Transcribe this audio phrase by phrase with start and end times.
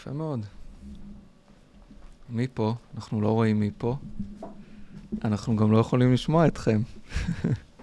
[0.00, 0.46] יפה מאוד.
[2.28, 2.74] מי פה?
[2.94, 3.96] אנחנו לא רואים מי פה.
[5.24, 6.80] אנחנו גם לא יכולים לשמוע אתכם.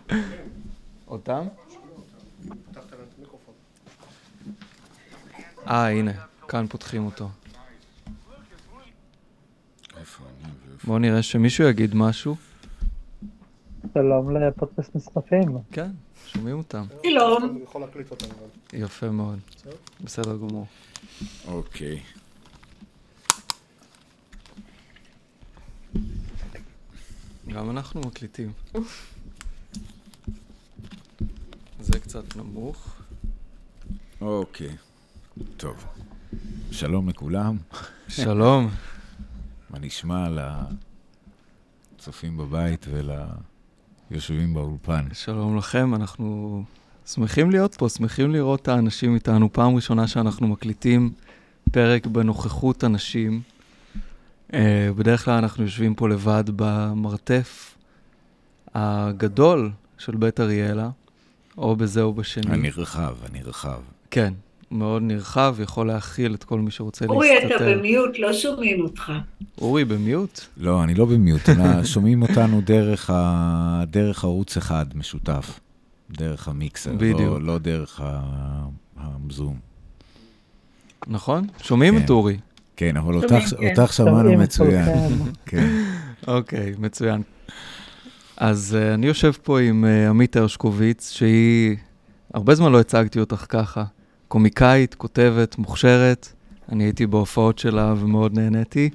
[1.08, 1.48] אותם?
[5.68, 6.12] אה, הנה,
[6.48, 7.30] כאן פותחים אותו.
[10.84, 12.36] בואו נראה שמישהו יגיד משהו.
[13.94, 15.58] שלום לפודקאסט נסחפים.
[15.72, 15.92] כן,
[16.38, 16.86] שומעים אותם.
[17.04, 17.44] שלום.
[17.44, 18.26] אני יכול להקליט אותם.
[18.74, 19.40] יפה מאוד.
[20.04, 20.66] בסדר גמור.
[21.48, 22.04] אוקיי.
[27.48, 28.52] גם אנחנו מקליטים.
[31.80, 32.96] זה קצת נמוך.
[34.22, 34.76] אוקיי.
[35.58, 35.86] טוב.
[36.72, 37.58] שלום לכולם.
[38.08, 38.70] שלום.
[39.70, 40.28] מה נשמע
[41.96, 42.86] לצופים בבית
[44.12, 45.06] וליושבים באולפן?
[45.14, 46.64] שלום לכם, אנחנו
[47.06, 49.54] שמחים להיות פה, שמחים לראות את האנשים איתנו.
[49.54, 51.12] פעם ראשונה שאנחנו מקליטים
[51.72, 53.42] פרק בנוכחות אנשים.
[54.52, 54.54] Uh,
[54.96, 57.76] בדרך כלל אנחנו יושבים פה לבד במרתף
[58.76, 60.90] הגדול של בית אריאלה,
[61.58, 62.54] או בזה או בשני.
[62.54, 63.80] הנרחב, הנרחב.
[64.12, 64.34] כן,
[64.72, 67.56] מאוד נרחב, יכול להכיל את כל מי שרוצה אורי, להסתתר.
[67.56, 69.12] אתה במיוט, לא שומעים אותך.
[69.62, 70.40] אורי, במיוט?
[70.58, 71.42] לא, אני לא במיוט,
[71.94, 73.84] שומעים אותנו דרך, ה...
[73.88, 75.60] דרך ערוץ אחד משותף.
[76.12, 77.20] דרך המיקסר, בדיוק.
[77.20, 78.22] לא, לא דרך ה...
[78.98, 79.60] הזום.
[81.08, 81.48] נכון?
[81.62, 82.06] שומעים כן.
[82.06, 82.38] את אורי.
[82.76, 83.80] כן, אבל שומעים, אותך, כן.
[83.80, 84.86] אותך שמענו מצוין.
[84.86, 85.32] כולכם.
[85.46, 85.84] כן.
[86.28, 87.22] אוקיי, מצוין.
[88.38, 91.76] אז uh, אני יושב פה עם uh, עמית הרשקוביץ, שהיא,
[92.34, 93.84] הרבה זמן לא הצגתי אותך ככה,
[94.28, 96.28] קומיקאית, כותבת, מוכשרת,
[96.72, 98.90] אני הייתי בהופעות שלה ומאוד נהניתי.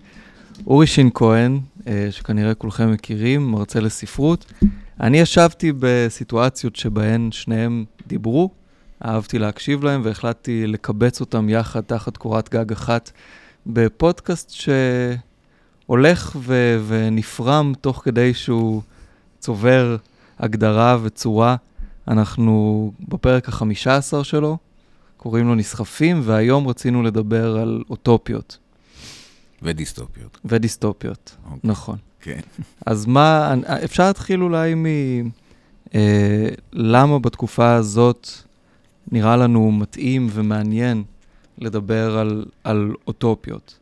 [0.66, 4.52] אורי שין כהן, uh, שכנראה כולכם מכירים, מרצה לספרות.
[5.00, 8.50] אני ישבתי בסיטואציות שבהן שניהם דיברו,
[9.04, 13.10] אהבתי להקשיב להם והחלטתי לקבץ אותם יחד תחת קורת גג אחת
[13.66, 14.50] בפודקאסט
[15.88, 18.82] שהולך ו- ונפרם תוך כדי שהוא
[19.38, 19.96] צובר
[20.38, 21.56] הגדרה וצורה.
[22.08, 24.58] אנחנו בפרק החמישה עשר שלו,
[25.22, 28.58] קוראים לו נסחפים, והיום רצינו לדבר על אוטופיות
[29.62, 30.38] ודיסטופיות.
[30.44, 31.36] ודיסטופיות.
[31.44, 31.58] אוקיי.
[31.64, 31.96] נכון.
[32.20, 32.40] כן.
[32.86, 34.86] אז מה, אפשר להתחיל אולי מ...
[35.94, 38.28] אה, למה בתקופה הזאת
[39.12, 41.02] נראה לנו מתאים ומעניין
[41.58, 43.78] לדבר על, על אוטופיות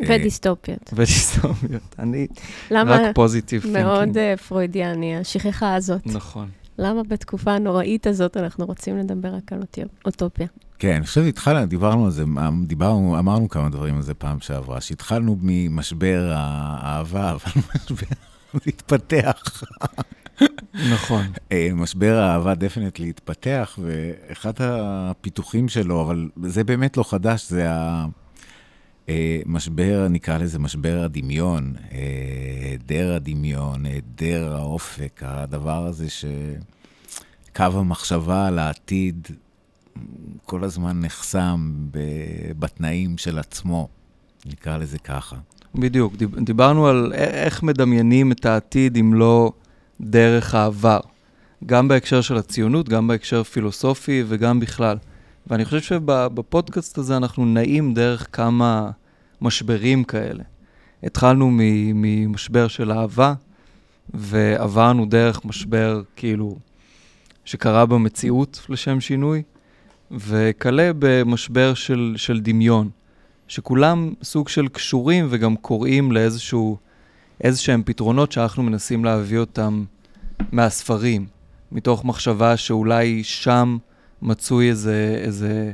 [0.00, 0.90] אה, ודיסטופיות.
[0.92, 1.94] ודיסטופיות.
[1.98, 2.26] אני
[2.70, 4.18] רק פוזיטיב מאוד תינקינג.
[4.18, 6.06] אה, פרוידיאני, השכחה הזאת.
[6.06, 6.48] נכון.
[6.78, 9.60] למה בתקופה הנוראית הזאת אנחנו רוצים לדבר רק על
[10.06, 10.46] אוטופיה?
[10.78, 12.24] כן, אני חושב שהתחלנו, דיברנו על זה,
[12.66, 18.06] דיברנו, אמרנו כמה דברים על זה פעם שעברה, שהתחלנו ממשבר האהבה, אבל משבר
[18.66, 19.62] התפתח.
[20.92, 21.26] נכון.
[21.52, 27.66] אה, משבר האהבה דפנטלי התפתח, ואחד הפיתוחים שלו, אבל זה באמת לא חדש, זה
[29.08, 31.98] המשבר, נקרא לזה משבר הדמיון, אה,
[32.64, 39.28] היעדר הדמיון, היעדר האופק, הדבר הזה שקו המחשבה על העתיד
[40.44, 41.72] כל הזמן נחסם
[42.58, 43.88] בתנאים של עצמו,
[44.46, 45.36] נקרא לזה ככה.
[45.74, 46.16] בדיוק.
[46.16, 49.52] דיב, דיברנו על איך מדמיינים את העתיד אם לא
[50.00, 51.00] דרך העבר.
[51.66, 54.96] גם בהקשר של הציונות, גם בהקשר פילוסופי וגם בכלל.
[55.46, 58.90] ואני חושב שבפודקאסט הזה אנחנו נעים דרך כמה
[59.40, 60.44] משברים כאלה.
[61.02, 63.34] התחלנו ממשבר של אהבה,
[64.14, 66.56] ועברנו דרך משבר כאילו
[67.44, 69.42] שקרה במציאות לשם שינוי,
[70.10, 72.90] וכלה במשבר של, של דמיון,
[73.48, 76.76] שכולם סוג של קשורים וגם קוראים לאיזשהו,
[77.40, 79.84] איזשהם פתרונות שאנחנו מנסים להביא אותם
[80.52, 81.26] מהספרים,
[81.72, 83.76] מתוך מחשבה שאולי שם
[84.22, 85.72] מצוי איזה, איזה,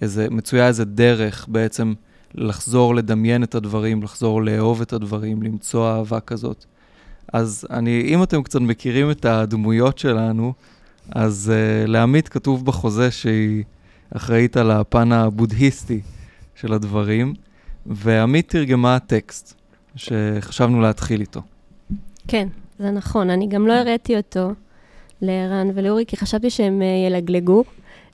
[0.00, 1.94] איזה, מצויה איזה דרך בעצם
[2.34, 6.64] לחזור לדמיין את הדברים, לחזור לאהוב את הדברים, למצוא אהבה כזאת.
[7.32, 10.52] אז אני, אם אתם קצת מכירים את הדמויות שלנו,
[11.10, 13.64] אז uh, לעמית כתוב בחוזה שהיא
[14.16, 16.00] אחראית על הפן הבודהיסטי
[16.54, 17.34] של הדברים,
[17.86, 19.54] ועמית תרגמה טקסט
[19.96, 21.42] שחשבנו להתחיל איתו.
[22.28, 22.48] כן,
[22.78, 23.30] זה נכון.
[23.30, 24.52] אני גם לא הראיתי אותו
[25.22, 27.64] לערן ולאורי, כי חשבתי שהם אה, ילגלגו.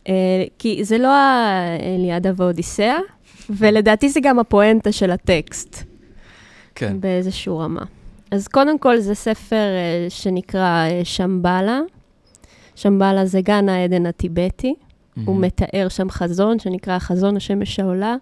[0.09, 2.99] אה, כי זה לא האליאדה והאודיסאה,
[3.51, 5.83] ולדעתי זה גם הפואנטה של הטקסט.
[6.75, 7.01] כן.
[7.01, 7.83] באיזשהו רמה.
[8.31, 11.81] אז קודם כל זה ספר אה, שנקרא שמבלה.
[12.75, 14.75] שמבלה זה גן העדן הטיבטי.
[15.25, 18.17] הוא מתאר שם חזון שנקרא חזון השמש העולה,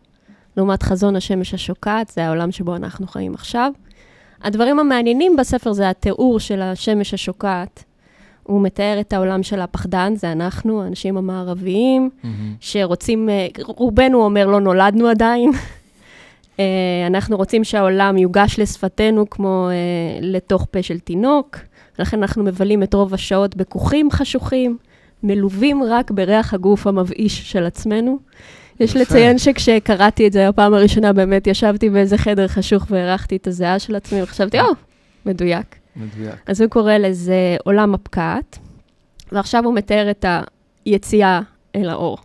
[0.56, 3.72] לעומת חזון השמש השוקעת, זה העולם שבו אנחנו חיים עכשיו.
[4.42, 7.84] הדברים המעניינים בספר זה התיאור של השמש השוקעת,
[8.50, 12.10] הוא מתאר את העולם של הפחדן, זה אנחנו, האנשים המערביים.
[12.60, 15.50] שרוצים, אה, רובנו אומר לא נולדנו עדיין.
[16.60, 16.64] אה,
[17.06, 21.56] אנחנו רוצים שהעולם יוגש לשפתנו כמו אה, לתוך פה של תינוק,
[21.98, 24.78] לכן אנחנו מבלים את רוב השעות בכוכים חשוכים,
[25.22, 28.18] מלווים רק בריח הגוף המבאיש של עצמנו.
[28.80, 29.00] יש יפה.
[29.00, 33.94] לציין שכשקראתי את זה הפעם הראשונה, באמת ישבתי באיזה חדר חשוך והערכתי את הזיעה של
[33.96, 34.66] עצמי, וחשבתי, או,
[35.26, 35.79] מדויק.
[35.96, 36.34] מדויק.
[36.46, 38.58] אז הוא קורא לזה עולם הפקעת,
[39.32, 40.24] ועכשיו הוא מתאר את
[40.84, 41.40] היציאה
[41.76, 42.18] אל האור.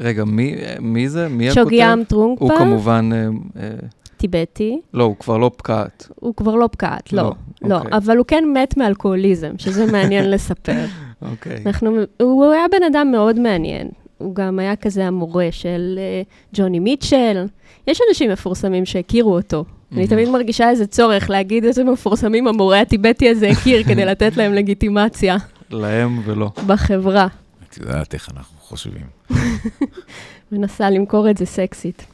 [0.00, 1.28] רגע, מי, מי זה?
[1.28, 1.62] מי הכותב?
[1.62, 3.28] שוגיאם טרונגפה, הוא כמובן, אה,
[3.62, 3.70] אה,
[4.16, 6.08] טיבטי, לא, הוא כבר לא פקעת.
[6.14, 7.30] הוא כבר לא פקעת, לא, לא,
[7.62, 7.90] לא, אוקיי.
[7.96, 10.84] אבל הוא כן מת מאלכוהוליזם, שזה מעניין לספר.
[11.30, 11.62] אוקיי.
[11.66, 13.88] אנחנו, הוא היה בן אדם מאוד מעניין.
[14.18, 16.22] הוא גם היה כזה המורה של אה,
[16.54, 17.46] ג'וני מיטשל.
[17.86, 19.64] יש אנשים מפורסמים שהכירו אותו.
[19.92, 20.06] אני.
[20.08, 25.36] תמיד מרגישה איזה צורך להגיד איזה מפורסמים המורה הטיבטי הזה הכיר, כדי לתת להם לגיטימציה
[25.70, 26.50] להם ולא.
[26.66, 27.26] בחברה.
[27.68, 29.06] את יודעת איך אנחנו חושבים.
[30.52, 32.06] מנסה למכור את זה סקסית.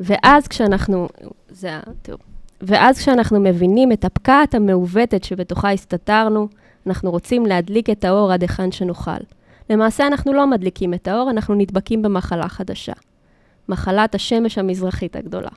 [0.00, 1.08] ואז כשאנחנו,
[1.50, 2.20] זה התיאור.
[2.60, 6.48] ואז כשאנחנו מבינים את הפקעת המעוותת שבתוכה הסתתרנו,
[6.86, 9.10] אנחנו רוצים להדליק את האור עד היכן שנוכל.
[9.72, 12.92] למעשה אנחנו לא מדליקים את האור, אנחנו נדבקים במחלה חדשה.
[13.68, 15.50] מחלת השמש המזרחית הגדולה.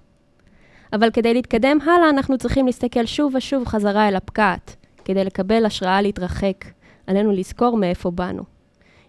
[0.94, 4.76] אבל כדי להתקדם הלאה, אנחנו צריכים להסתכל שוב ושוב חזרה אל הפקעת,
[5.06, 6.66] כדי לקבל השראה להתרחק.
[7.08, 8.44] עלינו לזכור מאיפה באנו.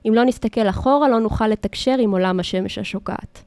[0.09, 3.43] אם לא נסתכל אחורה, לא נוכל לתקשר עם עולם השמש השוקעת.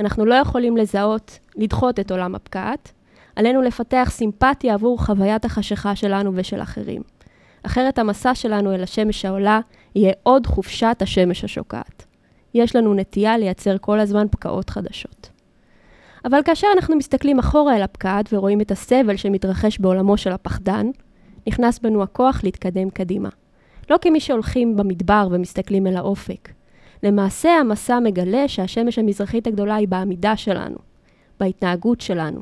[0.00, 2.92] אנחנו לא יכולים לזהות, לדחות את עולם הפקעת,
[3.36, 7.02] עלינו לפתח סימפתיה עבור חוויית החשיכה שלנו ושל אחרים.
[7.62, 9.60] אחרת המסע שלנו אל השמש העולה
[9.96, 12.06] יהיה עוד חופשת השמש השוקעת.
[12.54, 15.30] יש לנו נטייה לייצר כל הזמן פקעות חדשות.
[16.24, 20.86] אבל כאשר אנחנו מסתכלים אחורה אל הפקעת ורואים את הסבל שמתרחש בעולמו של הפחדן,
[21.46, 23.28] נכנס בנו הכוח להתקדם קדימה.
[23.90, 26.48] לא כמי שהולכים במדבר ומסתכלים אל האופק.
[27.02, 30.76] למעשה המסע מגלה שהשמש המזרחית הגדולה היא בעמידה שלנו,
[31.40, 32.40] בהתנהגות שלנו,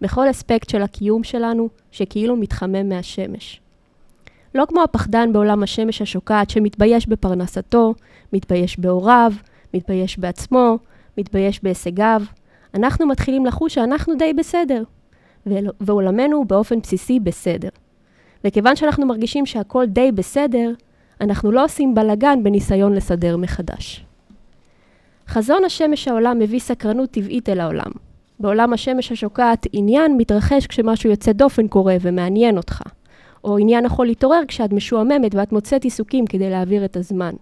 [0.00, 3.61] בכל אספקט של הקיום שלנו, שכאילו מתחמם מהשמש.
[4.54, 7.94] לא כמו הפחדן בעולם השמש השוקעת שמתבייש בפרנסתו,
[8.32, 9.32] מתבייש בהוריו,
[9.74, 10.78] מתבייש בעצמו,
[11.18, 12.22] מתבייש בהישגיו,
[12.74, 14.82] אנחנו מתחילים לחוש שאנחנו די בסדר,
[15.80, 17.68] ועולמנו הוא באופן בסיסי בסדר.
[18.44, 20.72] וכיוון שאנחנו מרגישים שהכל די בסדר,
[21.20, 24.04] אנחנו לא עושים בלגן בניסיון לסדר מחדש.
[25.28, 27.90] חזון השמש העולה מביא סקרנות טבעית אל העולם.
[28.40, 32.82] בעולם השמש השוקעת, עניין מתרחש כשמשהו יוצא דופן קורה ומעניין אותך.
[33.44, 37.34] או עניין יכול להתעורר כשאת משועממת ואת מוצאת עיסוקים כדי להעביר את הזמן.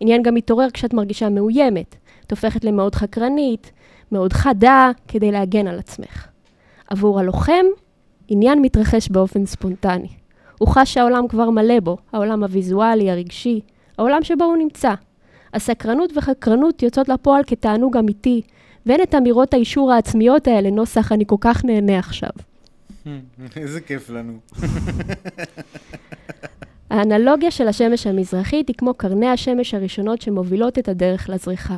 [0.00, 1.96] עניין גם מתעורר כשאת מרגישה מאוימת.
[2.26, 3.72] את הופכת למאוד חקרנית,
[4.12, 6.26] מאוד חדה, כדי להגן על עצמך.
[6.90, 7.64] עבור הלוחם,
[8.28, 10.08] עניין מתרחש באופן ספונטני.
[10.58, 13.60] הוא חש שהעולם כבר מלא בו, העולם הוויזואלי, הרגשי,
[13.98, 14.94] העולם שבו הוא נמצא.
[15.54, 18.42] הסקרנות וחקרנות יוצאות לפועל כתענוג אמיתי,
[18.86, 22.30] ואין את אמירות האישור העצמיות האלה, נוסח אני כל כך נהנה עכשיו.
[23.56, 24.38] איזה כיף לנו.
[26.90, 31.76] האנלוגיה של השמש המזרחית היא כמו קרני השמש הראשונות שמובילות את הדרך לזריחה.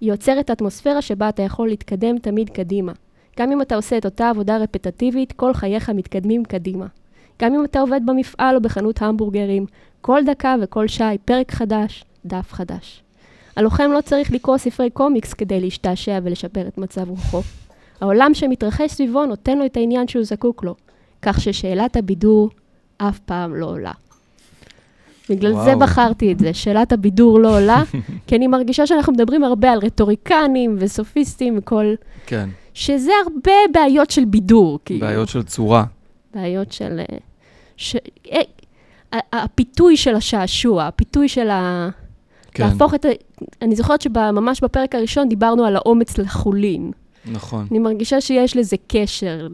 [0.00, 2.92] היא יוצרת אטמוספירה שבה אתה יכול להתקדם תמיד קדימה.
[3.38, 6.86] גם אם אתה עושה את אותה עבודה רפטטיבית, כל חייך מתקדמים קדימה.
[7.42, 9.66] גם אם אתה עובד במפעל או בחנות המבורגרים,
[10.00, 13.02] כל דקה וכל שעה היא פרק חדש, דף חדש.
[13.56, 17.42] הלוחם לא צריך לקרוא ספרי קומיקס כדי להשתעשע ולשפר את מצב רוחו.
[18.00, 20.74] העולם שמתרחש סביבו נותן לו את העניין שהוא זקוק לו,
[21.22, 22.50] כך ששאלת הבידור
[22.98, 23.92] אף פעם לא עולה.
[25.30, 25.64] בגלל וואו.
[25.64, 25.76] זה.
[25.76, 27.82] בחרתי את זה, שאלת הבידור לא עולה,
[28.26, 31.94] כי אני מרגישה שאנחנו מדברים הרבה על רטוריקנים וסופיסטים וכל...
[32.26, 35.00] כן, שזה הרבה בעיות של בידור, כאילו.
[35.00, 35.84] בעיות של צורה.
[36.34, 37.00] בעיות של...
[37.00, 37.16] אה,
[37.76, 37.96] ש...
[38.32, 38.40] אה,
[39.32, 41.88] הפיתוי של השעשוע, הפיתוי של ה...
[42.52, 43.08] כן, להפוך את ה...
[43.62, 46.90] אני זוכרת שממש בפרק הראשון דיברנו על האומץ לחולין.
[47.26, 47.66] נכון.
[47.70, 49.48] אני מרגישה שיש לזה קשר.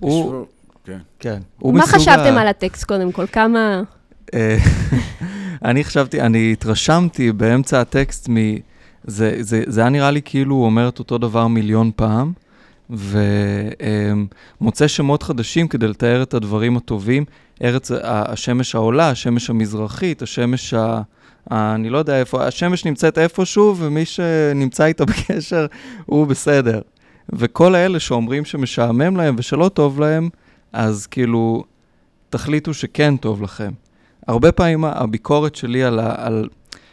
[0.00, 0.46] הוא,
[0.84, 0.98] כן.
[1.18, 1.38] כן.
[1.62, 3.26] מה חשבתם על הטקסט קודם כל?
[3.26, 3.82] כמה...
[4.34, 4.58] אה,
[5.64, 8.34] אני חשבתי, אני התרשמתי באמצע הטקסט מ...
[9.04, 12.32] זה, זה, זה היה נראה לי כאילו הוא אומר את אותו דבר מיליון פעם,
[12.90, 17.24] ומוצא שמות חדשים כדי לתאר את הדברים הטובים.
[17.62, 21.02] ארץ, השמש העולה, השמש המזרחית, השמש ה...
[21.50, 25.66] אני לא יודע איפה, השמש נמצאת איפשהו, ומי שנמצא איתה בקשר
[26.06, 26.80] הוא בסדר.
[27.32, 30.28] וכל האלה שאומרים שמשעמם להם ושלא טוב להם,
[30.72, 31.64] אז כאילו,
[32.30, 33.72] תחליטו שכן טוב לכם.
[34.26, 36.48] הרבה פעמים הביקורת שלי על, ה- על...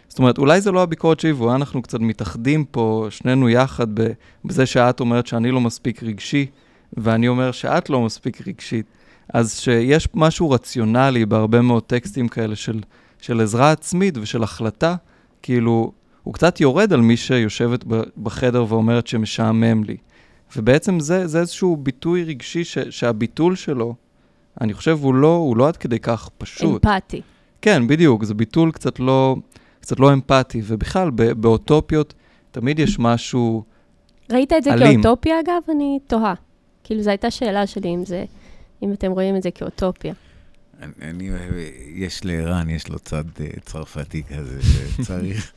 [0.07, 3.87] זאת אומרת, אולי זה לא הביקורת שלי, ואולי אנחנו קצת מתאחדים פה, שנינו יחד,
[4.45, 6.45] בזה שאת אומרת שאני לא מספיק רגשי,
[6.97, 8.85] ואני אומר שאת לא מספיק רגשית.
[9.33, 12.81] אז שיש משהו רציונלי בהרבה מאוד טקסטים כאלה של,
[13.23, 14.95] של עזרה עצמית ושל החלטה,
[15.41, 15.91] כאילו,
[16.23, 17.83] הוא קצת יורד על מי שיושבת
[18.23, 19.97] בחדר ואומרת שמשעמם לי.
[20.55, 23.95] ובעצם זה, זה איזשהו ביטוי רגשי ש, שהביטול שלו,
[24.61, 26.85] אני חושב, הוא לא, הוא לא עד כדי כך פשוט.
[26.85, 27.21] אמפתי.
[27.61, 29.35] כן, בדיוק, זה ביטול קצת לא,
[29.79, 32.13] קצת לא אמפתי, ובכלל, ב- באוטופיות
[32.51, 33.63] תמיד יש משהו...
[34.31, 35.01] ראית את זה אלים.
[35.01, 35.61] כאוטופיה, אגב?
[35.75, 36.33] אני תוהה.
[36.83, 38.25] כאילו, זו הייתה שאלה שלי, אם זה,
[38.83, 40.13] אם אתם רואים את זה כאוטופיה.
[40.83, 41.53] אני, אני אוהב,
[41.95, 45.51] יש לערן, יש לו צד אה, צרפתי כזה, שצריך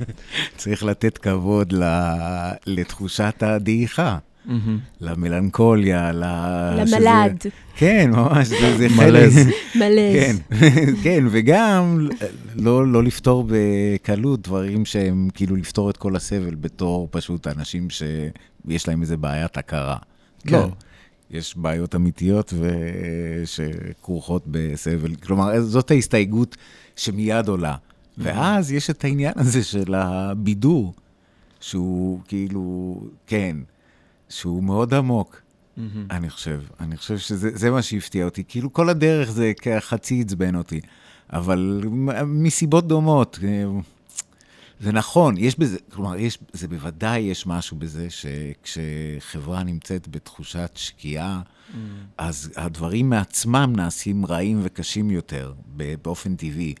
[0.56, 1.84] צריך לתת כבוד ל,
[2.66, 4.18] לתחושת הדעיכה.
[5.00, 6.24] למלנכוליה, ל...
[6.76, 9.12] למלד, שזה, כן, ממש, זה, זה חלק.
[9.12, 9.36] מלז.
[9.74, 10.14] מלז.
[10.14, 10.36] כן,
[11.04, 12.08] כן, וגם
[12.56, 18.88] לא, לא לפתור בקלות דברים שהם כאילו לפתור את כל הסבל בתור פשוט אנשים שיש
[18.88, 19.96] להם איזה בעיית הכרה.
[20.46, 20.52] כן.
[20.52, 20.68] לא,
[21.32, 22.52] יש בעיות אמיתיות
[23.44, 25.14] שכרוכות בסבל.
[25.14, 26.56] כלומר, זאת ההסתייגות
[26.96, 27.76] שמיד עולה.
[28.18, 30.94] ואז יש את העניין הזה של הבידור,
[31.60, 32.96] שהוא כאילו,
[33.26, 33.56] כן,
[34.28, 35.42] שהוא מאוד עמוק.
[35.76, 36.06] מהמם.
[36.10, 38.44] אני חושב, אני חושב שזה זה מה שהפתיע אותי.
[38.48, 40.80] כאילו כל הדרך זה כחצי עצבן אותי,
[41.32, 41.82] אבל
[42.26, 43.38] מסיבות דומות.
[44.82, 51.40] זה נכון, יש בזה, כלומר, יש, זה בוודאי יש משהו בזה שכשחברה נמצאת בתחושת שקיעה,
[52.18, 55.52] אז הדברים מעצמם נעשים רעים וקשים יותר,
[56.02, 56.74] באופן טבעי,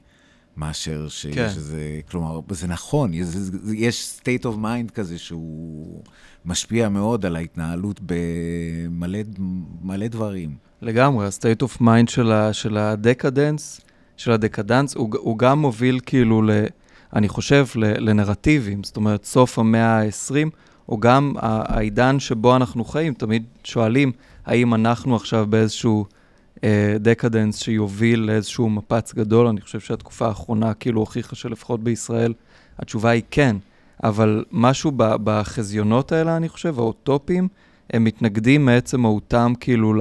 [0.56, 1.44] מאשר שיש כן.
[1.44, 3.28] איזה, כלומר, זה נכון, יש,
[3.74, 6.02] יש state of mind כזה שהוא
[6.44, 9.18] משפיע מאוד על ההתנהלות במלא
[9.82, 10.56] מלא דברים.
[10.82, 12.10] לגמרי, ה-state of mind
[12.52, 13.80] של, הדקדנס,
[14.16, 16.50] של הדקדנס, הוא, הוא גם מוביל כאילו, ל,
[17.16, 18.84] אני חושב, לנרטיבים.
[18.84, 20.48] זאת אומרת, סוף המאה ה-20,
[20.88, 24.12] או גם העידן שבו אנחנו חיים, תמיד שואלים,
[24.46, 26.04] האם אנחנו עכשיו באיזשהו
[26.64, 29.46] אה, דקדנס שיוביל לאיזשהו מפץ גדול?
[29.46, 32.32] אני חושב שהתקופה האחרונה כאילו הוכיחה שלפחות בישראל,
[32.78, 33.56] התשובה היא כן.
[34.04, 37.48] אבל משהו בחזיונות האלה, אני חושב, האוטופיים,
[37.90, 39.94] הם מתנגדים מעצם מהותם כאילו.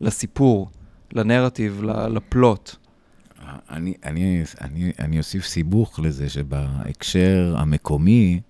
[0.00, 0.68] לסיפור,
[1.12, 2.76] לנרטיב, לפלוט.
[3.70, 8.40] אני, אני, אני, אני אוסיף סיבוך לזה שבהקשר המקומי,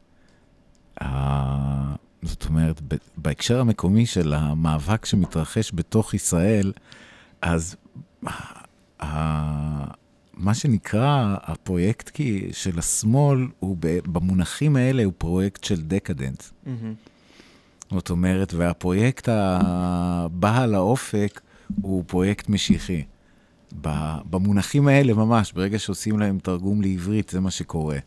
[1.03, 1.95] ה...
[2.23, 6.73] זאת אומרת, ב- בהקשר המקומי של המאבק שמתרחש בתוך ישראל,
[7.43, 7.77] אז
[9.03, 9.07] ה...
[10.35, 13.99] מה שנקרא הפרויקט כי של השמאל, הוא ב...
[14.13, 16.53] במונחים האלה הוא פרויקט של דקדנס.
[17.91, 21.41] זאת אומרת, והפרויקט הבא על האופק
[21.83, 23.03] הוא פרויקט משיחי.
[24.31, 27.99] במונחים האלה ממש, ברגע שעושים להם תרגום לעברית, זה מה שקורה.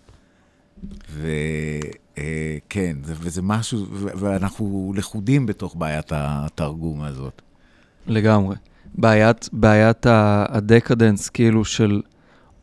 [1.14, 7.42] וכן, וזה משהו, ואנחנו לכודים בתוך בעיית התרגום הזאת.
[8.08, 8.56] לגמרי.
[8.96, 10.06] בעיית, בעיית
[10.50, 12.02] הדקדנס, כאילו של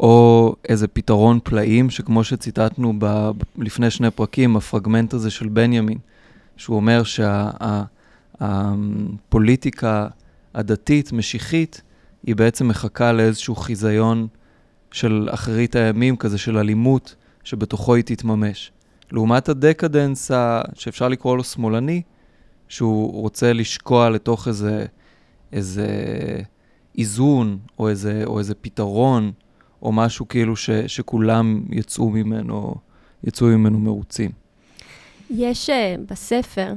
[0.00, 5.98] או איזה פתרון פלאים, שכמו שציטטנו ב, לפני שני פרקים, הפרגמנט הזה של בנימין,
[6.56, 7.02] שהוא אומר
[8.40, 10.08] שהפוליטיקה
[10.54, 11.82] הדתית, משיחית,
[12.26, 14.26] היא בעצם מחכה לאיזשהו חיזיון
[14.92, 18.72] של אחרית הימים, כזה של אלימות, שבתוכו היא תתממש.
[19.12, 20.30] לעומת הדקדנס,
[20.74, 22.02] שאפשר לקרוא לו שמאלני,
[22.68, 24.86] שהוא רוצה לשקוע לתוך איזה,
[25.52, 25.86] איזה
[26.98, 29.32] איזון, או איזה, או איזה פתרון,
[29.82, 32.74] או משהו כאילו ש, שכולם יצאו ממנו,
[33.24, 34.30] יצאו ממנו מרוצים.
[35.30, 35.72] יש uh,
[36.10, 36.72] בספר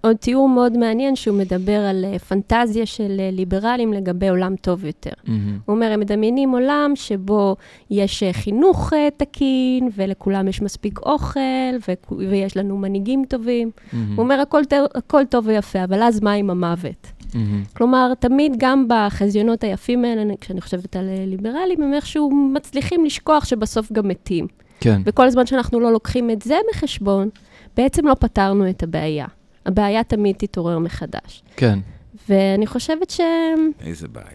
[0.00, 4.84] עוד תיאור מאוד מעניין שהוא מדבר על uh, פנטזיה של uh, ליברלים לגבי עולם טוב
[4.84, 5.10] יותר.
[5.24, 5.58] מהמם.
[5.66, 7.56] הוא אומר, הם מדמיינים עולם שבו
[7.90, 11.40] יש uh, חינוך תקין, ולכולם יש מספיק אוכל,
[11.88, 13.70] וכו- ויש לנו מנהיגים טובים.
[13.92, 14.14] מהמם.
[14.16, 14.62] הוא אומר, הכל,
[14.94, 17.06] הכל טוב ויפה, אבל אז מה עם המוות?
[17.34, 17.62] מהמם.
[17.76, 23.44] כלומר, תמיד גם בחזיונות היפים האלה, כשאני חושבת על אה, ליברלים, הם איכשהו מצליחים לשכוח
[23.44, 24.46] שבסוף גם מתים.
[24.80, 27.28] כן, וכל זמן שאנחנו לא לוקחים את זה בחשבון,
[27.76, 29.26] בעצם לא פתרנו את הבעיה.
[29.66, 31.42] הבעיה תמיד תתעורר מחדש.
[31.56, 31.78] כן.
[32.28, 33.12] ואני חושבת
[33.80, 34.26] איזה בעיה.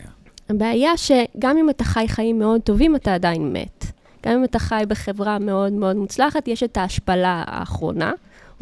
[0.48, 3.86] שהבעיה שגם אם אתה חי חיים מאוד טובים, אתה עדיין מת.
[4.26, 8.10] גם אם אתה חי בחברה מאוד מאוד מוצלחת, יש את ההשפלה האחרונה.
[8.10, 8.16] הוא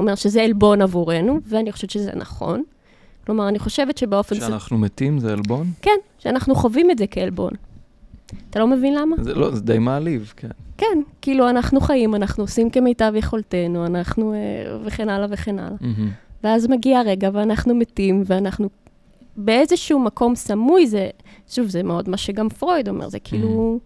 [0.03, 2.63] אומר שזה עלבון עבורנו, ואני חושבת שזה נכון.
[3.25, 4.35] כלומר, אני חושבת שבאופן...
[4.35, 5.67] ס- כשאנחנו מתים זה עלבון?
[5.81, 7.51] כן, שאנחנו חווים את זה כעלבון.
[8.49, 9.15] אתה לא מבין למה?
[9.21, 10.49] זה לא, זה די מעליב, כן.
[10.77, 14.33] כן, כאילו אנחנו חיים, אנחנו עושים כמיטב יכולתנו, אנחנו...
[14.33, 14.37] אה,
[14.85, 15.75] וכן הלאה וכן הלאה.
[15.81, 16.09] מהמם.
[16.43, 18.69] ואז מגיע הרגע ואנחנו מתים, ואנחנו
[19.37, 21.09] באיזשהו מקום סמוי, זה,
[21.47, 23.79] שוב, זה מאוד מה שגם פרויד אומר, זה כאילו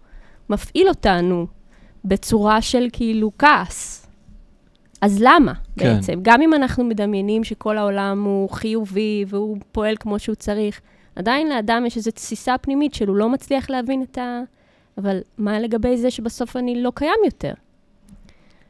[0.50, 1.48] מפעיל אותנו
[2.06, 4.08] בצורה של כאילו כעס.
[5.02, 5.96] אז למה כן.
[5.96, 6.20] בעצם?
[6.22, 10.82] גם אם אנחנו מדמיינים שכל העולם הוא חיובי והוא פועל כמו שהוא צריך,
[11.16, 14.42] עדיין לאדם יש איזו תסיסה פנימית שהוא לא מצליח להבין את ה...
[14.98, 17.54] אבל מה לגבי זה שבסוף אני לא קיים יותר?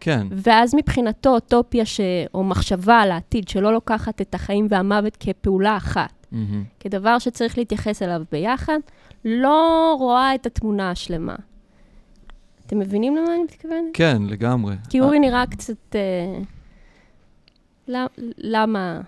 [0.03, 0.27] כן.
[0.31, 1.99] ואז מבחינתו אוטופיה ש...
[2.33, 6.63] או מחשבה על העתיד שלא לוקחת את החיים והמוות כפעולה אחת, מהמם.
[6.79, 8.77] כדבר שצריך להתייחס אליו ביחד,
[9.25, 11.35] לא רואה את התמונה השלמה.
[12.65, 13.83] אתם מבינים למה אני מתכוונת?
[13.93, 14.75] כן, לגמרי.
[14.89, 15.95] כי אורי נראה קצת...
[15.95, 16.39] אה,
[17.87, 18.07] למ-
[18.37, 19.01] למה?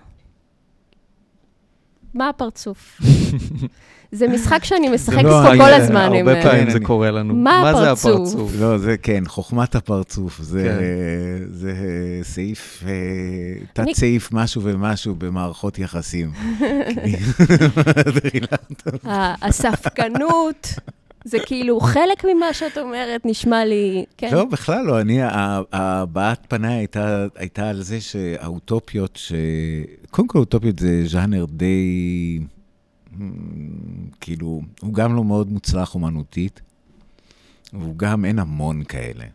[2.15, 3.01] מה הפרצוף?
[4.11, 5.95] זה משחק שאני משחקת לא, פה אני- כל הזמן.
[6.17, 7.33] הרבה פעמים זה קורה לנו.
[7.35, 8.51] מה הפרצוף?
[8.59, 10.39] לא, זה כן, חוכמת הפרצוף.
[10.41, 11.45] זה, כן.
[11.53, 12.91] זה אה, סעיף, אה,
[13.73, 16.31] תת-סעיף משהו ומשהו במערכות יחסים.
[19.41, 20.67] הספקנות,
[21.25, 24.05] זה כאילו חלק ממה שאת אומרת, נשמע לי...
[24.17, 24.29] כן.
[24.33, 25.01] לא, בכלל לא.
[25.01, 25.19] אני,
[25.71, 29.33] הבעת פניי הייתה, הייתה על זה שהאוטופיות, ש...
[30.11, 32.39] קודם כל אוטופיות זה ז'אנר די...
[33.13, 33.17] hmm,
[34.21, 36.61] כאילו, הוא גם לא מאוד מוצלח אומנותית,
[37.73, 39.25] והוא גם, אין המון כאלה.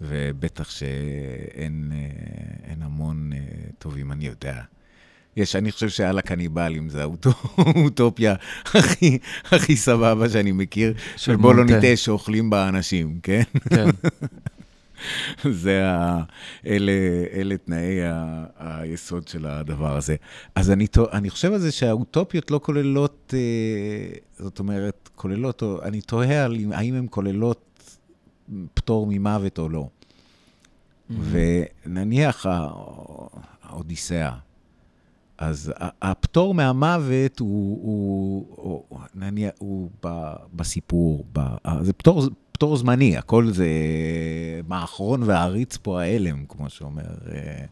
[0.00, 3.38] ובטח שאין אה, אין המון אה,
[3.78, 4.62] טובים, אני יודע.
[5.38, 8.34] יש, אני חושב שעל הקניבלים זה האוטו- האוטופיה
[8.74, 11.64] הכי, הכי סבבה שאני מכיר, של שבוא לא.
[11.64, 13.42] נטעה שאוכלים בה אנשים, כן?
[13.70, 13.88] כן.
[15.50, 16.22] זה ה...
[16.66, 16.92] אלה,
[17.32, 18.44] אלה תנאי ה...
[18.58, 20.16] היסוד של הדבר הזה.
[20.54, 26.00] אז אני, אני חושב על זה שהאוטופיות לא כוללות, אה, זאת אומרת, כוללות, או- אני
[26.00, 27.64] תוהה על אם- האם הן כוללות
[28.74, 29.88] פטור ממוות או לא.
[31.30, 32.68] ונניח ה-
[33.62, 34.32] האודיסאה,
[35.38, 38.46] אז הפטור מהמוות הוא, הוא,
[38.88, 41.40] הוא, נניח, הוא ב, בסיפור, ב,
[41.82, 43.68] זה פטור, פטור זמני, הכל זה
[44.68, 47.02] מאחרון והעריץ פה ההלם, כמו שאומר
[47.32, 47.64] אה,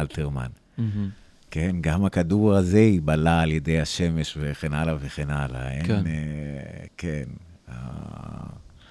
[0.00, 0.46] אלתרמן.
[0.78, 1.08] מהמם.
[1.50, 5.70] כן, גם הכדור הזה ייבלע על ידי השמש וכן הלאה וכן הלאה.
[5.70, 6.02] אין, כן.
[6.06, 7.24] אה, כן.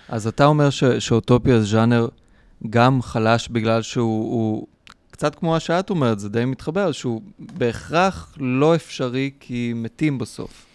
[0.10, 2.08] אז אתה אומר ש- שאוטופיה זה ז'אנר
[2.70, 4.68] גם חלש בגלל שהוא הוא,
[5.20, 10.66] קצת כמו מה שאת אומרת, זה די מתחבר, שהוא בהכרח לא אפשרי כי מתים בסוף.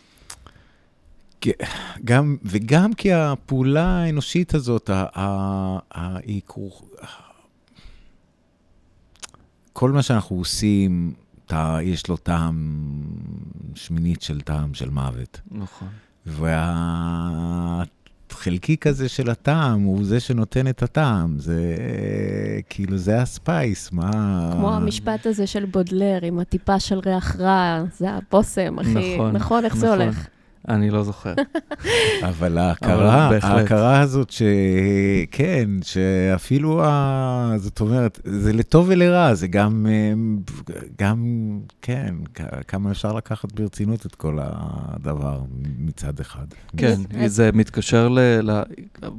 [2.05, 6.85] גם, וגם כי הפעולה האנושית הזאת, ה- ה- ה- היא כרוך...
[9.73, 11.15] כל מה שאנחנו עושים,
[11.47, 12.79] טע- יש לו טעם
[13.75, 15.41] שמינית של טעם של מוות.
[15.51, 15.89] נכון.
[18.35, 21.39] והחלקיק הזה של הטעם הוא זה שנותן את הטעם.
[21.39, 21.77] זה
[22.69, 24.11] כאילו, זה הספייס, מה...
[24.53, 29.15] כמו המשפט הזה של בודלר, עם הטיפה של ריח רע, זה הבושם, אחי.
[29.17, 30.01] נכון, נכון, איך זה נכון.
[30.01, 30.27] הולך?
[30.69, 31.35] אני לא זוכר.
[32.31, 33.31] אבל ההכרה.
[33.43, 37.53] ההכרה הזאת שכן, שאפילו, ה...
[37.57, 40.13] זאת אומרת, זה לטוב ולרע, זה גם, אה,
[40.99, 41.51] גם,
[41.83, 42.15] כן,
[42.69, 45.41] כמה אפשר לקחת ברצינות את כל הדבר
[45.79, 46.47] מצד אחד.
[46.77, 46.95] כן,
[47.27, 48.19] זה מתקשר ל...
[48.21, 48.63] ל...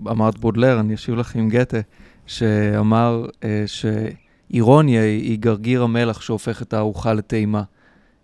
[0.09, 1.79] אמרת בודלר, אני אשיב לך עם גתה,
[2.27, 7.63] שאמר אה, שאירוניה היא גרגיר המלח שהופך את הארוחה לטעימה.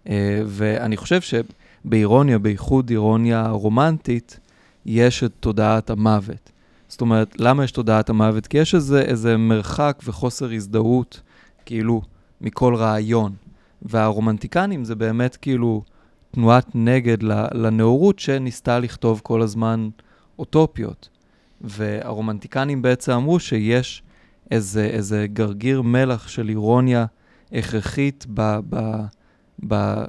[0.09, 1.21] אה, ואני חושב
[1.85, 4.39] שבאירוניה, בייחוד אירוניה רומנטית,
[4.85, 6.51] יש את תודעת המוות.
[6.87, 8.47] זאת אומרת, למה יש תודעת המוות?
[8.47, 11.21] כי יש איזה, איזה מרחק וחוסר הזדהות,
[11.65, 12.01] כאילו,
[12.41, 13.31] מכל רעיון.
[13.81, 15.83] והרומנטיקנים זה באמת כאילו
[16.31, 19.89] תנועת נגד לנאורות שניסתה לכתוב כל הזמן
[20.39, 21.09] אוטופיות.
[21.61, 24.03] והרומנטיקנים בעצם אמרו שיש
[24.51, 27.05] איזה, איזה גרגיר מלח של אירוניה
[27.53, 28.59] הכרחית ב,
[29.67, 30.03] ב,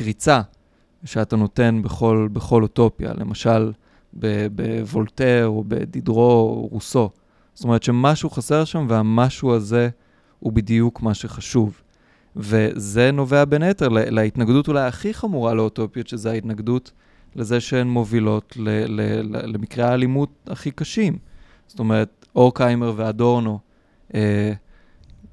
[0.00, 0.40] בקריצה
[1.04, 3.72] שאתה נותן בכל, בכל אוטופיה, למשל
[4.12, 7.10] בוולטר או בדידרו או רוסו.
[7.54, 9.88] זאת אומרת שמשהו חסר שם והמשהו הזה
[10.38, 11.80] הוא בדיוק מה שחשוב.
[12.36, 16.92] וזה נובע בין היתר לה- להתנגדות אולי הכי חמורה לאוטופיות, שזה ההתנגדות
[17.36, 21.18] לזה שהן מובילות ל- ל- ל- למקרי האלימות הכי קשים.
[21.66, 23.58] זאת אומרת, אורקהיימר ואדורנו,
[24.08, 24.12] uh,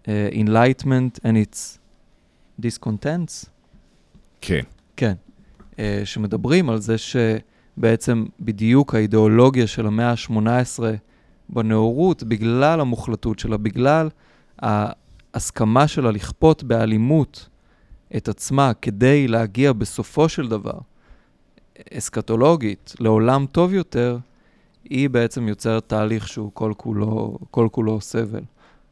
[0.04, 1.78] uh, Enlightenment and its
[2.62, 3.46] discontents,
[4.42, 4.62] כן.
[4.98, 5.14] כן,
[5.72, 10.80] uh, שמדברים על זה שבעצם בדיוק האידיאולוגיה של המאה ה-18
[11.50, 14.10] בנאורות, בגלל המוחלטות שלה, בגלל
[14.60, 17.50] ההסכמה שלה לכפות באלימות
[18.18, 20.80] את עצמה כדי להגיע בסופו של דבר,
[21.94, 24.18] אסקטולוגית, לעולם טוב יותר,
[24.84, 28.44] היא בעצם יוצרת תהליך שהוא כל כולו, כל כולו סבל.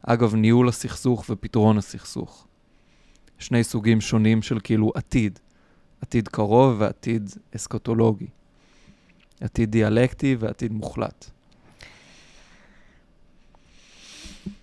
[0.02, 2.45] אגב, ניהול הסכסוך ופתרון הסכסוך.
[3.38, 5.38] שני סוגים שונים של כאילו עתיד.
[6.02, 8.26] עתיד קרוב ועתיד אסקטולוגי.
[9.40, 11.30] עתיד דיאלקטי ועתיד מוחלט.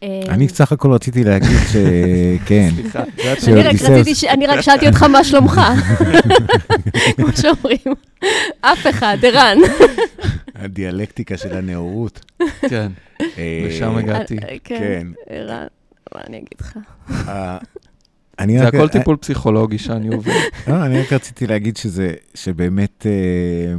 [0.03, 3.37] אה, אני סך הכל רציתי להגיד שכן, סליחה, רק
[4.29, 5.61] אני רק שאלתי אותך מה שלומך.
[7.15, 7.95] כמו שאומרים,
[8.61, 9.57] אף אחד, ערן.
[10.55, 12.25] הדיאלקטיקה של הנאורות.
[12.69, 14.37] כן, אה, לשם הגעתי.
[14.37, 14.79] אה, כן.
[14.79, 15.67] כן, ערן,
[16.15, 16.77] מה אני אגיד לך?
[18.39, 20.31] אה, אני זה רק- הכל טיפול פסיכולוגי שאני עובד.
[20.67, 23.73] לא, אני רק רציתי להגיד שזה, שבאמת, אה,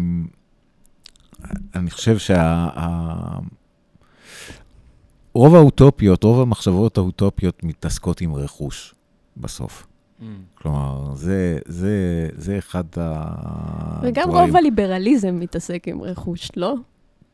[1.75, 2.69] אני חושב שה...
[5.35, 8.95] רוב האוטופיות, רוב המחשבות האוטופיות מתעסקות עם רכוש
[9.37, 9.87] בסוף.
[10.55, 14.13] כלומר, זה, זה, זה אחד הדברים...
[14.13, 16.75] וגם רוב הליברליזם מתעסק עם רכוש, לא?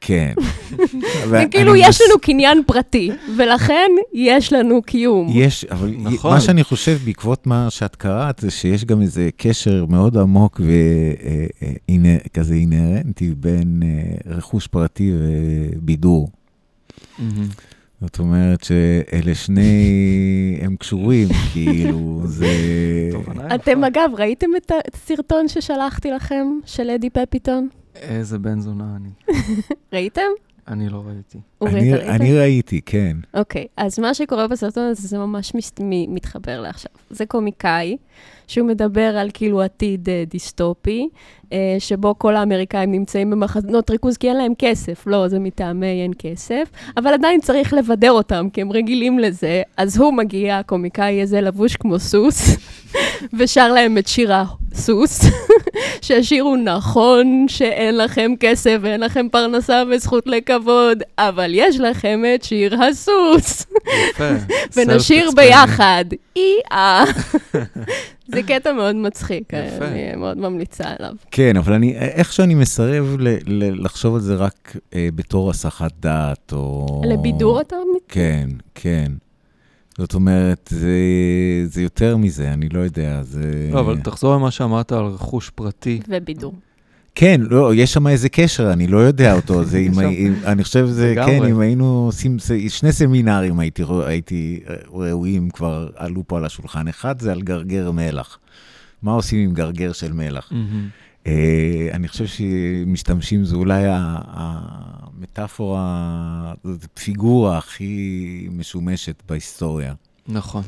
[0.00, 0.32] כן.
[1.30, 5.28] זה כאילו, יש לנו קניין פרטי, ולכן יש לנו קיום.
[5.34, 6.32] יש, אבל נכון.
[6.32, 10.60] מה שאני חושב בעקבות מה שאת קראת, זה שיש גם איזה קשר מאוד עמוק
[12.30, 16.28] וכזה אינהרנטי בין אה, רכוש פרטי ובידור.
[18.00, 22.46] זאת אומרת שאלה שני, הם קשורים, כאילו, זה...
[23.54, 27.68] אתם אגב, ראיתם את הסרטון ששלחתי לכם, של אדי פפיטון?
[27.94, 29.08] איזה בן זונה אני.
[29.92, 30.22] ראיתם?
[30.68, 31.38] אני לא ראיתי.
[31.62, 31.94] אני?
[31.94, 33.16] אני ראיתי, כן.
[33.34, 36.92] אוקיי, אז מה שקורה בסרטון הזה, זה ממש מס- מ- מתחבר לעכשיו.
[37.10, 37.96] זה קומיקאי,
[38.50, 41.08] שהוא מדבר על כאילו עתיד אה, דיסטופי,
[41.52, 45.06] אה, שבו כל האמריקאים נמצאים במחנות ריכוז כי אין להם כסף.
[45.06, 49.62] לא, זה מטעמי אין כסף, אבל עדיין צריך לבדר אותם, כי הם רגילים לזה.
[49.76, 52.56] אז הוא מגיע, הקומיקאי הזה, לבוש כמו סוס,
[53.38, 55.20] ושר להם את שיר הסוס,
[56.02, 62.42] שהשיר הוא נכון שאין לכם כסף ואין לכם פרנסה וזכות לכבוד, אבל יש לכם את
[62.42, 63.66] שיר הסוס.
[64.10, 64.28] יפה.
[64.76, 65.30] ונשיר.
[65.36, 66.04] ביחד.
[66.36, 67.04] אי-אה.
[68.34, 69.84] זה קטע מאוד מצחיק, יפה.
[69.84, 71.12] אני מאוד ממליצה עליו.
[71.30, 75.92] כן, אבל אני, איך שאני מסרב ל, ל, לחשוב על זה רק אה, בתור הסחת
[76.00, 77.02] דעת, או...
[77.04, 78.02] לבידור אתה מת...
[78.08, 79.12] כן, כן.
[79.98, 80.98] זאת אומרת, זה,
[81.64, 83.70] זה יותר מזה, אני לא יודע, זה...
[83.72, 86.00] לא, אבל תחזור למה שאמרת על רכוש פרטי.
[86.08, 86.54] ובידור.
[87.14, 89.64] כן, לא, יש שם איזה קשר, אני לא יודע אותו.
[89.64, 90.00] זה אם.
[90.00, 91.14] אם, אני חושב שזה.
[91.26, 92.36] כן, אם היינו עושים,
[92.68, 96.88] שני סמינרים הייתי, הייתי אה, ראויים כבר, עלו פה על השולחן.
[96.88, 98.38] אחד זה על גרגר מלח.
[99.02, 100.52] מה עושים עם גרגר של מלח?
[101.26, 103.82] אה, אני חושב שמשתמשים, זה אולי
[105.16, 109.94] המטאפורה, זאת פיגורה הכי משומשת בהיסטוריה.
[110.28, 110.62] נכון.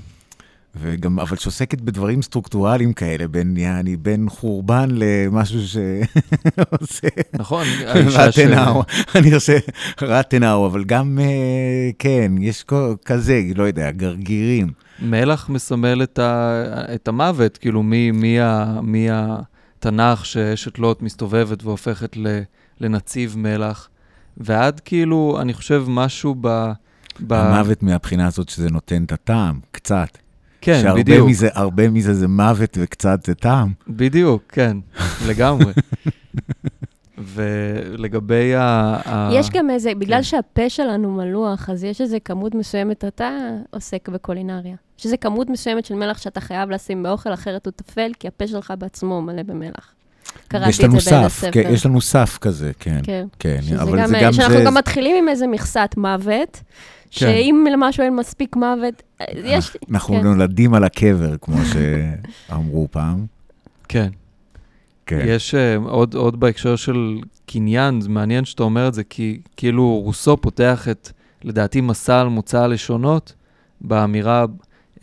[0.76, 7.08] וגם, אבל שעוסקת בדברים סטרוקטורליים כאלה, בין, יעני, בין חורבן למשהו שעושה
[7.40, 7.66] נכון.
[8.16, 8.82] רטנאו,
[9.14, 9.58] אני עושה
[10.02, 12.64] רטנאו, אבל גם, אה, כן, יש
[13.04, 14.72] כזה, לא יודע, גרגירים.
[15.02, 16.64] מלח מסמל את, ה...
[16.94, 18.80] את המוות, כאילו מי, מי, ה...
[18.82, 22.40] מי התנ"ך שאשת לוט מסתובבת והופכת ל...
[22.80, 23.88] לנציב מלח,
[24.36, 26.72] ועד כאילו, אני חושב משהו ב...
[27.20, 27.32] ב...
[27.32, 30.18] המוות מהבחינה הזאת שזה נותן את הטעם, קצת.
[30.62, 33.72] כן, שהרבה בדיוק, מזה, הרבה מזה זה מוות וקצת זה טעם.
[33.88, 34.76] בדיוק, כן,
[35.28, 35.72] לגמרי.
[37.18, 39.30] ולגבי ה...
[39.32, 40.22] יש גם איזה, בגלל כן.
[40.22, 43.30] שהפה שלנו מלוח, אז יש איזה כמות מסוימת, אתה
[43.70, 44.74] עוסק בקולינריה.
[44.98, 48.46] יש איזה כמות מסוימת של מלח שאתה חייב לשים באוכל, אחרת הוא טפל, כי הפה
[48.46, 49.92] שלך בעצמו מלא במלח.
[50.48, 51.44] קראתי יש את לנו זה סף.
[51.52, 53.00] כן, יש לנו סף כזה, כן.
[53.02, 53.26] כן.
[53.38, 54.64] כן, אבל גם, זה גם שאנחנו זה...
[54.64, 56.60] גם מתחילים עם איזה מכסת מוות,
[57.12, 59.76] שאם למשהו אין מספיק מוות, אה, יש...
[59.90, 60.26] אנחנו כן.
[60.26, 63.26] נולדים על הקבר, כמו שאמרו פעם.
[63.88, 64.08] כן.
[65.06, 65.24] כן.
[65.24, 70.00] יש uh, עוד, עוד בהקשר של קניין, זה מעניין שאתה אומר את זה, כי כאילו
[70.04, 71.10] רוסו פותח את,
[71.44, 73.34] לדעתי, מסע על מוצא הלשונות,
[73.80, 74.44] באמירה,
[74.94, 75.00] uh,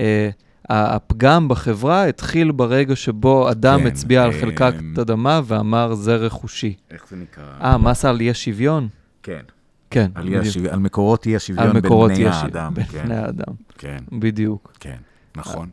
[0.70, 6.74] הפגם בחברה התחיל ברגע שבו אדם כן, הצביע על חלקת אדמה ואמר, זה רכושי.
[6.92, 7.44] איך זה נקרא?
[7.62, 8.88] אה, מסה על אי השוויון?
[9.24, 9.42] כן.
[9.90, 10.36] כן, על.
[10.36, 10.60] השו...
[10.70, 12.74] על מקורות אי השוויון בין בני האדם.
[12.74, 14.74] בין כן, בני האדם, כן, בדיוק.
[14.80, 14.98] כן,
[15.36, 15.70] נכון.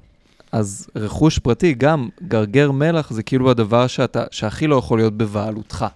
[0.52, 5.86] אז רכוש פרטי, גם גרגר מלח, זה כאילו הדבר שאתה, שהכי לא יכול להיות בבעלותך.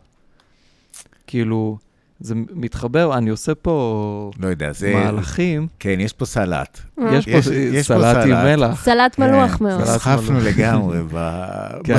[1.27, 1.79] כאילו,
[2.21, 4.93] זה מתחבר, אני עושה פה לא יודע, זה...
[4.95, 6.79] מהלכים, כן, יש פה סלט.
[7.13, 8.45] יש פה יש- יש פה סלט עם סלט.
[8.45, 8.85] מלח.
[8.85, 9.85] סלט מלוח כן, מאוד.
[9.85, 10.45] סלט נסחפנו מלוח.
[10.47, 11.17] לגמרי ב...
[11.85, 11.97] כן.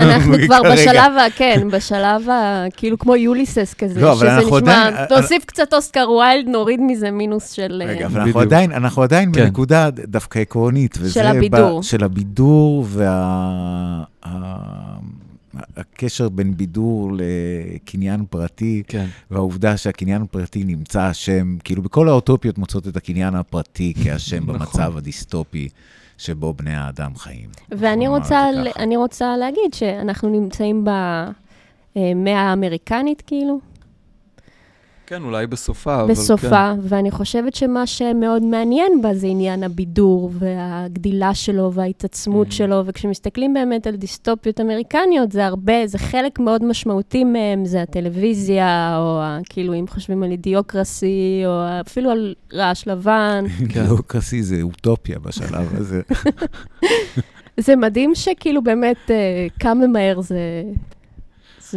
[0.00, 0.58] אנחנו כבר.
[0.72, 2.64] בשלב, ה- כן, בשלב ה...
[2.76, 7.10] כאילו כמו יוליסס כזה, לא, שזה אנחנו נשמע, עדיין- תוסיף קצת אוסקר ויילד, נוריד מזה
[7.10, 7.82] מינוס של...
[7.84, 8.20] אה, רגע, אבל.
[8.20, 9.44] אנחנו עדיין, אנחנו עדיין כן.
[9.44, 10.98] בנקודה דווקא עקרונית.
[11.08, 11.80] של הבידור.
[11.80, 14.02] ב, של הבידור וה...
[15.76, 22.88] הקשר בין בידור לקניין פרטי, כן, והעובדה שהקניין הפרטי נמצא אשם, כאילו בכל האוטופיות מוצאות
[22.88, 24.54] את הקניין הפרטי כאשם נכון.
[24.58, 25.68] במצב הדיסטופי
[26.18, 27.48] שבו בני האדם חיים.
[27.70, 28.68] ואני רוצה, ל-.
[28.78, 33.60] אני רוצה להגיד שאנחנו נמצאים במאה האמריקנית, כאילו.
[35.06, 36.10] כן, אולי בסופה, אבל כן.
[36.12, 42.54] בסופה, ואני חושבת שמה שמאוד מעניין בה זה עניין הבידור והגדילה שלו וההתעצמות Mhm.
[42.54, 48.96] שלו, וכשמסתכלים באמת על דיסטופיות אמריקניות, זה הרבה, זה חלק מאוד משמעותי מהם, זה הטלוויזיה,
[48.98, 53.44] או ה- כאילו, אם חושבים על אידיוקרסי, או אפילו על רעש לבן.
[53.72, 53.86] כן.
[53.86, 56.00] דמוקרסי זה אוטופיה בשלב הזה.
[57.60, 59.16] זה מדהים שכאילו באמת אה,
[59.60, 60.38] כמה מהר זה,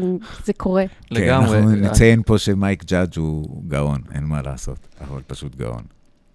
[0.01, 0.85] זה, זה קורה.
[1.11, 1.49] לגמרי.
[1.49, 5.81] כן, אנחנו נציין פה ש Mike Judge הוא גאון, אין מה לעשות, אבל פשוט גאון.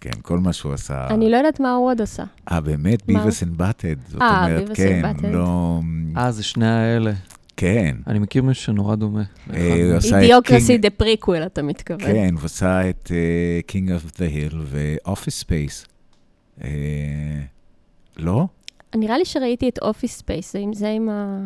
[0.01, 1.07] כן, כל מה שהוא עשה...
[1.07, 2.23] אני לא יודעת מה הוא עוד עשה.
[2.51, 3.05] אה, באמת?
[3.05, 3.95] Beavis and Butt-Head.
[4.07, 5.01] זאת אה, אומרת, Beavis כן.
[5.23, 5.79] לא...
[6.17, 7.11] אה, זה שני האלה.
[7.57, 7.95] כן.
[8.07, 9.23] אני מכיר מישהו שנורא דומה.
[9.47, 9.97] לאחד אה, הוא מהם.
[9.97, 11.99] עשה את Idiocracy the prequel, אתה מתכוון.
[11.99, 15.87] כן, הוא עשה את uh, King of the Hill ו-Office Space.
[18.17, 18.47] לא?
[18.95, 21.37] נראה לי שראיתי את Office Space, האם זה עם ה...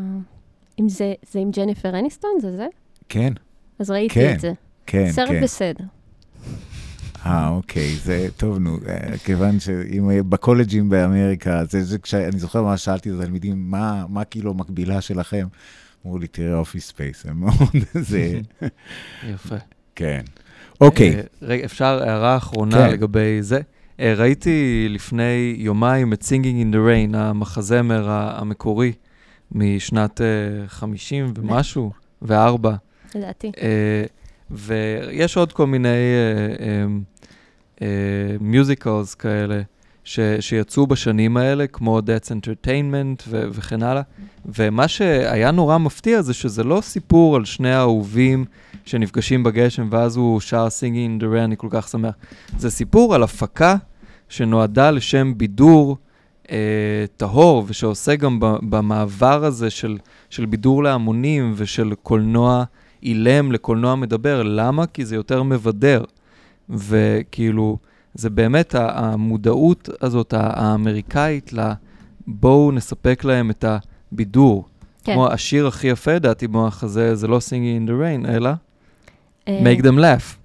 [0.80, 2.68] אם זה, זה עם ג'ניפר אניסטון, זה זה?
[3.10, 3.34] כן,
[3.80, 4.52] אז ראיתי כן, את זה.
[4.88, 5.42] כן, סרט כן.
[5.44, 5.84] בסדר.
[7.26, 12.63] אה, אוקיי, זה טוב, נו, אה, כיוון שאם היה- בקולג'ים באמריקה, זה, זה כשאני זוכר
[12.63, 15.48] מה שאלתי את התלמידים, מה, מה כאילו המקבילה שלכם?
[16.06, 17.54] אמרו לי, תראה Office Space, הם מאוד,
[17.94, 18.40] זה,
[19.34, 19.56] יפה.
[19.96, 20.22] כן.
[20.82, 22.90] אוקיי, אה, רגע, אפשר הערה אחרונה כן.
[22.92, 23.60] לגבי זה?
[24.00, 26.34] אה, ראיתי לפני יומיים את Singing
[26.72, 28.92] in the Rain, המחזמר המקורי
[29.52, 32.76] משנת אה, 50 ומשהו, וארבע.
[33.16, 33.52] לדעתי.
[33.62, 34.04] אה,
[34.52, 35.98] ויש עוד כל מיני
[38.40, 39.62] מיוזיקלס כאלה
[40.08, 44.02] ש, שיצאו בשנים האלה, כמו That's Entertainment ו- וכן הלאה.
[44.46, 48.46] ומה שהיה נורא מפתיע זה שזה לא סיפור על שני האהובים
[48.86, 50.68] שנפגשים בגשם ואז הוא שר
[51.20, 52.16] the Rain, אני כל כך שמח.
[52.58, 53.76] זה סיפור על הפקה
[54.30, 55.98] שנועדה לשם בידור
[57.18, 59.98] טהור ושעושה גם במעבר הזה של,
[60.30, 62.64] של בידור להמונים ושל קולנוע
[63.04, 64.44] אילם לקולנוע מדבר.
[64.44, 64.86] למה?
[64.88, 66.04] כי זה יותר מבדר.
[66.70, 67.78] וכאילו,
[68.14, 71.72] זה באמת המודעות הזאת האמריקאית ל...
[72.28, 73.66] בואו נספק להם את
[74.12, 74.66] הבידור.
[75.04, 75.14] כן.
[75.14, 78.50] כמו השיר הכי יפה, לדעתי, במוח הזה, זה לא Singing in the Rain, אלא
[79.48, 80.37] אה, Make them laugh.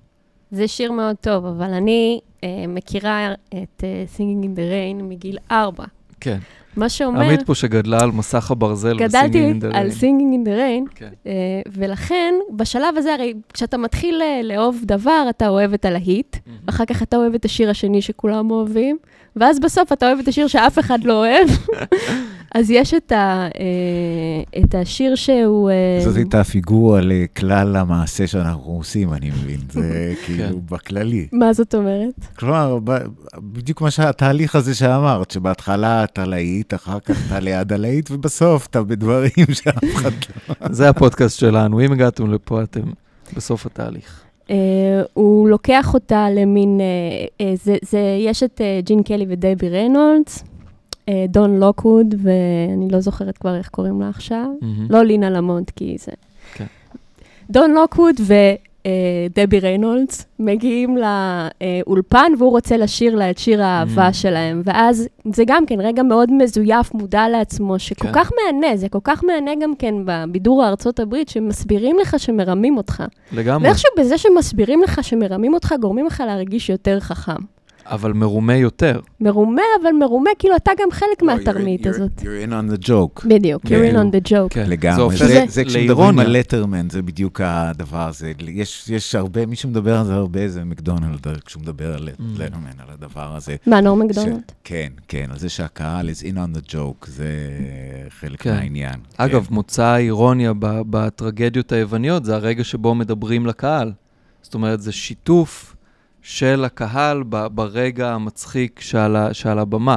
[0.52, 5.38] זה שיר מאוד טוב, אבל אני אה, מכירה את אה, Singing in the Rain מגיל
[5.50, 5.84] ארבע.
[6.20, 6.38] כן.
[6.76, 9.92] מה שאומר, עמית פה שגדלה על מסך הברזל גדלתי ו-Singing in the על Rain.
[9.92, 11.08] Singing in the Rain, כן.
[11.26, 11.32] אה,
[11.72, 16.36] ולכן, בשלב הזה, הרי כשאתה מתחיל אה, לאהוב דבר, אתה אוהב את הלהיט,
[16.66, 18.96] אחר כך אתה אוהב את השיר השני שכולם אוהבים,
[19.36, 21.48] ואז בסוף אתה אוהב את השיר שאף אחד לא אוהב.
[22.54, 25.70] אז יש את, ה, אה, את השיר שהוא...
[25.70, 31.28] אה, זאת הייתה הפיגורה לכלל המעשה שאנחנו עושים, אני מבין, זה כאילו בכללי.
[31.32, 32.14] מה זאת אומרת?
[32.38, 32.78] כלומר,
[33.38, 38.82] בדיוק מה שהתהליך הזה שאמרת, שבהתחלה אתה להיט, אחר כך אתה ליד הלהיט, ובסוף אתה
[38.82, 39.30] בדברים
[39.62, 40.10] שאף אחד
[40.48, 40.54] לא...
[40.78, 41.80] זה הפודקאסט שלנו.
[41.80, 42.90] אם הגעתם לפה, אתם
[43.36, 44.20] בסוף התהליך.
[44.42, 44.52] Uh,
[45.14, 50.44] הוא לוקח אותה למין, uh, uh, זה, זה, יש את uh, ג'ין קלי ודבי ריינולדס,
[51.28, 54.86] דון לוקווד, ואני לא זוכרת כבר איך קוראים לה עכשיו, מהמם.
[54.90, 56.12] לא לינה למונט, כי זה...
[56.54, 56.64] כן.
[57.50, 64.12] דון לוקווד ודבי ריינולדס מגיעים לאולפן, והוא רוצה לשיר לה את שיר האהבה Mm.
[64.12, 64.62] שלהם.
[64.64, 68.12] ואז זה גם כן רגע מאוד מזויף, מודע לעצמו, שכל כן.
[68.14, 73.02] כך מהנה, זה כל כך מהנה גם כן בבידור הארצות הברית, שמסבירים לך שמרמים אותך.
[73.32, 73.68] לגמרי.
[73.68, 77.42] ואיכשהו בזה שמסבירים לך שמרמים אותך, גורמים לך להרגיש יותר חכם.
[77.86, 79.00] אבל מרומה יותר.
[79.20, 82.10] מרומה, אבל מרומה, כאילו אתה גם חלק מהתרמית you're- הזאת.
[82.20, 83.26] You're in on the joke.
[83.28, 83.96] בדיוק, you're in בדיוק.
[83.96, 84.48] on the joke.
[84.54, 84.64] כן.
[84.64, 86.24] זה לגמרי, הופך זה, זה כשמדברים לאירוניה.
[86.24, 88.32] על לטרמן, זה בדיוק הדבר הזה.
[88.48, 92.22] יש, יש הרבה, מי שמדבר על זה הרבה זה מקדונלד, כשהוא מדבר על Mm.
[92.38, 93.56] לטרמן, על הדבר הזה.
[93.66, 94.38] מה, נור מקדונלד?
[94.50, 97.26] ש- כן, כן, על זה שהקהל is in on the joke, זה
[98.20, 98.54] חלק כן.
[98.54, 98.94] מהעניין.
[99.16, 99.54] אגב, כן.
[99.54, 103.92] מוצא האירוניה ב- בטרגדיות היווניות זה הרגע שבו מדברים לקהל.
[104.42, 105.76] זאת אומרת, זה שיתוף
[106.22, 109.96] של הקהל ברגע המצחיק שעל, ה- שעל הבמה.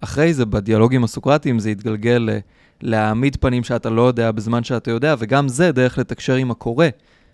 [0.00, 2.38] אחרי זה, בדיאלוגים הסוקרטיים, זה יתגלגל ל-
[2.82, 6.86] להעמיד פנים שאתה לא יודע בזמן שאתה יודע, וגם זה דרך לתקשר עם הקורא,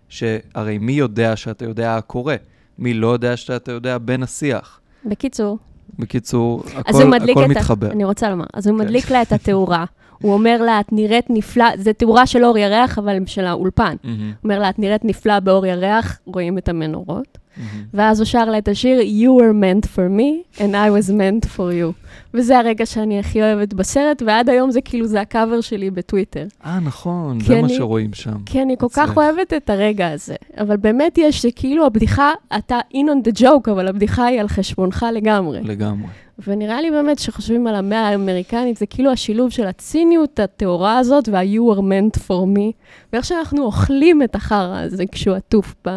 [0.08, 2.34] שהרי מי יודע שאתה יודע הקורא?
[2.78, 4.80] מי לא יודע שאתה יודע בין השיח?
[5.04, 5.58] בקיצור,
[5.98, 7.86] בקיצור, אז הכל, הוא מדליק הכל מתחבר.
[7.86, 7.90] ה...
[7.90, 8.84] אני רוצה לומר, אז הוא כן.
[8.84, 9.84] מדליק לה את התאורה.
[10.22, 13.96] הוא אומר לה, את נראית נפלא, זה תאורה של אור ירח, אבל של האולפן.
[14.02, 17.38] הוא מהמם, אומר לה, את נראית נפלא באור ירח, רואים את המנורות.
[17.56, 17.84] מהמם.
[17.94, 21.48] ואז הוא שר לה את השיר You were meant for me and I was meant
[21.56, 22.06] for you.
[22.34, 26.46] וזה הרגע שאני הכי אוהבת בסרט, ועד היום זה כאילו, זה הקאבר שלי בטוויטר.
[26.64, 28.36] אה, נכון, זה מה אני- שרואים שם.
[28.46, 29.16] כי אני כל כך.
[29.16, 30.34] אוהבת את הרגע הזה.
[30.58, 34.48] אבל באמת יש, זה כאילו הבדיחה, אתה in on the joke, אבל הבדיחה היא על
[34.48, 35.60] חשבונך לגמרי.
[35.62, 36.08] לגמרי.
[36.46, 41.76] ונראה לי באמת שחושבים על המאה האמריקנית, זה כאילו השילוב של הציניות הטהורה הזאת וה-you
[41.76, 42.72] are meant for me,
[43.12, 45.90] ואיך שאנחנו אוכלים את החרא הזה כשהוא עטוף ב...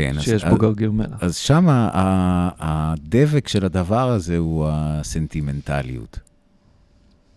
[0.00, 1.18] כן, כן, אז- שיש אז- בו גרגיר מלח.
[1.20, 1.66] אז שם
[2.58, 6.18] הדבק של הדבר הזה הוא הסנטימנטליות,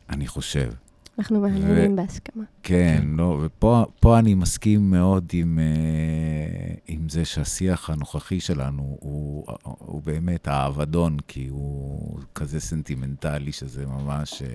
[0.09, 0.71] אני חושב.
[1.19, 2.43] אנחנו מהנהנים בהסכמה.
[2.63, 9.45] כן, לא, ופה פה אני מסכים מאוד עם, אה, עם זה שהשיח הנוכחי שלנו הוא,
[9.63, 14.41] הוא באמת האבדון, כי הוא כזה סנטימנטלי, שזה ממש...
[14.41, 14.47] אה,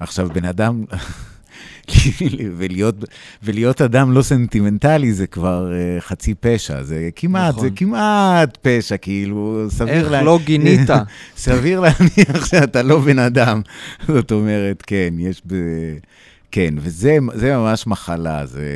[0.00, 0.84] עכשיו, בן אדם,
[2.56, 2.94] ולהיות,
[3.42, 7.64] ולהיות אדם לא סנטימנטלי זה כבר אה, חצי פשע, זה כמעט, נכון.
[7.68, 10.90] זה כמעט פשע, כאילו, סביר איך לה- לא גינית?
[11.36, 13.60] סביר להניח שאתה לא בן אדם.
[14.14, 15.54] זאת אומרת, כן, יש ב...
[16.52, 18.66] כן, וזה זה ממש מחלה, זה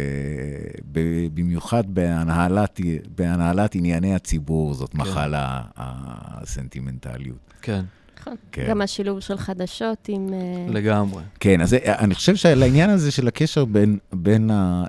[1.34, 2.80] במיוחד בהנהלת,
[3.18, 4.98] בהנהלת ענייני הציבור, זאת כן.
[4.98, 7.54] מחלה, הסנטימנטליות.
[7.62, 7.82] כן,
[8.24, 8.36] נכון.
[8.52, 8.66] כן.
[8.68, 10.28] גם השילוב של חדשות עם...
[10.32, 11.22] אה, לגמרי.
[11.40, 14.84] כן, אז אני חושב שלעניין הזה של הקשר בין, בין, ה,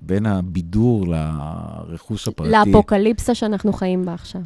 [0.00, 4.40] בין הבידור לרכוש הפרטי, לאפוקליפסה שאנחנו חיים בה עכשיו.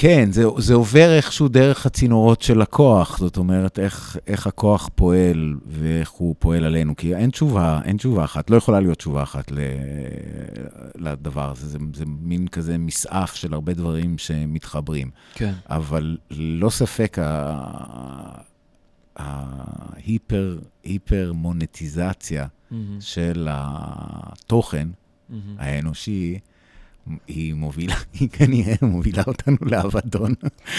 [0.00, 5.54] כן, זה, זה עובר איכשהו דרך הצינורות של הכוח, זאת אומרת, איך, איך הכוח פועל
[5.66, 9.50] ואיך הוא פועל עלינו, כי אין תשובה, אין תשובה אחת, לא יכולה להיות תשובה אחת
[9.50, 9.58] ל,
[10.96, 17.18] לדבר הזה, זה, זה מין כזה מסעף של הרבה דברים שמתחברים, כן, אבל ללא ספק
[17.22, 18.40] ה-
[19.16, 24.88] ההיפר, היפר מונטיזציה מהמם, של התוכן
[25.28, 25.56] מהמם.
[25.58, 26.38] האנושי,
[27.26, 30.34] היא מובילה, היא כנראה מובילה אותנו לאבדון.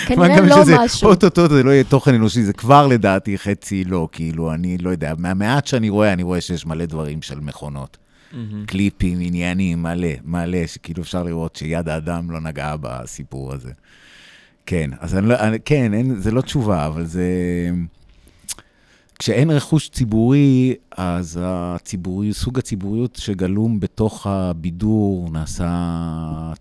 [0.06, 1.10] כנראה לא שזה, משהו.
[1.10, 5.14] אוטוטו זה לא יהיה תוכן אנושי, זה כבר לדעתי חצי לא, כאילו, אני לא יודע,
[5.18, 7.98] מהמעט שאני רואה, אני רואה שיש מלא דברים של מכונות.
[8.34, 8.66] מהמם.
[8.66, 13.72] קליפים, עניינים, מלא, מלא, שכאילו אפשר לראות שיד האדם לא נגעה בסיפור הזה.
[14.66, 17.26] כן, אז אני לא, אני, כן, אין, זה לא תשובה, אבל זה...
[19.22, 25.68] כשאין רכוש ציבורי, אז הציבורי, סוג הציבוריות שגלום בתוך הבידור נעשה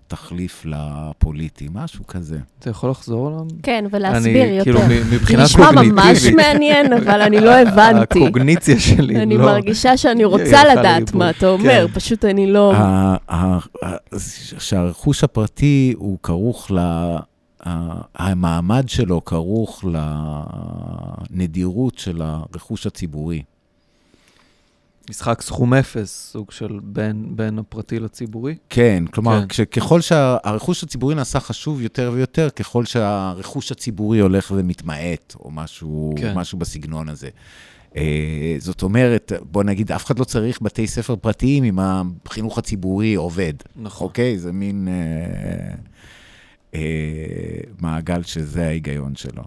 [0.07, 2.39] תחליף לפוליטי, משהו כזה.
[2.59, 3.41] אתה יכול לחזור עליו?
[3.63, 4.65] כן, ולהסביר אני, יותר.
[4.65, 4.81] כאילו,
[5.13, 5.97] מבחינה נשמע קוגניטיבית.
[6.05, 8.25] ממש מעניין, אבל אני לא הבנתי.
[8.25, 9.45] הקוגניציה שלי אני לא...
[9.45, 11.15] מרגישה שאני רוצה לדעת.
[11.15, 11.95] מה אתה אומר, כן.
[11.95, 12.73] פשוט אני לא...
[14.59, 16.79] שהרכוש הפרטי הוא כרוך ל...
[18.15, 19.85] המעמד שלו כרוך
[21.31, 23.43] לנדירות של הרכוש הציבורי.
[25.11, 28.55] משחק סכום אפס, סוג של בין, בין הפרטי לציבורי.
[28.69, 29.47] כן, כלומר, כן.
[29.49, 29.65] כן.
[29.65, 36.35] ככל שהרכוש הציבורי נעשה חשוב יותר ויותר, ככל שהרכוש הציבורי הולך ומתמעט, או משהו, כן.
[36.35, 37.29] משהו בסגנון הזה.
[37.97, 41.79] אה, זאת אומרת, בוא נגיד, אף אחד לא צריך בתי ספר פרטיים אם
[42.27, 43.55] החינוך הציבורי עובד.
[43.77, 44.07] נכון.
[44.07, 44.39] אוקיי?
[44.39, 45.75] זה מין אה,
[47.81, 49.43] מעגל שזה ההיגיון שלו.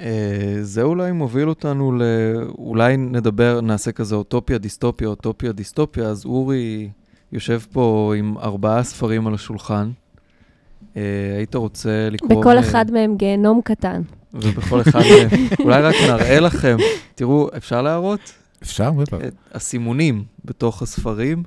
[0.00, 2.02] אה, זה אולי מוביל אותנו ל...
[2.58, 6.90] אולי נדבר, נעשה כזה אוטופיה, דיסטופיה, אוטופיה, דיסטופיה, אז אורי
[7.32, 9.90] יושב פה עם ארבעה ספרים על השולחן.
[10.96, 11.02] אה,
[11.36, 12.40] היית רוצה לקרוא...
[12.40, 14.02] בכל מ- אחד מהם גיהנום קטן.
[14.34, 15.28] ובכל אחד מהם.
[15.64, 16.76] אולי רק נראה לכם.
[17.14, 18.20] תראו, אפשר להראות?
[18.62, 18.90] אפשר?
[18.92, 19.16] בטח.
[19.54, 21.42] הסימונים בתוך הספרים.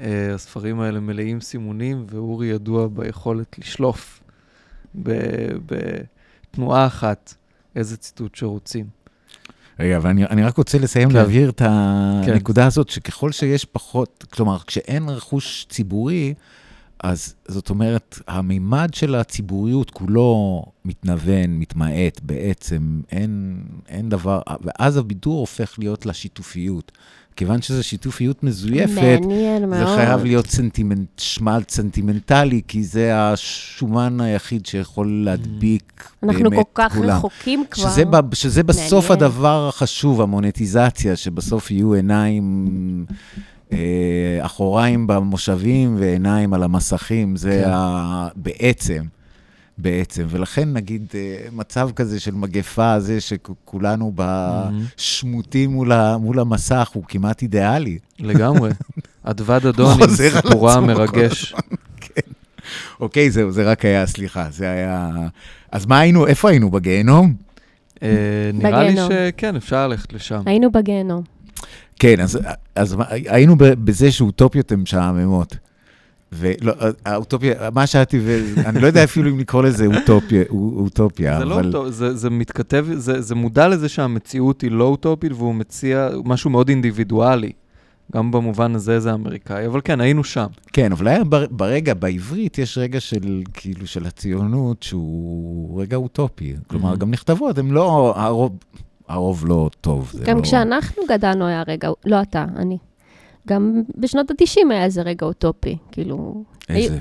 [0.00, 4.22] אה, הספרים האלה מלאים סימונים, ואורי ידוע ביכולת לשלוף
[5.66, 7.34] בתנועה אחת
[7.76, 8.86] איזה ציטוט שרוצים.
[9.80, 11.14] רגע, אבל אני, אני רק רוצה לסיים כן.
[11.14, 11.18] כן.
[11.18, 12.32] להבהיר את כן.
[12.32, 16.34] הנקודה הזאת, שככל שיש פחות, כלומר, כשאין רכוש ציבורי,
[17.00, 25.40] אז זאת אומרת, המימד של הציבוריות כולו מתנוון, מתמעט, בעצם אין, אין דבר, ואז הבידור
[25.40, 26.92] הופך להיות לשיתופיות.
[27.36, 29.80] כיוון שזו שיתופיות מזויפת, מעניין מאוד.
[29.80, 36.82] זה חייב להיות סנטימנט, שמאלץ סנטימנטלי, כי זה השומן היחיד שיכול להדביק אנחנו באמת כל
[36.82, 37.16] כך כולם.
[37.16, 37.90] רחוקים כבר.
[37.90, 39.26] שזה, ב, שזה בסוף מעניין.
[39.28, 43.06] הדבר החשוב, המונטיזציה, שבסוף יהיו עיניים,
[43.72, 43.78] אה,
[44.40, 47.70] אחוריים במושבים ועיניים על המסכים, זה כן.
[47.70, 49.02] ה, בעצם,
[49.78, 50.26] בעצם.
[50.30, 51.20] ולכן נגיד אה,
[51.52, 57.98] מצב כזה של מגפה, זה שכולנו בשמוטים מול, ה, מול המסך, הוא כמעט אידיאלי.
[58.18, 58.70] לגמרי.
[59.22, 61.54] אדווד אדון עם חוזר על סיפורה כל המרגש.
[63.00, 65.10] אוקיי, זהו, זה רק היה, סליחה, זה היה...
[65.72, 66.70] אז מה היינו, איפה היינו?
[66.70, 67.34] בגיהנום?
[68.02, 68.08] אה,
[68.54, 68.96] נראה לי.
[68.96, 70.42] שכן, אפשר ללכת לשם.
[70.46, 71.22] היינו בגיהנום.
[71.98, 72.38] כן, אז,
[72.74, 75.56] אז מה- היינו ב- בזה שאוטופיות הן משעממות.
[76.32, 76.72] ולא,
[77.04, 81.66] האוטופיה, מה שאלתי, ואני לא יודע אפילו אם לקרוא לזה אוטופיה, אוטופיה, זה לא אבל...
[81.66, 86.50] אוטופ, זה, זה מתכתב, זה, זה מודע לזה שהמציאות היא לא אוטופית, והוא מציע משהו
[86.50, 87.52] מאוד אינדיבידואלי.
[88.14, 90.46] גם במובן הזה זה אמריקאי, אבל כן, היינו שם.
[90.72, 96.54] כן, אבל היה בר- ברגע, בעברית יש רגע של, כאילו, של הציונות שהוא רגע אוטופי.
[96.66, 96.96] כלומר, Mhm.
[96.96, 98.56] גם נכתבות, הן לא, הרוב,
[99.08, 100.10] הרוב לא טוב.
[100.14, 100.42] זה גם לא...
[100.42, 102.78] כשאנחנו גדלנו היה רגע, לא אתה, אני.
[103.46, 106.44] גם בשנות ה-90 היה איזה רגע אוטופי, כאילו...
[106.68, 106.98] איזה?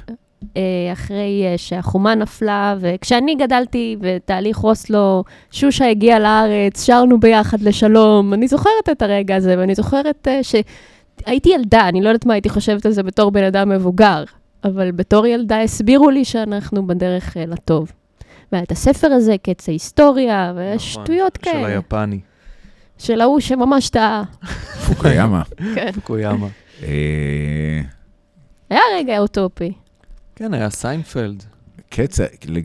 [0.58, 8.34] אה, אחרי אה, שהחומה נפלה, וכשאני גדלתי בתהליך אוסלו, שושה הגיעה לארץ, שרנו ביחד לשלום.
[8.34, 12.50] אני זוכרת את הרגע הזה, ואני זוכרת אה, שהייתי ילדה, אני לא יודעת מה הייתי
[12.50, 14.24] חושבת על זה בתור בן אדם מבוגר,
[14.64, 17.92] אבל בתור ילדה הסבירו לי שאנחנו בדרך לטוב.
[18.52, 21.68] והיה את הספר הזה, קץ ההיסטוריה, ושטויות נכון, של כאלה.
[21.68, 22.20] היפני,
[22.98, 24.24] של ההוא שממש טעה.
[24.88, 25.44] פוקויאמה.
[25.76, 25.92] כן.
[25.92, 26.48] פוקויאמה.
[26.84, 27.82] אה,
[28.70, 29.74] היה רגע אוטופי.
[30.36, 31.44] כן, היה סיינפלד.
[31.90, 32.20] קץ,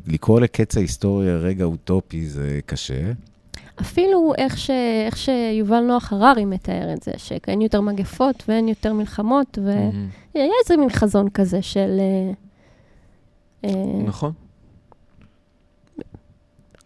[0.07, 3.13] לקרוא לקץ ההיסטוריה רגע אוטופי זה קשה.
[3.81, 4.71] אפילו איך, ש...
[5.07, 9.91] איך שיובל נוח הררי מתאר את זה, שאין יותר מגפות ואין יותר מלחמות, והיה
[10.35, 10.51] מהמם.
[10.63, 12.01] איזה מין חזון כזה של...
[12.01, 12.33] אה,
[13.65, 14.33] אה, נכון.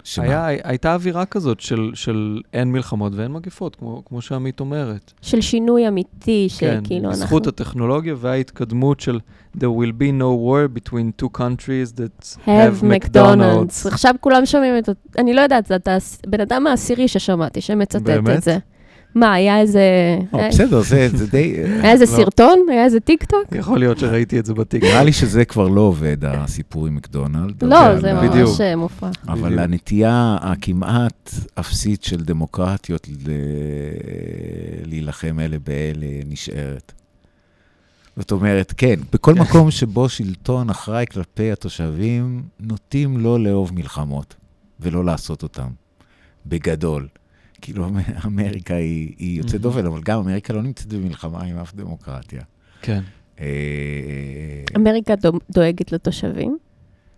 [0.05, 0.25] שמה?
[0.25, 5.13] היה, הייתה אווירה כזאת של, של אין מלחמות ואין מגפות, כמו, כמו שעמית אומרת.
[5.23, 7.23] של שינוי אמיתי, כן, שכאילו אנחנו...
[7.25, 9.19] בזכות הטכנולוגיה וההתקדמות של
[9.57, 13.89] There will be no war between two countries that have have McDonald's.
[13.89, 14.89] עכשיו כולם שומעים את...
[15.19, 18.37] אני לא יודעת, אתה הס- בן אדם העשירי ששמעתי שמצטט באמת?
[18.37, 18.59] את זה.
[19.15, 19.81] מה, היה איזה...
[20.33, 21.39] או, היה- בסדר, זה זה די...
[21.83, 22.11] היה איזה לא.
[22.11, 22.59] סרטון?
[22.71, 23.43] היה איזה טיק טוק?
[23.53, 24.91] יכול להיות שראיתי את זה בטיקטוק.
[24.91, 27.65] נראה לי שזה כבר לא עובד, הסיפור עם מקדונלד.
[27.65, 28.61] לא, זה ממש.
[28.61, 29.15] אה, מופרך.
[29.29, 29.59] אבל.
[29.59, 33.31] הנטייה הכמעט אפסית של דמוקרטיות ל-
[34.87, 36.93] להילחם אלה באלה נשארת.
[38.17, 44.35] זאת אומרת, כן, בכל מקום שבו שלטון אחראי כלפי התושבים, נוטים לא לאהוב מלחמות
[44.81, 45.67] ולא לעשות אותן,
[46.47, 47.07] בגדול.
[47.61, 47.97] כאילו, אמ-
[48.27, 49.63] אמריקה היא, היא יוצאת מהמם.
[49.63, 52.43] דופן, אבל גם אמריקה לא נמצאת במלחמה עם אף דמוקרטיה.
[52.83, 53.01] כן.
[53.41, 53.47] אה,
[54.77, 56.59] אמריקה דו- דואגת לתושבים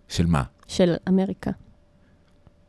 [0.07, 0.43] של מה?
[0.67, 1.51] של אמריקה.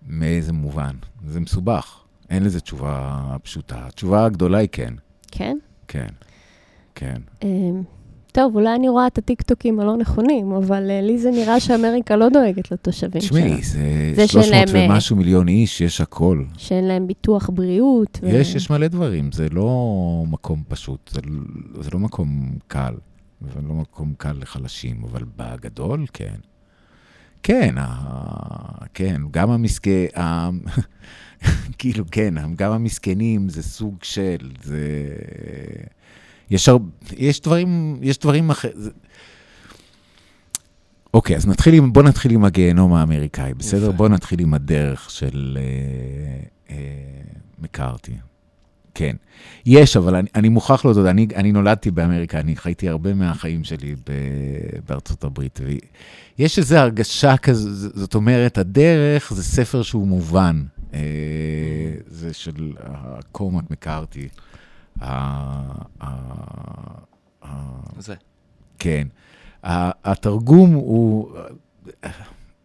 [0.06, 0.96] מאיזה מובן?
[1.26, 2.00] זה מסובך.
[2.30, 3.86] אין לזה תשובה פשוטה.
[3.86, 4.94] התשובה הגדולה היא כן.
[5.30, 5.58] כן?
[5.88, 6.06] כן.
[6.94, 7.16] כן.
[8.38, 12.28] טוב, אולי אני רואה את הטיקטוקים הלא נכונים, אבל אה, לי זה נראה שאמריקה לא
[12.28, 13.20] דואגת לתושבים שלה.
[13.20, 16.44] תשמעי, זה זה 300 שאין להם, אה, ומשהו מיליון איש, יש הכל.
[16.56, 18.18] שאין להם ביטוח בריאות.
[18.22, 21.20] ו- יש, יש מלא דברים, זה לא מקום פשוט, זה,
[21.80, 22.94] זה לא מקום קל,
[23.40, 26.36] זה לא מקום קל לחלשים, אבל בגדול, כן.
[27.42, 27.74] כן.
[28.94, 30.06] כן, גם המסכן.
[31.78, 34.80] כאילו, כן, גם המסכנים זה סוג של, זה...
[36.50, 36.76] יש, הר...
[37.16, 38.74] יש דברים, יש דברים אחרים.
[41.14, 43.82] אוקיי, אז נתחיל עם, בוא נתחיל עם הגיהנום האמריקאי, בסדר?
[43.82, 43.92] יפה.
[43.92, 46.76] בוא נתחיל עם הדרך של אה, אה,
[47.58, 48.12] מקארתי.
[48.94, 49.16] כן.
[49.66, 53.94] יש, אבל אני, אני מוכרח להודות, אני, אני נולדתי באמריקה, אני חייתי הרבה מהחיים שלי
[53.94, 54.12] ב,
[54.88, 55.60] בארצות הברית.
[56.38, 60.64] ויש איזו הרגשה כזאת, זאת אומרת, הדרך זה ספר שהוא מובן.
[60.94, 61.00] אה,
[62.06, 62.72] זה של
[63.32, 64.28] קורמק מקארתי.
[67.98, 68.14] זה.
[68.78, 69.08] כן.
[69.62, 71.32] התרגום הוא...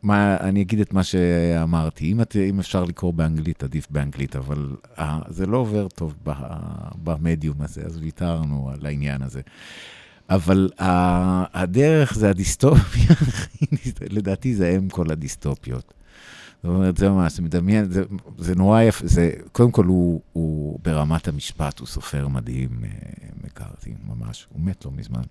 [0.04, 2.12] מה, אני אגיד את מה שאמרתי.
[2.12, 6.32] אם, את, אם אפשר לקרוא באנגלית, עדיף באנגלית, אבל uh, זה לא עובר טוב ב,
[7.04, 9.42] במדיום הזה, אז ויתרנו על העניין הזה.
[10.30, 10.84] אבל uh,
[11.54, 13.16] הדרך זה הדיסטופיה,
[14.16, 15.94] לדעתי זה אם כל הדיסטופיות.
[16.64, 18.04] זאת אומרת, זה ממש, זה מדמיין, זה,
[18.38, 22.90] זה נורא יפה, זה, קודם כל הוא, הוא ברמת המשפט, הוא סופר מדהים, אה,
[23.44, 25.22] מקארתי, ממש, הוא מת לא מזמן.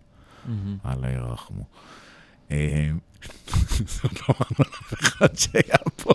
[0.87, 1.65] אללה ירחמו.
[2.51, 2.91] אה,
[3.95, 6.13] זאת לא אמרנו לאף אחד שהיה פה.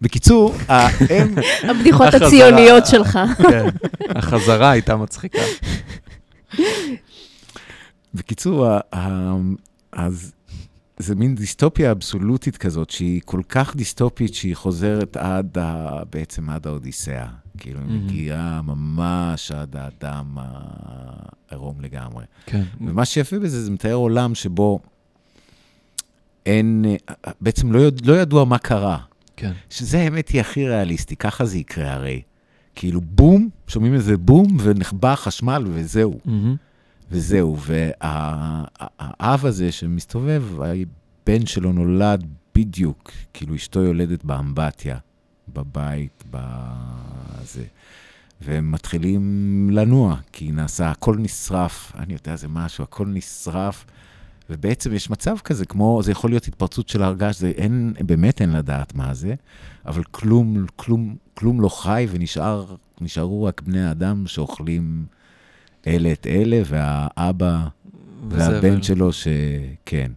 [0.00, 1.34] בקיצור, האם...
[1.70, 2.14] הבדיחות.
[2.14, 3.18] הציוניות שלך.
[3.38, 3.66] כן,
[4.08, 5.42] החזרה הייתה מצחיקה.
[8.14, 8.66] בקיצור,
[9.92, 10.32] אז
[10.98, 16.66] זה מין דיסטופיה אבסולוטית כזאת, שהיא כל כך דיסטופית שהיא חוזרת עד, ה, בעצם עד
[16.66, 17.26] האודיסאה.
[17.58, 17.86] כאילו, היא.
[17.88, 22.24] מגיעה ממש עד האדם העירום לגמרי.
[22.46, 22.62] כן.
[22.80, 24.80] ומה שיפה בזה, זה מתאר עולם שבו
[26.46, 26.84] אין,
[27.40, 28.98] בעצם לא, יודע, לא ידוע מה קרה.
[29.36, 29.52] כן.
[29.70, 32.22] שזה האמת היא הכי ריאליסטי, ככה זה יקרה הרי.
[32.74, 36.20] כאילו בום, שומעים איזה בום, ונחבא החשמל וזהו.
[36.24, 36.56] מהמם.
[37.14, 44.98] וזהו, והאב הזה שמסתובב, הבן שלו נולד בדיוק, כאילו אשתו יולדת באמבטיה,
[45.54, 47.64] בבית, בזה.
[48.40, 53.84] והם מתחילים לנוע, כי נעשה, הכל נשרף, אני יודע, זה משהו, הכל נשרף,
[54.50, 58.52] ובעצם יש מצב כזה, כמו, זה יכול להיות התפרצות של הרגש, זה אין, באמת אין
[58.52, 59.34] לדעת מה זה,
[59.86, 62.06] אבל כלום, כלום, כלום לא חי,
[63.00, 65.06] ונשארו רק בני האדם שאוכלים
[65.86, 67.66] אלה את אלה, והאבא.
[68.28, 70.10] והבן שלו, שכן.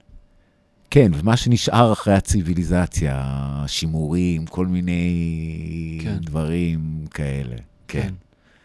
[0.92, 3.24] כן, ומה שנשאר אחרי הציוויליזציה,
[3.68, 6.18] שימורים, כל מיני כן.
[6.22, 7.56] דברים כאלה.
[7.88, 8.02] כן.
[8.02, 8.14] כן.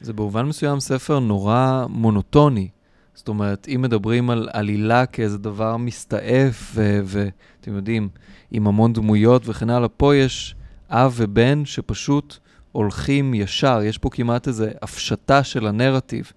[0.00, 2.68] זה במובן מסוים ספר נורא מונוטוני.
[3.14, 6.72] זאת אומרת, אם מדברים על עלילה כאיזה דבר מסתעף,
[7.05, 8.09] ואתם יודעים,
[8.50, 10.55] עם המון דמויות וכן הלאה, פה יש
[10.90, 12.38] אב ובן שפשוט
[12.72, 16.32] הולכים ישר, יש פה כמעט איזו הפשטה של הנרטיב.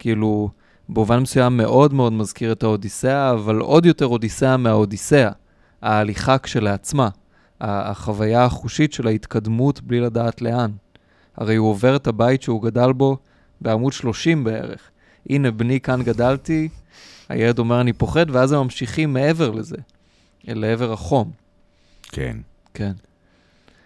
[0.00, 0.50] כאילו,
[0.88, 5.30] במובן מסוים מאוד מאוד מזכיר את האודיסאה, אבל עוד יותר אודיסאה מהאודיסאה.
[5.82, 7.08] ההליכה כשלעצמה,
[7.60, 10.70] החוויה החושית של ההתקדמות בלי לדעת לאן.
[11.36, 13.16] הרי הוא עובר את הבית שהוא גדל בו
[13.60, 14.90] בעמוד 30 בערך.
[15.30, 16.68] הנה, בני, כאן גדלתי,
[17.28, 19.76] הילד אומר, אני פוחד, ואז הם ממשיכים מעבר לזה,
[20.44, 21.30] לעבר החום.
[22.02, 22.36] כן.
[22.74, 22.92] כן.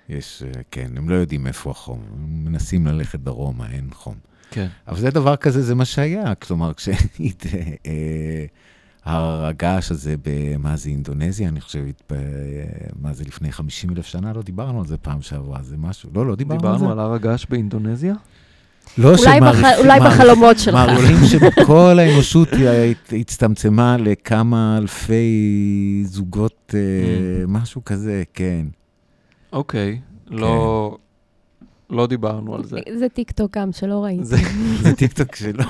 [0.09, 4.15] יש, אה, כן, הם לא יודעים איפה החום, הם מנסים ללכת דרומה, אין חום.
[4.55, 4.67] כן.
[4.89, 6.35] אבל זה דבר כזה, זה מה שהיה.
[6.35, 7.45] כלומר, כשהיית...
[7.87, 8.45] אה,
[9.05, 10.15] הר הגעש הזה,
[10.59, 12.13] מה זה, אינדונזיה, אני חושבת,
[13.03, 14.33] מה זה, לפני 50 אלף שנה?
[14.33, 16.85] לא דיברנו על זה פעם שעברה, זה משהו, לא, לא דיברנו, דיברנו על זה.
[16.85, 18.15] דיברנו על הר הגעש באינדונזיה?
[18.99, 19.65] לא אולי, שמעריכים...
[19.65, 19.79] בח...
[19.79, 20.75] אולי בחלומות שלך.
[20.75, 22.49] מעריכים שכל האנושות
[23.21, 28.67] הצטמצמה לכמה אלפי זוגות, אה, משהו כזה, כן.
[29.53, 30.01] אוקיי,
[30.31, 30.97] לא...
[31.95, 32.79] לא דיברנו על זה.
[32.99, 34.25] זה טיקטוק גם שלא ראיתי.
[34.83, 35.65] זה טיקטוק שלא.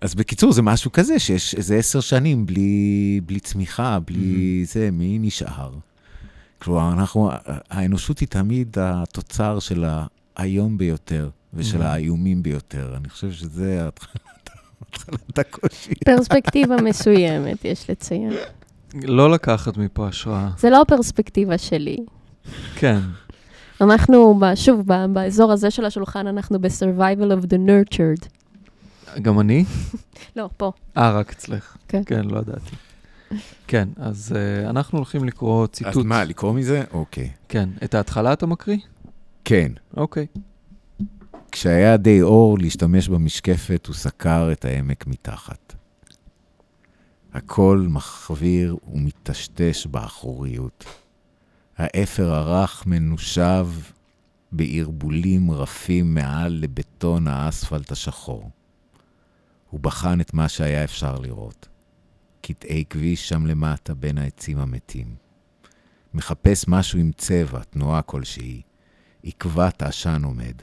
[0.00, 4.72] אז בקיצור, זה משהו כזה, שיש איזה עשר שנים בלי, בלי צמיחה, בלי mm-hmm.
[4.72, 5.70] זה, מי נשאר?
[6.58, 7.30] כלומר, אנחנו,
[7.70, 9.84] האנושות היא תמיד התוצר של
[10.36, 11.84] האיום ביותר ושל mm-hmm.
[11.84, 12.94] האיומים ביותר.
[12.96, 15.94] אני חושב שזה התחלת הקושי.
[16.04, 18.32] פרספקטיבה מסוימת, יש לציין.
[18.94, 20.50] לא לקחת מפה השראה.
[20.58, 21.98] זה לא פרספקטיבה שלי.
[22.74, 22.98] כן.
[23.80, 28.28] אנחנו, שוב, באזור הזה של השולחן, אנחנו ב-survival of the nurtured.
[29.22, 29.64] גם אני?
[30.36, 30.72] לא, פה.
[30.96, 31.76] אה, רק אצלך.
[31.88, 32.02] כן.
[32.06, 32.76] כן, לא ידעתי.
[33.66, 35.96] כן, אז uh, אנחנו הולכים לקרוא ציטוט.
[35.96, 36.82] אז מה, לקרוא מזה?
[36.92, 37.30] אוקיי.
[37.48, 37.68] כן.
[37.84, 38.76] את ההתחלה אתה מקריא?
[39.44, 39.72] כן.
[39.96, 40.26] אוקיי.
[41.52, 45.74] כשהיה די אור להשתמש במשקפת, הוא סקר את העמק מתחת.
[47.32, 50.84] הכל מחוויר ומטשטש באחוריות.
[51.80, 53.68] האפר הרך מנושב
[54.52, 58.50] בערבולים רפים מעל לבטון האספלט השחור.
[59.70, 61.68] הוא בחן את מה שהיה אפשר לראות.
[62.40, 65.14] קטעי כביש שם למטה בין העצים המתים.
[66.14, 68.62] מחפש משהו עם צבע, תנועה כלשהי.
[69.24, 70.54] עקבת העשן עומד.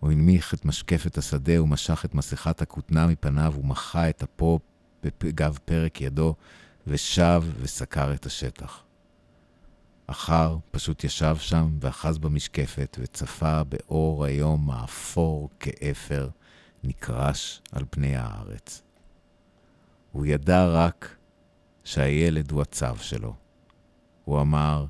[0.00, 4.60] הוא הנמיך את משקפת השדה ומשך את מסכת הכותנה מפניו ומחה את אפו
[5.04, 6.34] בגב פרק ידו
[6.86, 8.89] ושב וסקר את השטח.
[10.10, 16.28] אחר פשוט ישב שם ואחז במשקפת וצפה באור היום האפור כאפר
[16.84, 18.82] נקרש על פני הארץ.
[20.12, 21.16] הוא ידע רק
[21.84, 23.34] שהילד הוא הצו שלו.
[24.24, 24.86] הוא אמר,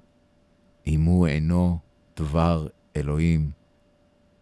[0.87, 1.79] אם הוא אינו
[2.17, 2.67] דבר
[2.97, 3.51] אלוהים,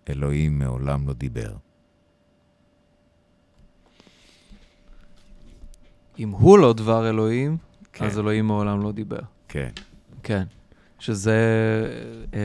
[0.09, 1.57] אלוהים מעולם לא דיבר.
[6.19, 7.57] אם הוא לא דבר אלוהים,
[7.93, 8.05] כן.
[8.05, 9.21] אז אלוהים מעולם לא דיבר.
[9.49, 9.71] כן.
[10.23, 10.45] כן.
[10.99, 11.37] שזה,
[12.35, 12.41] אה,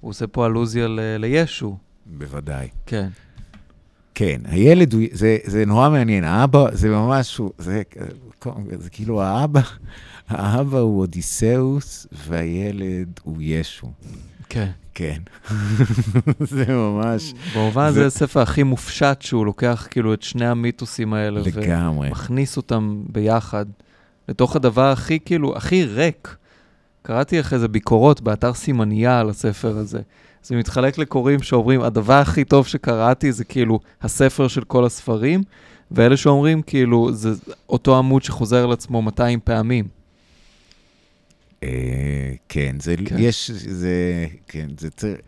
[0.00, 1.76] הוא עושה פה אלוזיה ל, לישו.
[2.06, 2.68] בוודאי.
[2.86, 3.08] כן.
[4.14, 7.82] כן, הילד הוא, זה, זה נורא מעניין, האבא, זה ממש, זה,
[8.44, 9.60] זה, זה כאילו האבא,
[10.28, 13.92] האבא הוא אודיסאוס והילד הוא ישו.
[14.48, 14.70] כן.
[14.94, 15.18] כן.
[16.40, 17.34] זה ממש...
[17.54, 21.40] במובן הזה זה הספר הכי מופשט שהוא לוקח כאילו את שני המיתוסים האלה.
[21.40, 22.08] לגמרי.
[22.08, 23.66] ומכניס אותם ביחד
[24.28, 26.36] לתוך הדבר הכי כאילו, הכי ריק.
[27.06, 30.00] קראתי אחרי זה ביקורות באתר סימניה על הספר הזה.
[30.42, 35.42] זה מתחלק לקוראים שאומרים, הדבר הכי טוב שקראתי זה כאילו הספר של כל הספרים,
[35.90, 37.30] ואלה שאומרים כאילו, זה
[37.68, 39.88] אותו עמוד שחוזר על עצמו 200 פעמים.
[42.48, 43.16] כן, זה, כן.
[43.18, 45.18] יש, זה, כן, זה צריך,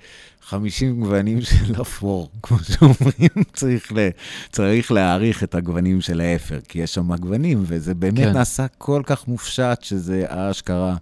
[0.43, 4.09] 50 גוונים של אפור, כמו שאומרים, צריך, ל,
[4.53, 8.33] צריך להעריך את הגוונים של האפר, כי יש שם גוונים, וזה באמת כן.
[8.33, 10.97] נעשה כל כך מופשט, שזה אשכרה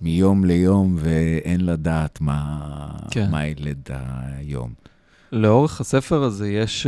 [0.00, 2.60] מיום ליום, ואין לדעת מה,
[3.10, 3.30] כן.
[3.30, 4.72] מה ילד היום.
[5.32, 6.86] לאורך הספר הזה יש,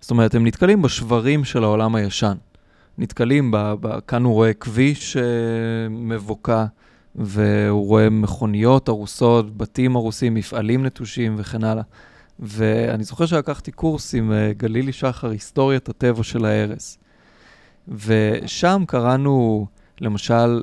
[0.00, 2.34] זאת אומרת, הם נתקלים בשברים של העולם הישן.
[2.98, 5.16] נתקלים, ב, ב, כאן הוא רואה כביש
[5.90, 6.64] מבוקע,
[7.14, 11.82] והוא רואה מכוניות הרוסות, בתים הרוסים, מפעלים נטושים וכן הלאה.
[12.40, 16.98] ואני זוכר שלקחתי קורס עם גלילי שחר, היסטוריית הטבע של ההרס.
[17.88, 19.66] ושם קראנו,
[20.00, 20.62] למשל,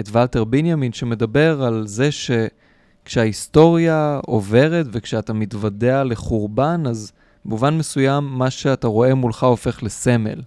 [0.00, 7.12] את ולטר בנימין, שמדבר על זה שכשההיסטוריה עוברת וכשאתה מתוודע לחורבן, אז
[7.44, 10.40] במובן מסוים מה שאתה רואה מולך הופך לסמל.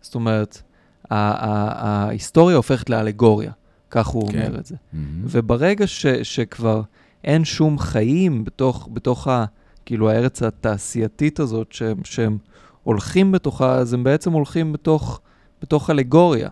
[0.00, 0.62] זאת אומרת,
[1.10, 3.52] ההיסטוריה הופכת לאלגוריה,
[3.90, 4.46] כך הוא כן.
[4.46, 4.74] אומר את זה.
[4.74, 4.96] Mm-hmm.
[5.24, 6.82] וברגע ש, שכבר
[7.24, 9.44] אין שום חיים בתוך, בתוך ה,
[9.86, 12.38] כאילו הארץ התעשייתית הזאת שהם, שהם
[12.82, 15.20] הולכים בתוכה, אז הם בעצם הולכים בתוך,
[15.62, 16.48] בתוך אלגוריה.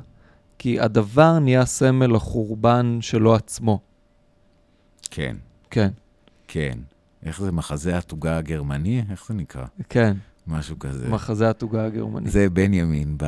[0.58, 3.80] כי הדבר נהיה סמל לחורבן שלו עצמו.
[5.10, 5.36] כן,
[5.70, 5.90] כן,
[6.48, 6.78] כן.
[7.22, 9.02] איך זה, מחזה התוגה הגרמני?
[9.10, 9.64] איך זה נקרא?
[9.88, 11.08] כן, משהו כזה.
[11.08, 12.32] מחזה התוגה הגרמנית.
[12.32, 13.26] זה בנימין ב...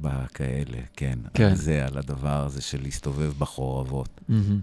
[0.00, 1.18] בכאלה, כן.
[1.34, 1.44] כן.
[1.44, 4.20] על זה, על הדבר הזה של להסתובב בחורבות.
[4.28, 4.60] מהמם.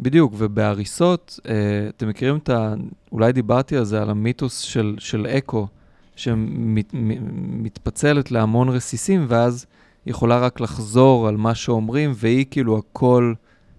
[0.00, 2.74] בדיוק, ובהריסות, אה, אתם מכירים את ה...
[3.12, 5.68] אולי דיברתי על זה, על המיתוס של, של אקו,
[6.16, 9.66] שמתפצלת להמון רסיסים, ואז
[10.06, 13.34] יכולה רק לחזור על מה שאומרים, והיא כאילו הקול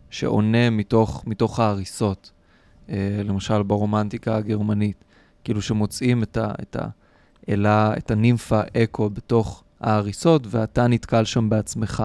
[0.09, 2.31] שעונה מתוך, מתוך ההריסות.
[2.89, 5.03] אה, למשל ברומנטיקה הגרמנית,
[5.43, 6.77] כאילו שמוצאים את, ה, את
[7.47, 12.03] האלה, את הנימפה אקו בתוך ההריסות, ואתה נתקל שם בעצמך.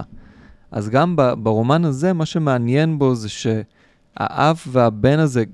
[0.71, 5.45] אז גם ברומן הזה, מה שמעניין בו זה שהאב והבן הזה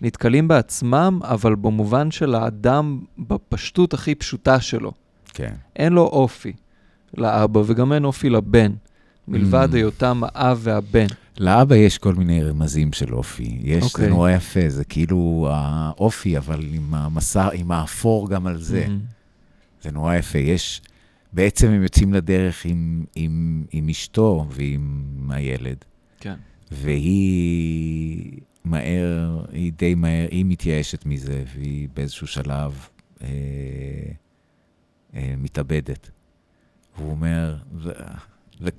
[0.00, 4.92] נתקלים בעצמם, אבל במובן של האדם בפשטות הכי פשוטה שלו.
[5.34, 5.54] כן.
[5.76, 6.52] אין לו אופי
[7.16, 8.72] לאבא וגם אין אופי לבן,
[9.28, 9.76] מלבד Mm.
[9.76, 11.06] היותם האב והבן.
[11.38, 13.58] לאבא יש כל מיני רמזים של אופי.
[13.62, 14.04] יש, אוקיי.
[14.04, 18.84] זה נורא יפה, זה כאילו האופי, אבל עם המסע, עם האפור גם על זה.
[18.88, 19.00] מהמם.
[19.82, 20.38] זה נורא יפה.
[20.38, 20.82] יש,
[21.32, 25.76] בעצם הם יוצאים לדרך עם, עם, עם אשתו ועם הילד,
[26.20, 26.34] כן.
[26.70, 32.88] והיא מהר, היא די מהר, היא מתייאשת מזה, והיא באיזשהו שלב
[33.22, 33.28] אה,
[35.14, 36.10] אה, מתאבדת.
[36.96, 37.88] הוא אומר, "The-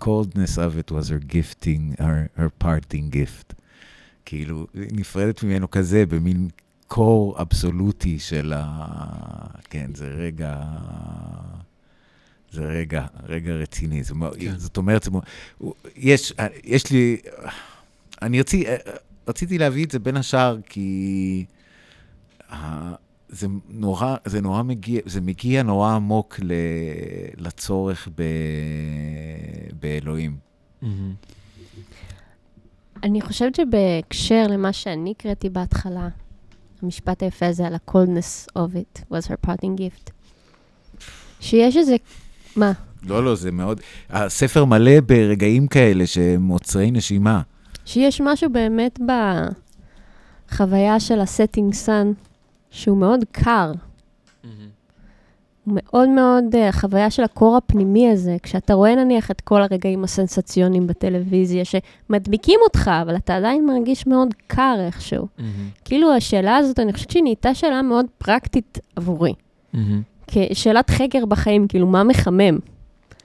[0.04, 3.54] coldness of it was her gifting, her, her parting gift.
[4.26, 6.50] כאילו, היא נפרדת ממנו כזה, במין
[6.88, 8.86] קור אבסולוטי של ה...
[9.70, 10.64] כן, זה רגע...
[12.52, 14.04] זה רגע, רגע רציני.
[14.04, 14.58] זה, מאוד- כן.
[14.58, 15.08] זאת אומרת,
[15.96, 16.34] יש,
[16.64, 17.18] יש לי...
[18.22, 18.64] אני רצי,
[19.28, 21.46] רציתי להביא את זה בין השאר, כי
[23.34, 26.52] זה נורא, זה נורא מגיע, זה מגיע נורא עמוק ל,
[27.38, 28.24] לצורך ב,
[29.80, 30.38] באלוהים.
[30.82, 31.14] מהמם.
[33.04, 36.08] אני חושבת שבהקשר למה שאני הקראתי בהתחלה,
[36.82, 40.12] המשפט היפה הזה על ה-coldness of it was her parting gift.
[41.40, 41.96] שיש איזה,
[42.56, 42.72] מה?
[43.04, 43.82] לא, לא, זה מאוד...
[44.10, 47.42] הספר מלא ברגעים כאלה שהם עוצרי נשימה.
[47.86, 49.00] שיש משהו באמת
[50.50, 52.33] בחוויה של ה-setting sun,
[52.74, 53.72] שהוא מאוד קר.
[55.66, 60.88] הוא מאוד מאוד, החוויה של הקור הפנימי הזה, כשאתה רואה נניח את כל הרגעים הסנסציוניים
[60.88, 65.28] בטלוויזיה שמדביקים אותך, אבל אתה עדיין מרגיש מאוד קר איכשהו.
[65.38, 65.70] מהמם.
[65.86, 69.34] כאילו השאלה הזאת, אני חושבת שהיא נהייתה שאלה מאוד פרקטית עבורי.
[69.74, 70.02] מהמם.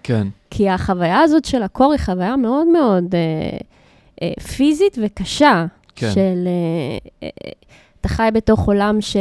[0.02, 0.26] כן.
[0.50, 3.58] כי החוויה הזאת של הקור היא חוויה מאוד מאוד אה,
[4.22, 5.66] אה, פיזית וקשה.
[5.96, 6.10] כן.
[6.14, 6.48] של...
[6.48, 7.50] אה, אה,
[8.00, 9.16] אתה חי בתוך עולם ש,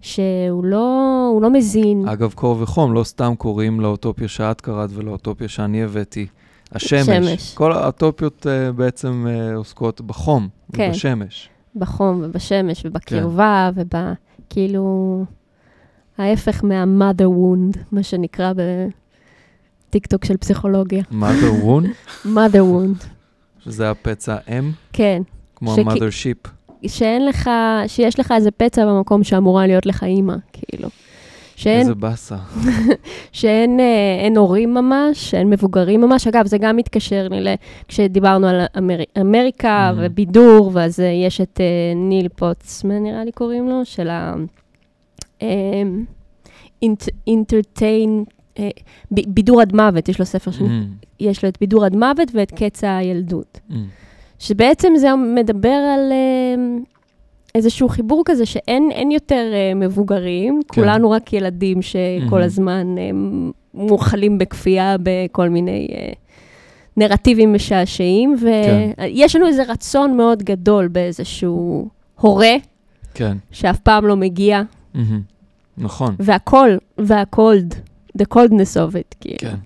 [0.00, 2.08] שהוא לא, הוא לא מזין.
[2.08, 6.26] אגב, קור וחום, לא סתם קוראים לאוטופיה שאת קראת ולאוטופיה שאני הבאתי.
[6.72, 7.06] השמש.
[7.06, 7.54] שמש.
[7.54, 10.88] כל האוטופיות uh, בעצם uh, עוסקות בחום כן.
[10.90, 11.48] ובשמש.
[11.76, 13.80] בחום ובשמש ובקרבה כן.
[13.80, 14.14] וב...
[14.50, 15.24] כאילו...
[16.18, 18.52] ההפך מה-mother wound, מה שנקרא
[19.88, 21.02] בטיקטוק של פסיכולוגיה.
[21.12, 21.86] mother wound,
[22.36, 23.04] mother wound,
[23.58, 25.22] שזה הפצע אם, כן.
[25.56, 26.48] כמו ה-mother ship.
[26.88, 27.50] שאין לך,
[27.86, 30.88] שיש לך איזה פצע במקום שאמורה להיות לך אימא, כאילו.
[31.56, 32.36] שאין, איזה באסה.
[33.32, 36.26] שאין אה, אין הורים ממש, אין מבוגרים ממש.
[36.26, 37.48] אגב, זה גם מתקשר לי ל...
[37.88, 38.96] כשדיברנו על אמר...
[39.20, 39.98] אמריקה Mhm.
[40.00, 44.34] ובידור, ואז אה, יש את אה, ניל פוטסמן, נראה לי קוראים לו, של ה...
[46.82, 48.24] אינט, אינטרטיין,
[48.58, 48.68] אה,
[49.10, 50.60] בידור עד מוות, יש לו ספר ש...
[50.60, 50.86] מהמם.
[51.20, 53.60] יש לו את בידור עד מוות ואת קץ הילדות.
[53.68, 53.86] מהמם.
[54.38, 56.82] שבעצם זה מדבר על אה,
[57.54, 60.80] איזשהו חיבור כזה שאין אין יותר אה, מבוגרים, כן.
[60.80, 62.42] כולנו רק ילדים שכל מהמם.
[62.42, 63.10] הזמן אה,
[63.74, 65.88] מואכלים בכפייה בכל מיני
[66.96, 68.90] נרטיבים משעשעים, כן.
[69.02, 71.88] ויש לנו איזה רצון מאוד גדול באיזשהו
[72.20, 72.54] הורה
[73.14, 73.36] כן.
[73.52, 74.62] שאף פעם לא מגיע,
[74.94, 75.20] מהמם.
[75.78, 76.14] נכון.
[76.18, 77.74] והכל, והקולד,
[78.18, 79.38] the coldness of it, כאילו.
[79.38, 79.56] כן.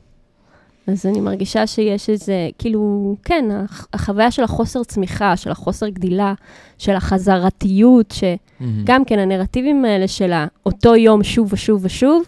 [0.88, 2.80] אז אני מרגישה שיש איזה, כאילו,
[3.24, 6.34] כן, הח- החוויה של החוסר צמיחה, של החוסר גדילה,
[6.78, 8.14] של החזרתיות.
[8.14, 10.32] שגם כן הנרטיבים האלה של
[10.66, 12.22] אותו יום שוב ושוב ושוב.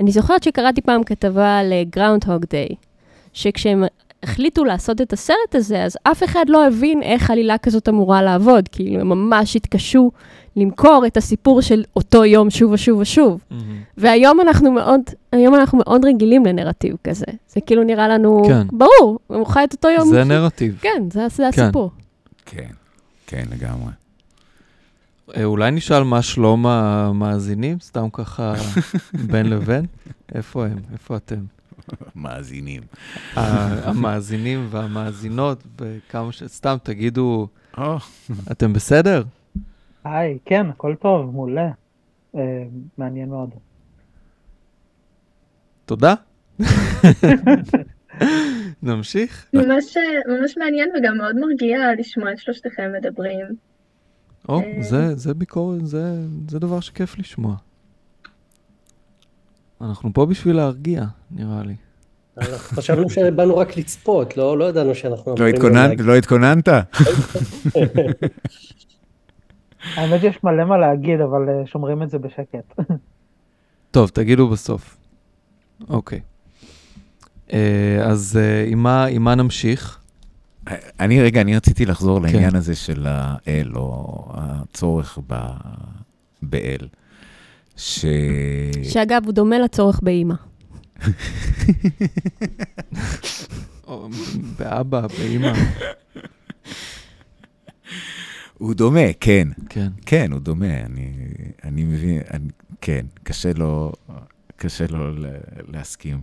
[0.00, 2.68] אני זוכרת שקראתי פעם כתבה על גראונדהוג דיי,
[3.32, 3.84] שכשהם
[4.22, 8.68] החליטו לעשות את הסרט הזה, אז אף אחד לא הבין איך עלילה כזאת אמורה לעבוד.
[8.68, 10.10] כאילו, הם ממש התקשו
[10.56, 13.44] למכור את הסיפור של אותו יום שוב ושוב ושוב.
[13.50, 13.82] מהמם.
[13.96, 15.00] והיום אנחנו מאוד,
[15.32, 17.26] היום אנחנו מאוד רגילים לנרטיב כזה.
[17.48, 18.66] זה כאילו נראה לנו, כן.
[18.72, 20.08] ברור, הוא חי את אותו יום.
[20.08, 20.78] זה נרטיב.
[20.80, 21.62] כן, זה, זה כן.
[21.62, 21.90] הסיפור.
[22.46, 22.68] כן.
[23.26, 23.92] כן, לגמרי.
[25.36, 28.54] אה, אולי נשאל מה שלום המאזינים, סתם ככה
[29.32, 29.86] בין לבין?
[30.34, 30.78] איפה הם?
[30.92, 31.40] איפה אתם?
[32.16, 32.82] מאזינים.
[33.36, 36.42] המאזינים והמאזינות, וכמה ש...
[36.42, 37.48] סתם תגידו,
[38.50, 39.22] אתם בסדר?
[40.04, 41.70] היי, כן, הכל טוב, מעולה.
[42.36, 42.64] אה,
[42.98, 43.50] מעניין מאוד.
[45.84, 46.14] תודה.
[48.82, 49.46] נמשיך?
[49.54, 49.96] ממש,
[50.28, 53.46] ממש מעניין וגם מאוד מרגיע לשמוע את שלושתכם מדברים.
[54.48, 54.82] או, אה.
[54.82, 56.14] זה, זה ביקורת, זה,
[56.48, 57.56] זה דבר שכיף לשמוע.
[59.82, 61.74] אנחנו פה בשביל להרגיע, נראה לי.
[62.38, 66.00] אנחנו חשבנו שבאנו רק לצפות, לא, לא ידענו שאנחנו לא התכוננת?
[66.00, 66.68] לא התכוננת?
[69.96, 72.80] האמת יש מלא מה להגיד, אבל אה, שומרים את זה בשקט.
[73.90, 74.96] טוב, תגידו בסוף.
[75.88, 76.20] אוקיי.
[77.52, 79.98] אה, אז אה, עם מה, עם מה נמשיך?
[81.00, 82.24] אני, רגע, אני רציתי לחזור כן.
[82.24, 85.56] לעניין הזה של האל, או הצורך ב-
[86.42, 86.86] באל.
[87.82, 88.04] ש...
[88.82, 90.34] שאגב, הוא דומה לצורך באימא.
[93.86, 94.08] או,
[94.58, 95.52] באבא, באמא.
[98.58, 99.48] הוא דומה, כן.
[99.68, 99.88] כן.
[100.06, 101.12] כן, הוא דומה, אני,
[101.64, 102.48] אני מבין, אני,
[102.80, 103.92] כן, קשה לו,
[104.56, 105.24] קשה לו
[105.68, 106.20] להסכים.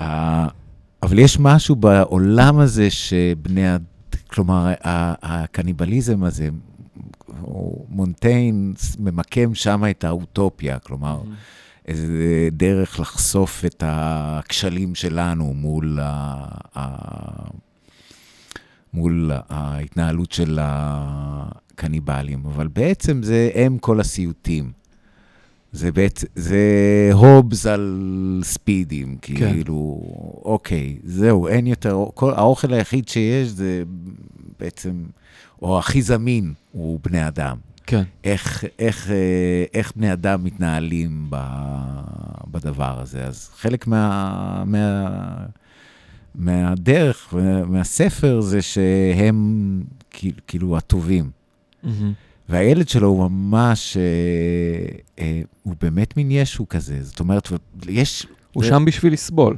[0.00, 0.04] Uh,
[1.02, 3.66] אבל יש משהו בעולם הזה שבני,
[4.26, 4.72] כלומר,
[5.22, 6.48] הקניבליזם הזה,
[7.42, 11.20] הוא- מונטיין ממקם שם את האוטופיה, כלומר,
[11.88, 16.44] איזה דרך לחשוף את הכשלים שלנו מול, ה,
[16.78, 16.96] ה,
[18.94, 24.72] מול ההתנהלות של הקניבלים, אבל בעצם זה הם כל הסיוטים.
[25.72, 26.60] זה בעצם, זה
[27.12, 28.00] הובס על
[28.44, 30.02] ספידים, כאילו,
[30.44, 33.82] אוקיי, זהו, אין יותר, כל, האוכל היחיד שיש זה
[34.60, 34.92] בעצם,
[35.62, 37.56] או הכי זמין, הוא בני אדם.
[37.86, 38.02] כן.
[38.24, 39.14] איך, איך, אה,
[39.74, 41.36] איך בני אדם מתנהלים ב,
[42.50, 43.24] בדבר הזה.
[43.24, 45.06] אז חלק מה, מה,
[46.34, 47.34] מהדרך,
[47.66, 49.82] מהספר, זה שהם
[50.46, 51.30] כאילו, הטובים.
[51.82, 52.12] מהמם.
[52.48, 54.02] והילד שלו הוא ממש, אה,
[55.24, 56.98] אה, הוא באמת מין ישו כזה.
[57.02, 57.48] זאת אומרת,
[57.88, 58.26] יש...
[58.52, 59.56] הוא זה- שם בשביל לסבול.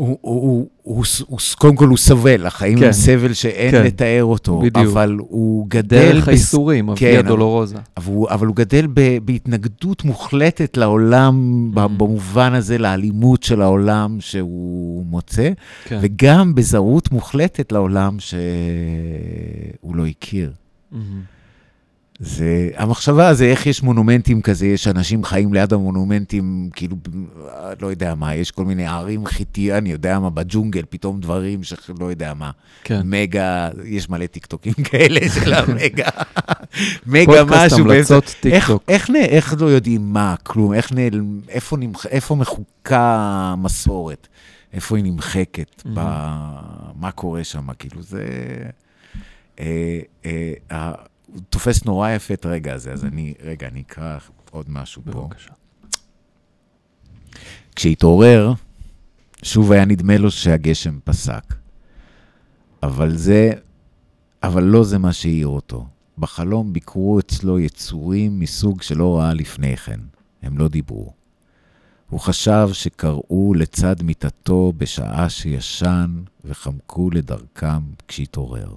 [0.00, 2.84] הוא, הוא, הוא, הוא, הוא, קודם כל הוא סובל, החיים כן.
[2.86, 3.82] הם סבל שאין כן.
[3.84, 4.76] לתאר אותו, בדיוק.
[4.92, 5.98] אבל הוא גדל...
[6.12, 7.76] דרך בס- הייסורים, כן, אביה אבל- דולורוזה.
[7.96, 11.34] אבל הוא, אבל הוא גדל ב, בהתנגדות מוחלטת לעולם,
[11.74, 11.78] mm.
[11.98, 15.50] במובן הזה, לאלימות של העולם שהוא מוצא,
[15.84, 15.98] כן.
[16.02, 20.52] וגם בזרות מוחלטת לעולם שהוא לא הכיר.
[20.92, 21.20] מהמם.
[22.22, 26.96] זה, המחשבה זה איך יש מונומנטים כזה, יש אנשים חיים ליד המונומנטים, כאילו,
[27.82, 32.10] לא יודע מה, יש כל מיני ערים חיטי, אני יודע מה, בג'ונגל, פתאום דברים שלא
[32.10, 32.50] יודע מה.
[32.84, 33.00] כן.
[33.04, 36.08] מגה, יש מלא טיקטוקים כאלה של המגה.
[37.06, 37.84] מגה פודקאסט משהו.
[37.84, 38.82] באיזה- המלצות איך, טיקטוק.
[38.88, 43.16] איך, נ- איך לא יודעים מה, כלום, איך נעלם, איפה, נמח, איפה מחוקה
[43.52, 44.28] המסורת,
[44.72, 45.98] איפה היא נמחקת, ב,
[47.00, 48.22] מה קורה שם, כאילו זה...
[51.32, 54.18] הוא תופס נורא יפה את הרגע הזה, אז אני, רגע, אני אקרא
[54.50, 55.10] עוד משהו פה.
[55.10, 55.50] בבקשה.
[57.76, 58.52] כשהתעורר,
[59.42, 61.54] שוב היה נדמה לו שהגשם פסק.
[62.82, 63.50] אבל זה,
[64.42, 65.86] אבל לא זה מה שהעיר אותו.
[66.18, 70.00] בחלום ביקרו אצלו יצורים מסוג שלא ראה לפני כן.
[70.42, 71.12] הם לא דיברו.
[72.10, 78.74] הוא חשב שקראו לצד מיטתו בשעה שישן וחמקו לדרכם כשהתעורר.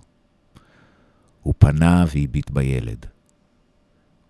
[1.43, 3.05] הוא פנה והביט בילד.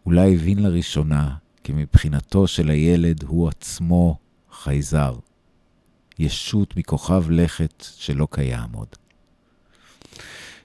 [0.05, 4.17] אולי הבין לראשונה כי מבחינתו של הילד הוא עצמו
[4.51, 5.15] חייזר,
[6.19, 8.87] ישות מכוכב לכת שלא קיים עוד.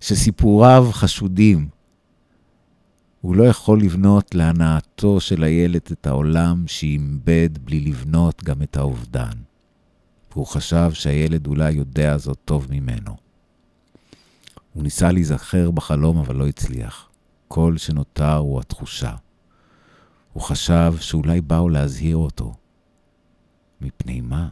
[0.01, 1.69] שסיפוריו חשודים.
[3.21, 9.33] הוא לא יכול לבנות להנאתו של הילד את העולם שאיבד בלי לבנות גם את האובדן.
[10.33, 13.28] והוא חשב שהילד אולי יודע זאת טוב ממנו.
[14.79, 17.11] הוא ניסה להיזכר בחלום אבל לא הצליח.
[17.49, 19.15] כל שנותר הוא התחושה.
[20.33, 22.55] הוא חשב שאולי באו להזהיר אותו.
[23.81, 24.49] מפני מה?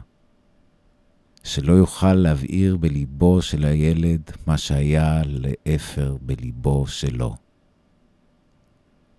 [1.43, 7.35] שלא יוכל להבעיר בליבו של הילד מה שהיה לאפר בליבו שלו.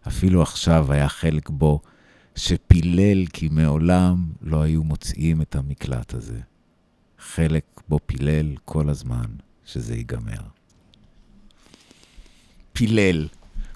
[0.08, 1.80] אפילו עכשיו היה חלק בו
[2.34, 6.40] שפילל כי מעולם לא היו מוצאים את המקלט הזה.
[7.18, 9.26] חלק בו פילל כל הזמן
[9.64, 10.57] שזה ייגמר.
[12.72, 13.26] פילל.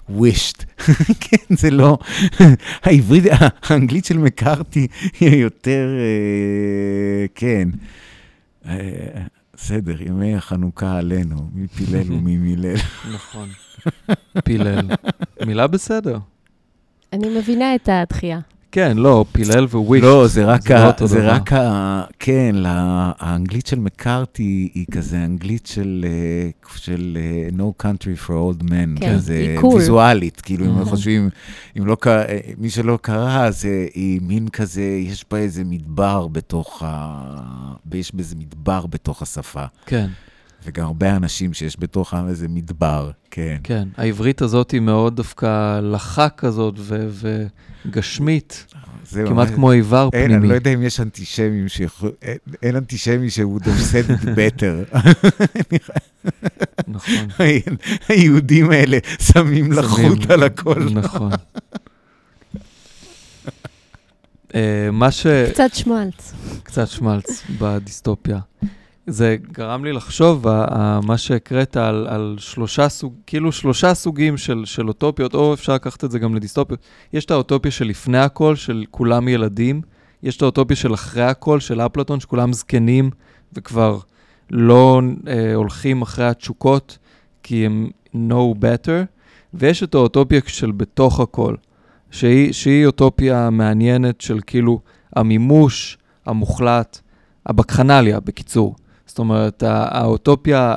[0.09, 0.63] wished.
[1.25, 1.97] כן, זה לא...
[2.83, 3.23] העברית,
[3.63, 4.87] האנגלית של מקארתי
[5.19, 7.69] היא יותר, אה, כן.
[8.65, 8.77] אה,
[9.53, 12.75] בסדר, ימי החנוכה עלינו, מי פילל ומי מילל.
[13.13, 13.49] נכון.
[14.43, 14.89] פילל.
[15.45, 16.17] מילה בסדר.
[17.13, 18.39] אני מבינה את הדחייה.
[18.73, 20.03] כן, לא, פילל וויש.
[20.03, 21.29] לא, זה רק, זה לא ה, אותו זה דבר.
[21.31, 22.03] רק ה...
[22.19, 22.71] כן, לה,
[23.19, 28.99] האנגלית של מקארתי היא כזה אנגלית של, אה, של אה, No Country for Old Men,
[28.99, 29.65] כן, כזה היא cool.
[29.65, 30.85] ויזואלית, כאילו, אם Mhm.
[30.85, 31.29] חושבים,
[31.77, 35.63] אם לא, קרא- אה, מי שלא קרא, אז אה, היא מין כזה, יש בה איזה
[35.65, 37.23] מדבר בתוך ה...
[37.93, 39.65] יש בזה מדבר בתוך השפה.
[39.85, 40.07] כן,
[40.65, 43.57] וגם הרבה אנשים שיש בתוכם איזה מדבר, כן.
[43.63, 43.87] כן.
[43.97, 47.07] העברית הזאת היא מאוד דווקא לחה כזאת ו-
[47.85, 48.65] וגשמית,
[49.13, 50.35] כמעט ממש- כמו איבר אין, פנימי.
[50.41, 52.11] אני לא יודע אם יש אנטישמים שיכול...
[52.21, 54.97] אין, אין אנטישמי שהוא דופסד better.
[56.87, 57.27] נכון.
[58.09, 60.83] היהודים האלה שמים לחות על הכל.
[60.91, 61.31] נכון.
[64.55, 65.27] אה, מה ש...
[65.51, 66.33] קצת שמלץ.
[66.63, 68.39] קצת שמלץ בדיסטופיה.
[69.07, 70.45] זה גרם לי לחשוב,
[71.03, 76.03] מה שהקראת על, על שלושה סוג, כאילו שלושה סוגים של, של אוטופיות, או אפשר לקחת
[76.03, 76.79] את זה גם לדיסטופיות.
[77.13, 79.81] יש את האוטופיה של לפני הכל, של כולם ילדים,
[80.23, 83.09] יש את האוטופיה של אחרי הכל, של אפלטון, שכולם זקנים
[83.53, 83.99] וכבר
[84.51, 86.97] לא אה, הולכים אחרי התשוקות,
[87.43, 89.05] כי הם know better,
[89.53, 91.55] ויש את האוטופיה של בתוך הכל,
[92.11, 94.79] שהיא, שהיא אוטופיה מעניינת של כאילו
[95.15, 96.99] המימוש המוחלט,
[97.45, 98.75] הבקחנליה, בקיצור.
[99.05, 100.75] זאת אומרת, האוטופיה,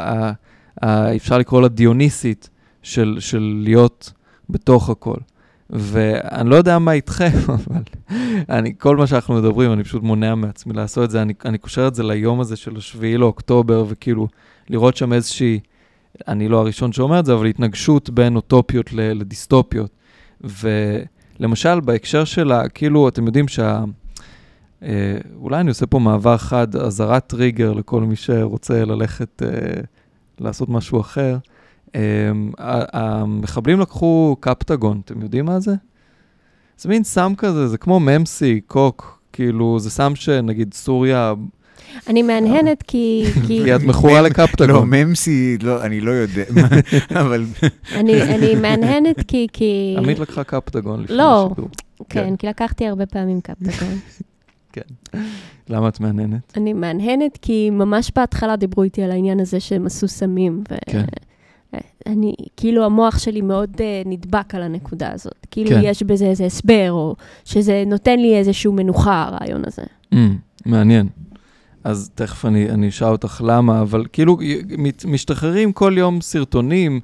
[1.17, 2.51] אפשר לקרוא לה דיוניסית,
[2.87, 4.13] של, של להיות
[4.51, 5.17] בתוך הכל.
[5.71, 7.83] ואני לא יודע מה איתכם, אבל
[8.49, 11.23] אני, כל מה שאנחנו מדברים, אני פשוט מונע מעצמי לעשות את זה.
[11.23, 14.29] אני, אני קושר את זה ליום הזה של השביעי לאוקטובר, וכאילו,
[14.69, 15.61] לראות שם איזושהי,
[16.29, 19.91] אני לא הראשון שאומר את זה, אבל התנגשות בין אוטופיות לדיסטופיות.
[20.41, 22.69] ולמשל, בהקשר של ה...
[22.69, 23.85] כאילו, אתם יודעים שה...
[24.83, 29.49] אה, אולי אני עושה פה מעבר חד, אזהרת טריגר לכל מי שרוצה ללכת אה,
[30.39, 31.37] לעשות משהו אחר.
[31.95, 32.31] אה,
[32.93, 35.75] המחבלים לקחו קפטגון, אתם יודעים מה זה?
[36.79, 41.35] זה מין סם כזה, זה כמו ממסי, קוק, כאילו, זה סם שנגיד סוריה,
[42.09, 43.25] אני מהנהנת כי...
[43.47, 44.91] כי את מכורה לא, לקפטגון.
[44.91, 46.45] ממסי, לא, אני לא יודע,
[47.21, 47.45] אבל
[47.93, 49.47] אני אני מהנהנת כי...
[49.53, 49.95] כי...
[49.99, 51.47] עמית לקחה קפטגון לפני לא.
[51.47, 51.69] השידור.
[52.09, 53.99] כן, כי לקחתי הרבה פעמים קפטגון.
[55.69, 56.53] למה את מהנהנת?
[56.57, 60.63] אני מהנהנת כי ממש בהתחלה דיברו איתי על העניין הזה שהם עשו סמים.
[60.71, 60.75] ו...
[60.87, 61.05] כן.
[62.07, 65.47] אני, כאילו המוח שלי מאוד uh, נדבק על הנקודה הזאת.
[65.51, 65.81] כאילו כן.
[65.85, 69.83] יש בזה איזה הסבר, או שזה נותן לי איזושהי מנוחה, הרעיון הזה.
[70.15, 70.17] Mm,
[70.67, 71.09] מעניין.
[71.85, 74.39] אז תכף אני, אני אשאל אותך למה, אבל כאילו
[75.07, 77.01] משתחררים כל יום סרטונים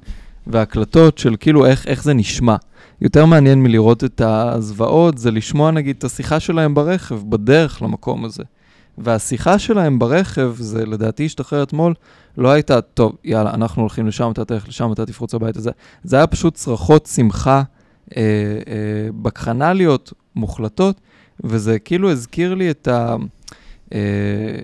[0.47, 2.55] והקלטות של כאילו איך, איך זה נשמע.
[3.01, 8.43] יותר מעניין מלראות את הזוועות, זה לשמוע נגיד את השיחה שלהם ברכב, בדרך למקום הזה.
[8.97, 11.93] והשיחה שלהם ברכב, זה לדעתי השתחרר אתמול,
[12.37, 15.61] לא הייתה, טוב, יאללה, אנחנו הולכים לשם, אתה תלך לשם, אתה תפרוץ הביתה.
[15.61, 15.71] זה,
[16.03, 17.63] זה היה פשוט צרחות שמחה
[18.17, 21.01] אה, אה, בקחנליות, מוחלטות,
[21.43, 23.15] וזה כאילו הזכיר לי את ה...
[23.93, 23.99] אה,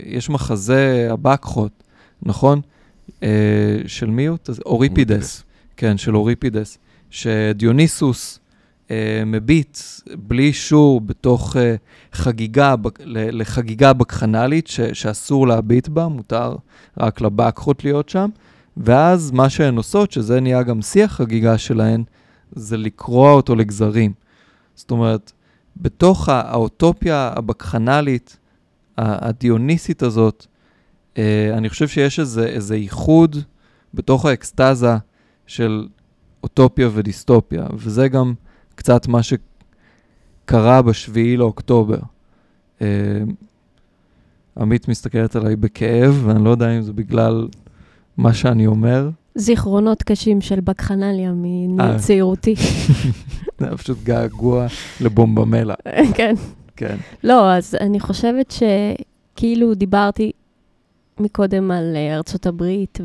[0.05, 1.83] יש מחזה הבקחות,
[2.23, 2.61] נכון?
[3.23, 3.29] אה,
[3.87, 4.37] של מי הוא?
[4.65, 5.43] אוריפידס.
[5.79, 6.77] כן, של אוריפידס.
[7.09, 8.39] שדיוניסוס
[8.91, 9.77] אה, מביט
[10.17, 11.75] בלי אישור בתוך אה,
[12.13, 16.55] חגיגה, בק- לחגיגה בקחנלית ש- שאסור להביט בה, מותר
[16.99, 18.29] רק לבקחות להיות שם.
[18.77, 22.03] ואז מה שהן עושות, שזה נהיה גם שיא החגיגה שלהן,
[22.51, 24.13] זה לקרוע אותו לגזרים.
[24.75, 25.31] זאת אומרת,
[25.77, 28.37] בתוך הא- האוטופיה הבקחנלית,
[28.97, 30.45] הדיוניסית הזאת,
[31.17, 33.35] אה, אני חושב שיש איזה, איזה ייחוד
[33.93, 34.95] בתוך האקסטזה
[35.49, 35.87] של
[36.43, 38.33] אוטופיה ודיסטופיה, וזה גם
[38.75, 41.97] קצת מה שקרה בשביעי לאוקטובר.
[42.81, 42.87] אה,
[44.59, 47.47] עמית מסתכלת עליי בכאב, ואני לא יודע אם זה בגלל
[48.17, 49.09] מה שאני אומר.
[49.35, 51.95] זיכרונות קשים של בקחנליה מ- אה.
[51.95, 52.55] מצעירותי.
[53.59, 54.67] זה היה פשוט געגוע
[55.01, 55.73] לבומבמלה.
[56.17, 56.35] כן.
[56.75, 56.97] כן.
[57.23, 60.31] לא, אז אני חושבת שכאילו דיברתי
[61.19, 62.99] מקודם על אה, ארצות הברית,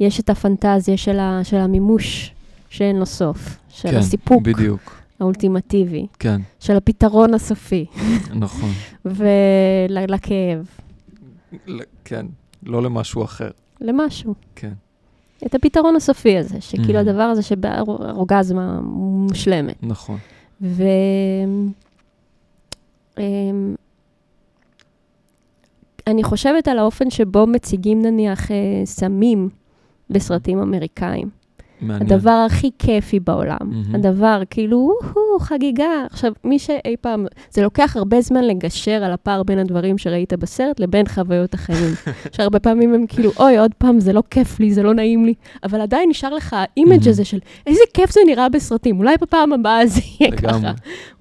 [0.00, 2.34] ויש את הפנטזיה של, ה, של המימוש
[2.68, 4.92] שאין לו סוף, של כן, הסיפוק בדיוק.
[5.20, 7.86] האולטימטיבי, כן, של הפתרון הסופי,
[8.34, 8.70] נכון.
[9.04, 10.66] ולכאב,
[11.66, 12.26] ל- כן,
[12.62, 13.50] לא למשהו אחר.
[13.80, 14.34] למשהו.
[14.56, 14.72] כן.
[15.46, 17.02] את הפתרון הסופי הזה, שכאילו Mhm.
[17.02, 19.76] הדבר הזה שבאורגזמה מושלמת.
[19.82, 20.18] נכון.
[20.62, 20.82] ו...
[23.18, 23.74] אמ,
[26.06, 29.48] אני חושבת על האופן שבו מציגים נניח אה, סמים
[30.10, 31.44] בסרטים אמריקאים.
[31.80, 32.12] מעניין.
[32.12, 33.58] הדבר הכי כיפי בעולם.
[33.60, 33.94] מהמם.
[33.94, 36.06] הדבר, כאילו, וואו, חגיגה.
[36.10, 40.80] עכשיו, מי שאי פעם, זה לוקח הרבה זמן לגשר על הפער בין הדברים שראית בסרט
[40.80, 41.94] לבין חוויות החיים.
[42.32, 45.34] שהרבה פעמים הם כאילו, אוי, עוד פעם, זה לא כיף לי, זה לא נעים לי,
[45.64, 47.10] אבל עדיין נשאר לך ה image מהמם.
[47.10, 50.32] הזה של איזה כיף זה נראה בסרטים, אולי בפעם הבאה זה יהיה.
[50.36, 50.72] ככה.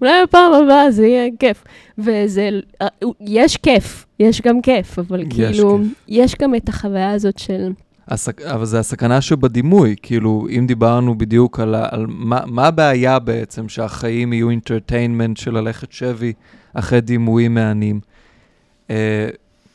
[0.01, 1.63] אולי בפעם הבאה זה יהיה כיף.
[1.97, 2.49] וזה,
[2.81, 2.87] אה,
[3.21, 6.03] יש כיף, יש גם כיף, אבל יש כאילו, כיף.
[6.07, 7.71] יש גם את החוויה הזאת של...
[8.07, 8.41] הסק...
[8.41, 11.87] אבל זה הסכנה שבדימוי, כאילו, אם דיברנו בדיוק על, ה...
[11.91, 16.33] על מה, מה הבעיה בעצם שהחיים יהיו entertainment של ללכת שבי
[16.73, 17.99] אחרי דימויים מהנים.
[18.87, 18.91] Uh,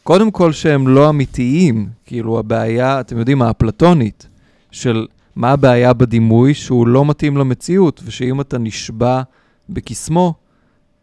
[0.02, 4.28] קודם כל שהם לא אמיתיים, כאילו הבעיה, אתם יודעים, האפלטונית,
[4.70, 5.06] של
[5.36, 9.22] מה הבעיה בדימוי שהוא לא מתאים למציאות, ושאם אתה נשבע
[9.68, 10.34] בקסמו,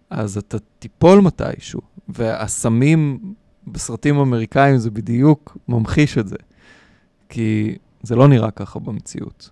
[0.10, 1.82] אז אתה תיפול מתישהו.
[2.10, 3.20] והסמים
[3.68, 6.36] בסרטים אמריקאים זה בדיוק ממחיש את זה.
[7.36, 9.50] כי זה לא נראה ככה במציאות.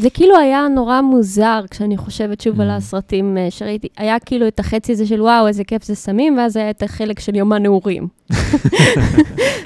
[0.00, 2.72] זה כאילו היה נורא מוזר כשאני חושבת שוב על Mm.
[2.72, 3.88] הסרטים אה, שראיתי.
[3.96, 7.20] היה כאילו את החצי הזה של וואו, איזה כיף זה סמים, ואז היה את החלק
[7.20, 8.08] של יום הנעורים.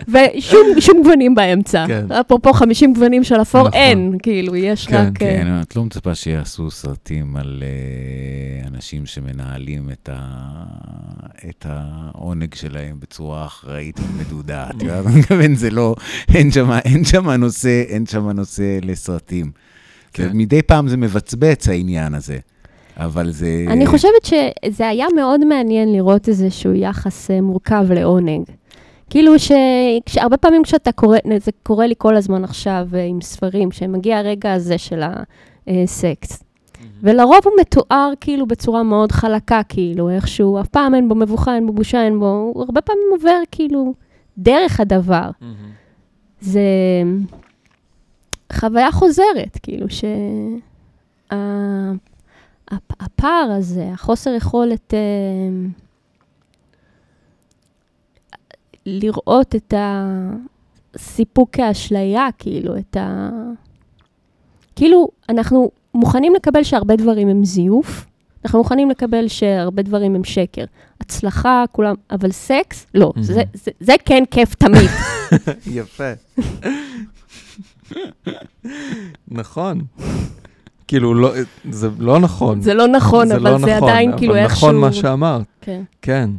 [0.13, 1.85] ושום שום גוונים באמצע.
[1.89, 2.13] כן.
[2.13, 3.73] אפרופו 50 גוונים של אפור, נכון.
[3.81, 5.23] אין, כאילו, יש כן, רק...
[5.23, 10.19] אה, כן, את לא מצפה שיעשו סרטים על אה, אנשים שמנהלים את, ה,
[11.49, 14.67] את העונג שלהם בצורה אחראית ומדודה.
[14.71, 15.95] את יודעת, אני מתכוון, זה לא,
[16.35, 19.51] אין שם, אין שם נושא, אין שם נושא לסרטים.
[20.15, 20.31] כן.
[20.35, 22.39] מדי פעם זה מבצבץ העניין הזה,
[22.97, 23.65] אבל זה...
[23.69, 28.45] אני חושבת שזה היה מאוד מעניין לראות איזשהו יחס אה, מורכב לעונג.
[29.11, 29.33] כאילו.
[30.09, 34.53] שהרבה פעמים כשאתה קורא, זה קורה לי כל הזמן עכשיו אה, עם ספרים, שמגיע הרגע
[34.53, 35.03] הזה של
[35.67, 36.45] הסקס.
[37.03, 41.67] ולרוב הוא מתואר כאילו בצורה מאוד חלקה, כאילו, איכשהו, אף פעם אין בו מבוכה, אין
[41.67, 43.95] בו בושה, אין בו, הוא הרבה פעמים עובר כאילו
[44.39, 45.31] דרך הדבר.
[46.41, 46.61] זה
[48.55, 50.07] חוויה חוזרת, כאילו, שה...
[52.69, 54.99] הפ- הפער הזה, החוסר יכולת אה,
[58.87, 59.75] לראות את
[60.97, 63.31] הסיפוק כאשליה, כאילו, את ה...
[64.77, 68.07] כאילו, אנחנו מוכנים לקבל שהרבה דברים הם זיוף,
[68.45, 70.65] אנחנו מוכנים לקבל שהרבה דברים הם שקר.
[71.01, 73.23] הצלחה, כולם, אבל סקס, לא, מהמם.
[73.27, 74.91] זה, זה, זה כן כיף תמיד.
[75.67, 76.13] יפה.
[79.29, 79.81] נכון.
[80.89, 81.33] כאילו, לא,
[81.71, 82.61] זה לא נכון.
[82.61, 84.69] זה לא נכון, זה אבל לא זה נכון, עדיין אבל כאילו איכשהו...
[84.69, 85.83] נכון מה שאמרת, כן.
[86.03, 86.31] כן.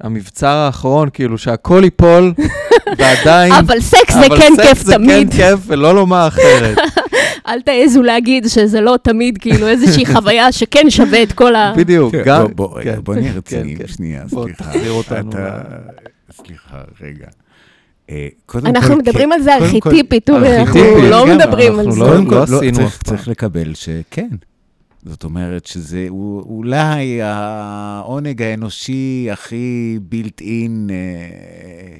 [0.00, 2.32] המבצר האחרון, כאילו שהכל ייפול,
[2.98, 3.52] ועדיין...
[3.52, 5.30] אבל סקס זה אבל כן סקס כיף זה תמיד.
[5.32, 6.78] כן כיף, ולא לומר אחרת.
[7.48, 11.72] אל תעזו להגיד שזה לא תמיד כאילו איזושהי חוויה שכן שווה את כל ה...
[11.76, 12.42] בדיוק, כן, גם...
[12.42, 13.86] בוא, בוא, רגע, כן, בוא נהיה כן, רציניים כן.
[13.86, 14.64] שנייה, בוא, סליחה.
[14.64, 15.30] תחזיר אותנו
[16.30, 17.26] סליחה, רגע.
[18.10, 20.80] אה, קודם אנחנו כל, מדברים כן, על זה ארכיטיפית, אנחנו
[21.10, 22.00] לא מדברים על זה.
[22.00, 23.16] לא- קודם כל, לא, עשינו צריך, אף פעם.
[23.16, 24.28] צריך לקבל שכן.
[25.04, 30.90] זאת אומרת שזה אולי העונג האנושי הכי בילט אין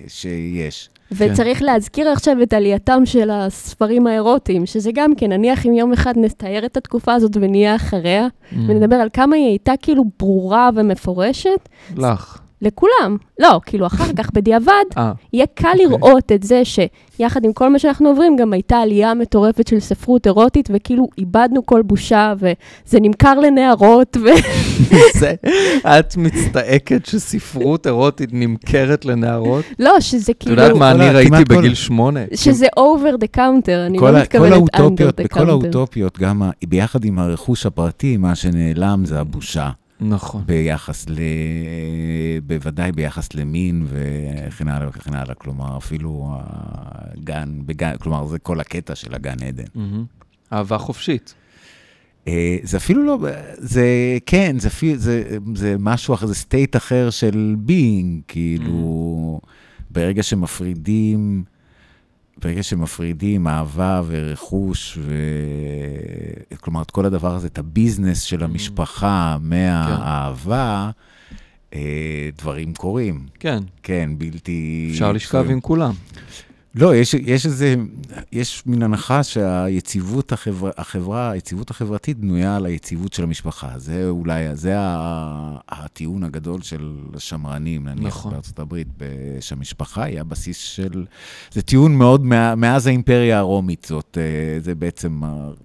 [0.09, 0.89] שיש.
[1.17, 6.13] ונצריך להזכיר עכשיו את עלייתם של הספרים האירוטיים, שזה גם כן, נניח אם יום אחד
[6.17, 8.55] נתאר את התקופה הזאת ונהיה אחריה, Mm.
[8.69, 12.39] ונדבר על כמה היא הייתה כאילו ברורה ומפורשת, לך.
[12.63, 13.17] לכולם.
[13.39, 15.87] לא, כאילו אחר כך, בדיעבד, אה, יהיה קל אוקיי.
[15.87, 20.27] לראות את זה שיחד עם כל מה שאנחנו עוברים, גם הייתה עלייה מטורפת של ספרות
[20.27, 24.27] אירוטית, וכאילו איבדנו כל בושה, וזה נמכר לנערות, ו...
[25.21, 25.35] זה,
[25.87, 29.65] את מצטעקת שספרות אירוטית נמכרת לנערות?
[29.79, 30.63] לא, שזה את כאילו...
[30.63, 32.21] יודעת מה אני ראיתי בגיל שמונה?
[32.35, 35.49] שזה over the counter, אני כל לא מתכוונת under the בכל counter.
[35.49, 39.71] האוטופיות, גם ביחד עם הרכוש הפרטי, מה שנעלם זה הבושה.
[40.01, 40.43] נכון.
[40.47, 41.19] ביחס ל...
[42.47, 45.35] בוודאי ביחס למין וכן הלאה וכן הלאה.
[45.35, 49.65] כלומר, אפילו הגן, בגן, כלומר, זה כל הקטע של הגן עדן.
[49.75, 50.05] מהמם.
[50.53, 51.35] אהבה חופשית.
[52.29, 53.19] אה, זה אפילו לא,
[53.57, 53.87] זה
[54.27, 59.41] כן, זה, זה, זה משהו אחר, זה state אחר של being, כאילו,
[59.91, 61.45] ברגע שמפרידים,
[62.43, 65.15] ברגע שמפרידים אהבה ורכוש, ו...
[66.79, 70.91] כלומר, את כל הדבר הזה, את ה business של המשפחה מהאהבה,
[71.75, 73.27] אה, דברים קורים.
[73.41, 74.89] כן, כן, בלתי...
[74.93, 75.93] אפשר לשכב עם כולם.
[76.81, 77.75] לא, יש, יש איזה,
[78.33, 83.69] יש מין הנחה שהיציבות החברה, החברה, היציבות החברתית בנויה על היציבות של המשפחה.
[83.77, 84.75] זה אולי, זה
[85.69, 88.33] הטיעון הגדול של השמרנים, נניח נכון.
[88.33, 88.89] בארצות הברית,
[89.41, 91.07] שהמשפחה היא הבסיס של...
[91.53, 95.21] זה טיעון מאוד מה, מאז האימפריה הרומית, זאת, אה, זה בעצם,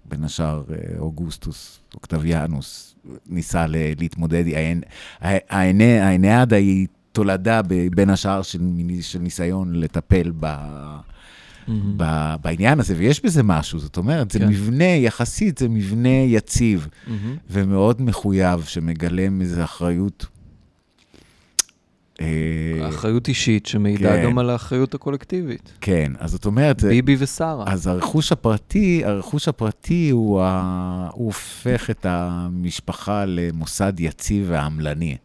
[0.05, 2.95] בין השאר, אה, אוגוסטוס, אוקטביאנוס,
[3.29, 4.83] ניסה להתמודד, האנ-
[5.21, 6.83] האנ-
[7.13, 7.61] תולדה
[7.95, 8.59] בין השאר של,
[9.01, 10.55] של ניסיון לטפל ב...
[11.67, 11.93] מהמם.
[11.97, 14.47] ב- בעניין הזה, ויש בזה משהו, זאת אומרת, זה כן.
[14.47, 17.35] מבנה, יחסית זה מבנה יציב מהמם.
[17.49, 20.25] ומאוד מחויב, שמגלם איזו אחריות.
[22.21, 24.23] אה, אחריות אישית שמעידה כן.
[24.23, 25.73] גם על האחריות הקולקטיבית.
[25.81, 27.63] כן, אז זאת אומרת, ביבי ושרה.
[27.67, 31.09] אז הרכוש הפרטי, הרכוש הפרטי הוא, ה...
[31.13, 35.17] הוא הופך את המשפחה למוסד יציב ועמלני.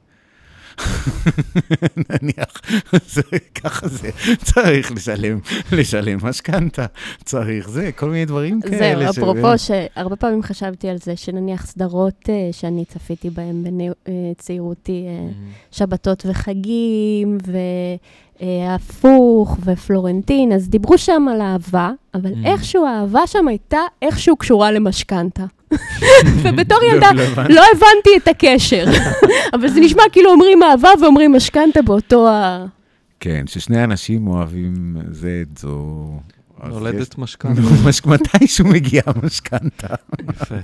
[2.10, 2.62] נניח,
[3.06, 3.22] זה,
[3.64, 4.10] ככה זה,
[4.42, 5.38] צריך לשלם,
[5.72, 6.86] לשלם משכנתה,
[7.24, 9.12] צריך זה, כל מיני דברים כאלה.
[9.12, 13.64] זהו, אפרופו שהרבה פעמים חשבתי על זה, שנניח סדרות אה, שאני צפיתי בהן
[14.08, 15.28] בצעירותי, אה,
[15.70, 17.38] שבתות וחגים,
[18.42, 22.46] והפוך, ופלורנטין, אז דיברו שם על אהבה, אבל Mm.
[22.46, 25.44] איכשהו האהבה שם הייתה איכשהו קשורה למשכנתה.
[26.42, 27.52] ובתור ילדה לא הבנתי.
[27.52, 28.84] לא הבנתי את הקשר,
[29.54, 32.64] אבל זה נשמע כאילו אומרים אהבה ואומרים משכנתה באותו ה...
[33.20, 34.74] כן, ששני אנשים אוהבים
[35.10, 35.94] זה את זו.
[36.68, 37.60] נולדת יש- משכנתה.
[37.88, 39.86] מש- מתישהו מגיעה משכנתה.
[40.30, 40.54] יפה.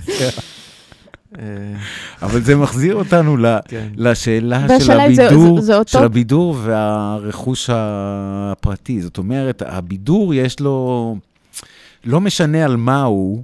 [2.21, 3.37] אבל זה מחזיר אותנו.
[3.67, 3.87] כן.
[3.97, 9.01] לשאלה של הבידור, זה- זה אותו- של הבידור והרכוש הפרטי.
[9.01, 11.15] זאת אומרת, הבידור יש לו,
[12.05, 13.43] לא משנה על מה הוא,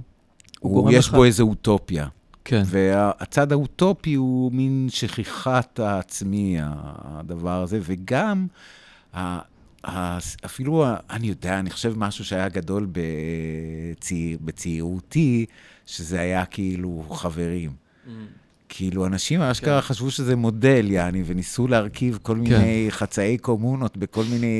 [0.60, 1.10] הוא יש.
[1.10, 2.06] בו איזו אוטופיה.
[2.44, 2.62] כן.
[2.66, 6.56] והצד האוטופי הוא מין שכיחת העצמי,
[7.04, 8.46] הדבר הזה, וגם,
[10.44, 15.46] אפילו, אני יודע, אני חושב משהו שהיה גדול בצעיר, בצעירותי,
[15.86, 17.81] שזה היה כאילו חברים.
[18.68, 19.86] כאילו, אנשים אשכרה כן.
[19.88, 24.56] חשבו שזה מודל, יעני, וניסו להרכיב כל מיני חצאי קומונות בכל מיני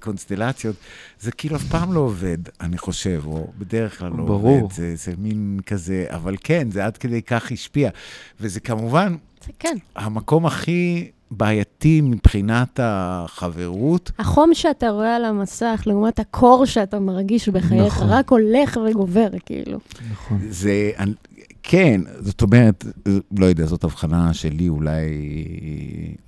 [0.00, 0.76] קונסטלציות.
[1.20, 4.60] זה כאילו אף פעם לא עובד, אני חושב, או בדרך כלל לא ברור.
[4.60, 4.74] עובד.
[4.74, 7.90] זה, זה מין כזה, אבל כן, זה עד כדי כך השפיע.
[8.40, 9.16] וזה כמובן
[9.46, 9.76] זה כן.
[9.96, 14.10] המקום הכי בעייתי מבחינת החברות.
[14.18, 18.08] החום שאתה רואה על המסך, לעומת הקור שאתה מרגיש בחייך, נכון.
[18.08, 19.78] רק הולך וגובר, כאילו.
[20.12, 20.38] נכון.
[20.48, 21.14] זה, אני-
[21.62, 22.84] כן, זאת אומרת,
[23.38, 25.06] לא יודע, זאת הבחנה שלי, אולי,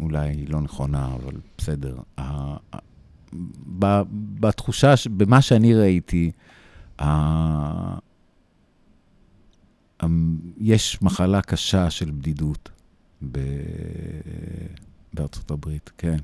[0.00, 1.96] אולי לא נכונה, אבל בסדר.
[2.18, 2.22] ה-
[2.72, 2.78] ה-
[3.78, 4.02] ב-
[4.40, 6.30] בתחושה, ש- במה שאני ראיתי,
[6.98, 7.98] ה-
[10.00, 12.70] המ- יש מחלה קשה של בדידות
[13.32, 13.38] ב-
[15.14, 16.16] בארצות הברית, כן.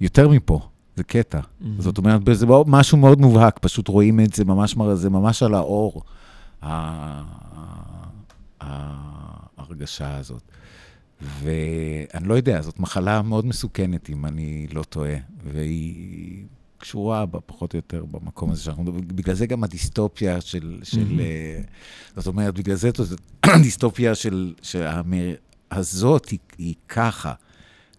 [0.00, 0.60] יותר מפה,
[0.96, 1.40] זה קטע.
[1.60, 1.80] מהמם.
[1.80, 6.02] זאת אומרת, זה משהו מאוד מובהק, פשוט רואים את זה ממש, זה ממש על האור,
[6.62, 7.91] ה- ה-
[8.62, 10.42] ההרגשה הזאת.
[11.20, 16.44] ואני לא יודע, זאת מחלה מאוד מסוכנת, אם אני לא טועה, והיא
[16.78, 19.08] קשורה בה, פחות או יותר במקום הזה שאנחנו מדברים.
[19.08, 20.80] בגלל זה גם הדיסטופיה של...
[20.82, 21.20] של.
[21.20, 21.62] אה,
[22.16, 22.90] זאת אומרת, בגלל זה
[23.56, 24.54] הדיסטופיה של...
[24.62, 25.36] שהאמר-
[25.70, 27.32] הזאת היא, היא ככה.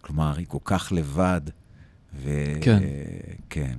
[0.00, 1.40] כלומר, היא כל כך לבד.
[2.14, 2.30] ו...
[2.60, 2.82] כן.
[3.50, 3.78] כן.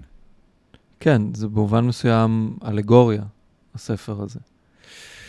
[0.99, 3.23] כן, זה במובן מסוים אלגוריה,
[3.75, 4.39] הספר הזה.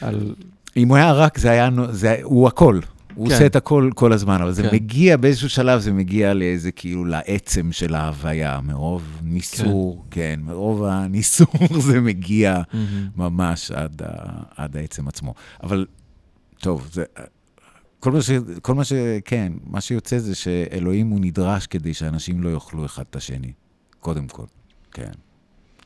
[0.01, 0.35] על...
[0.77, 2.81] אם הוא היה רק, זה היה, זה, הוא הכל.
[3.15, 3.33] הוא כן.
[3.33, 4.69] עושה את הכל כל הזמן, אבל זה כן.
[4.75, 11.49] מגיע, באיזשהו שלב זה מגיע לאיזה, כאילו, לעצם של ההוויה, מרוב ניסור, כן, מרוב הניסור
[11.87, 13.09] זה מגיע מהמם.
[13.17, 15.35] ממש עד, ה, עד העצם עצמו.
[15.63, 15.87] אבל,
[16.61, 17.05] טוב, זה...
[18.01, 18.31] כל מה, ש,
[18.63, 18.93] כל מה ש...
[19.25, 23.53] כן, מה שיוצא זה שאלוהים הוא נדרש כדי שאנשים לא יאכלו אחד את השני,
[24.01, 24.47] קודם כל.
[24.93, 25.13] כן.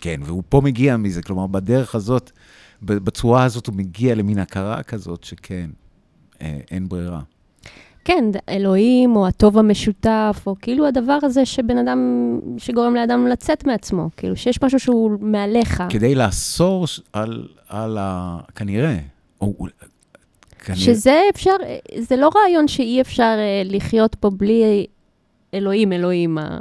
[0.00, 2.30] כן, והוא פה מגיע מזה, כלומר, בדרך הזאת,
[2.82, 5.70] בצורה הזאת הוא מגיע למין הכרה כזאת שכן,
[6.42, 7.20] אה, אין ברירה.
[8.04, 11.98] כן, אלוהים, או הטוב המשותף, או כאילו הדבר הזה שבן אדם,
[12.58, 15.82] שגורם לאדם לצאת מעצמו, כאילו שיש משהו שהוא מעליך.
[15.88, 18.38] כדי לאסור על, על ה...
[18.54, 18.98] כנראה,
[19.40, 19.54] או...
[20.58, 21.54] כנראה, שזה אפשר,
[21.98, 24.86] זה לא רעיון שאי אפשר אה, לחיות פה בלי
[25.54, 26.38] אלוהים, אלוהים.
[26.38, 26.60] ה-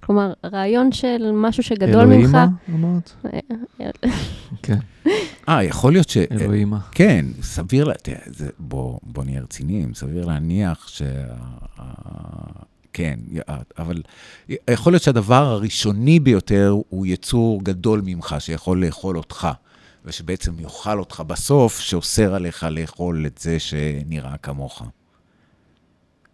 [0.00, 2.12] כלומר, רעיון של משהו שגדול ממך.
[2.34, 3.12] אלוהימה, אמרת?
[4.62, 4.78] כן,
[5.48, 6.16] אה, יכול להיות ש...
[6.16, 6.78] אלוהימה.
[6.92, 11.02] כן, סביר, לה- תראה, זה, בוא, בוא נהיה רציניים, סביר להניח ש...
[12.92, 13.18] כן,
[13.78, 14.02] אבל
[14.70, 19.48] יכול להיות שהדבר הראשוני ביותר הוא יצור גדול ממך, שיכול לאכול אותך,
[20.04, 24.82] ושבעצם יאכל אותך בסוף, שאוסר עליך לאכול את זה שנראה כמוך.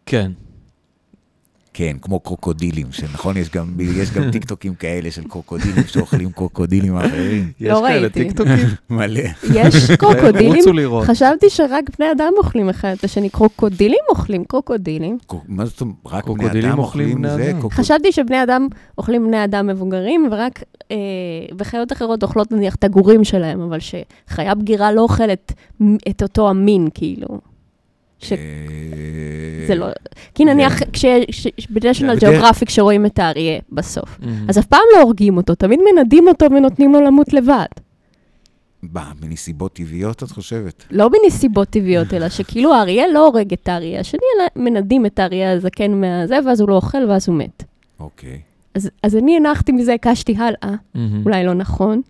[0.07, 0.33] כן.
[1.79, 7.53] כן, כמו קרוקודילים, שנכון, יש גם, יש גם טיקטוקים כאלה של קרוקודילים שאוכלים קרוקודילים אחרים.
[7.61, 8.25] יש לא כאלה ראיתי.
[8.25, 8.69] טיקטוקים?
[8.91, 9.21] מלא.
[9.55, 10.57] יש קרוקודילים?
[10.57, 11.05] רוצו לראות.
[11.05, 13.31] חשבתי שרק בני אדם אוכלים אחד את השני.
[13.31, 15.19] קרוקודילים אוכלים קרוקודילים.
[15.49, 15.97] מה זאת אומרת?
[16.07, 17.53] רק בני אדם אוכלים זה?
[17.71, 20.97] חשבתי שבני אדם אוכלים בני אדם מבוגרים, ורק אה,
[21.59, 25.53] וחיות אחרות אוכלות נניח את הגורים שלהם, אבל שחיה בגירה לא אוכלת
[26.11, 27.56] את אותו המין, כאילו.
[28.19, 28.39] ש- אה,
[29.67, 29.87] זה לא...
[30.35, 30.73] כי נניח.
[31.71, 34.19] בנשיונל ג'אוגרפיק שרואים את האריה בסוף.
[34.49, 37.67] אז אף פעם לא הורגים אותו, תמיד מנדים אותו ונותנים לו למות לבד.
[38.83, 40.85] מה, בנסיבות טבעיות, את חושבת?
[40.91, 45.53] לא בנסיבות טבעיות, אלא שכאילו האריה לא הורג את האריה השני, אלא מנדים את האריה
[45.53, 47.63] הזקן מהזה, ואז הוא לא אוכל ואז הוא מת.
[48.01, 48.41] אוקיי.
[48.75, 50.75] אז, אז אני הנחתי מזה, הקשתי הלאה.
[51.25, 52.01] אולי לא נכון.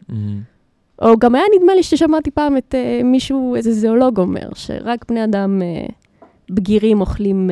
[1.03, 5.25] או גם היה נדמה לי ששמעתי פעם את uh, מישהו, איזה זואולוג אומר, שרק בני
[5.25, 5.93] אדם uh,
[6.51, 7.51] בגירים אוכלים,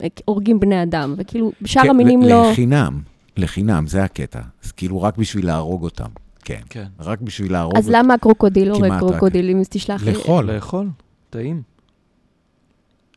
[0.00, 2.50] uh, הורגים בני אדם, וכאילו, בשאר כן, המינים ל- לא...
[2.50, 3.00] לחינם,
[3.36, 4.40] לחינם, זה הקטע.
[4.64, 6.08] אז כאילו רק בשביל להרוג אותם.
[6.44, 6.60] כן.
[6.70, 6.84] כן.
[7.00, 7.98] רק בשביל להרוג אז אותם.
[7.98, 9.10] למה הקרוקודיל הורג כמעט רק.
[9.10, 9.60] קרוקודילים?
[9.60, 10.12] אז תשלח לי.
[10.12, 10.88] לאכול, לאכול,
[11.30, 11.62] טעים.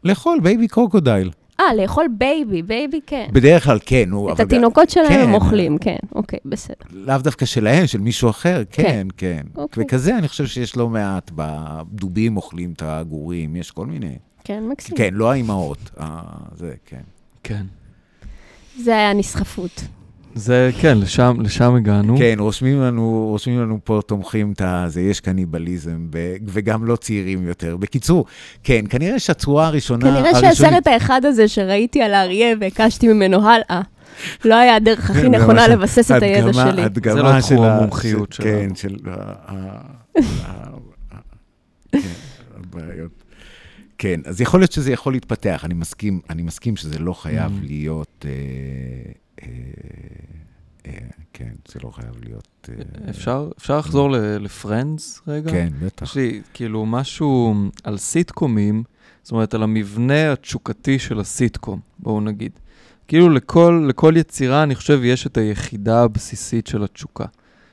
[0.03, 1.31] לאכול baby crocodile.
[1.59, 3.27] אה, לאכול baby, baby כן.
[3.31, 5.19] בדרך כלל כן, את אבל התינוקות שלהם כן.
[5.19, 6.75] הם אוכלים, כן, אוקיי, בסדר.
[6.91, 9.41] לאו דווקא שלהם, של מישהו אחר, כן, כן.
[9.55, 9.83] אוקיי.
[9.83, 14.17] וכזה אני חושב שיש לא מעט, בדובים אוכלים את הגורים, יש כל מיני.
[14.43, 14.97] כן, מקסים.
[14.97, 16.21] כן, לא האימהות, אה,
[16.55, 17.01] זה, כן.
[17.43, 17.65] כן.
[18.77, 19.81] זה היה נסחפות.
[20.39, 22.17] זה, כן, לשם, לשם הגענו.
[22.17, 27.47] כן, רושמים לנו, רושמים לנו פה, תומכים את הזה, יש קניבליזם, ו- וגם לא צעירים
[27.47, 27.77] יותר.
[27.77, 28.25] בקיצור,
[28.63, 30.01] כן, כנראה שהצורה הראשונה...
[30.05, 33.81] כנראה הראשונית- שהסרט האחד הזה שראיתי על האריה והקשתי ממנו הלאה,
[34.45, 36.81] לא היה הדרך הכי כן, נכונה לבסס את הידע שלי.
[36.81, 38.59] הדגמה זה לא של המומחיות של- שלנו.
[38.69, 38.95] כן, של
[41.91, 41.99] כן,
[42.57, 43.11] הבעיות.
[43.97, 47.65] כן, אז יכול להיות שזה יכול להתפתח, אני מסכים, אני מסכים שזה לא חייב Mm.
[47.65, 48.25] להיות...
[49.43, 49.49] אה,
[50.85, 50.93] אה,
[51.33, 52.69] כן, זה לא חייב להיות...
[52.69, 54.09] אה, אפשר, אפשר לחזור
[54.39, 55.51] לפרנדס רגע?
[55.51, 56.05] כן, בטח.
[56.05, 58.83] יש לי כאילו משהו על סיטקומים,
[59.23, 62.51] זאת אומרת, על המבנה התשוקתי של הסיטקום, בואו נגיד.
[63.07, 67.25] כאילו לכל, לכל יצירה, אני חושב, יש את היחידה הבסיסית של התשוקה.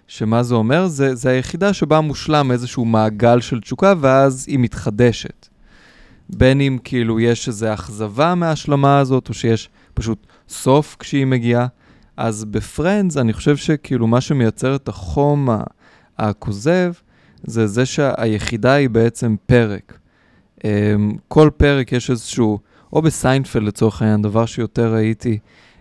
[0.09, 0.87] שמה זה אומר?
[0.87, 5.49] זה, זה היחידה שבה מושלם איזשהו מעגל של תשוקה, ואז היא מתחדשת.
[6.31, 11.67] בין אם כאילו יש איזו אכזבה מההשלמה הזאת, או שיש פשוט סוף כשהיא מגיעה.
[12.17, 15.49] אז בפרנדס, אני חושב שכאילו מה שמייצר את החום
[16.19, 16.93] הכוזב,
[17.45, 19.99] זה זה שהיחידה היא בעצם פרק.
[20.59, 20.63] Um,
[21.29, 22.59] כל פרק יש איזשהו,
[22.93, 25.39] או בסיינפלד לצורך העניין, דבר שיותר ראיתי,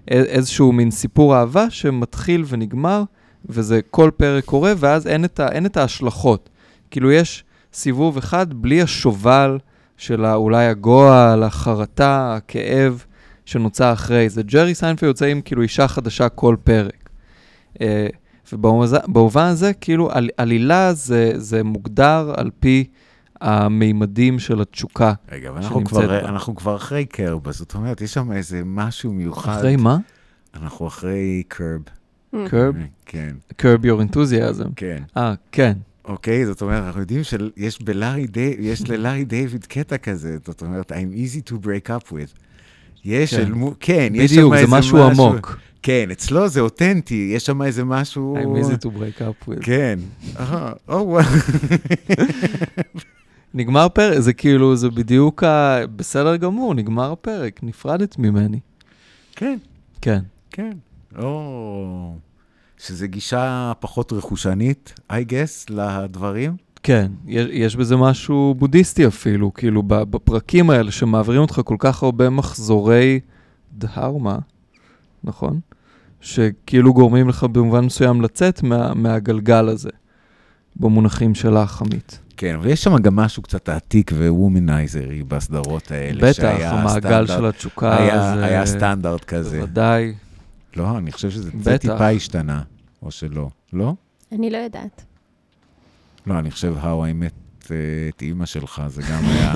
[0.08, 3.04] איזשהו מין סיפור אהבה שמתחיל ונגמר,
[3.46, 6.50] וזה כל פרק קורה, ואז אין את, ה, אין את ההשלכות.
[6.92, 7.44] כאילו יש
[7.74, 9.58] סיבוב אחד בלי השובל
[9.98, 13.06] של אולי הגועל, החרטה, הכאב
[13.46, 14.44] שנוצר אחרי זה.
[14.44, 17.10] ג'רי סיינפלד יוצא עם כאילו אישה חדשה כל פרק.
[17.74, 17.78] Uh,
[18.54, 22.86] ובמובן הזה, כאילו, על, עלילה זה, זה מוגדר על פי
[23.42, 25.14] המימדים של התשוקה.
[25.32, 26.30] רגע, אבל אנחנו שנמצאת כבר, בה.
[26.30, 29.58] אנחנו כבר אחרי Curb, אז זאת אומרת, יש שם איזה משהו מיוחד.
[29.58, 29.98] אחרי מה?
[30.56, 31.82] אנחנו אחרי Curb.
[32.48, 32.76] Curb?
[33.06, 34.70] כן, Curb your enthusiasm.
[34.76, 35.04] כן.
[35.18, 35.74] אה, כן.
[36.06, 40.92] אוקיי, זאת אומרת, אנחנו יודעים שיש בלארי די, יש ללארי דיוויד קטע כזה, זאת אומרת,
[40.92, 42.45] I'm easy to break up with.
[43.06, 43.42] יש, כן.
[43.42, 45.58] אל מו- כן, יש שם בדיוק, איזה זה משהו עמוק.
[45.82, 48.38] כן, אצלו זה אותנטי, יש שם איזה משהו...
[48.38, 49.62] I'm easy to break up with.
[49.62, 50.00] כן.
[50.40, 51.24] אה, או וואו.
[53.54, 55.80] נגמר פרק, זה כאילו, זה בדיוק ה...
[55.96, 58.60] בסדר גמור, נגמר הפרק, נפרדת ממני.
[59.36, 59.58] כן,
[60.02, 60.20] כן.
[60.52, 60.72] כן.
[61.18, 62.16] או...
[62.78, 66.56] שזה גישה פחות רכושנית, I guess, לדברים.
[66.86, 72.30] כן, יש, יש בזה משהו בודהיסטי אפילו, כאילו בפרקים האלה שמעבירים אותך כל כך הרבה
[72.30, 73.20] מחזורי
[73.74, 74.38] דהרמה,
[75.24, 75.60] נכון?
[76.22, 79.90] שכאילו גורמים לך במובן מסוים לצאת מה, מהגלגל הזה,
[80.76, 82.20] במונחים של החמית.
[82.38, 86.22] כן, אבל יש שם גם משהו קצת עתיק וומנייזרי בסדרות האלה.
[86.22, 88.46] בטח, שהיה המעגל של התשוקה, היה, זה...
[88.46, 89.60] היה סטנדרט כזה.
[89.60, 90.14] בוודאי.
[90.76, 91.78] לא, אני חושב שזה בטח.
[91.78, 92.62] טיפה השתנה,
[93.02, 93.50] או שלא.
[93.74, 93.94] לא?
[94.32, 95.15] אני לא יודעת.
[96.28, 97.36] לא, אני חושב, How I met
[97.72, 97.76] אה,
[98.16, 99.54] את אימא שלך, זה גם היה...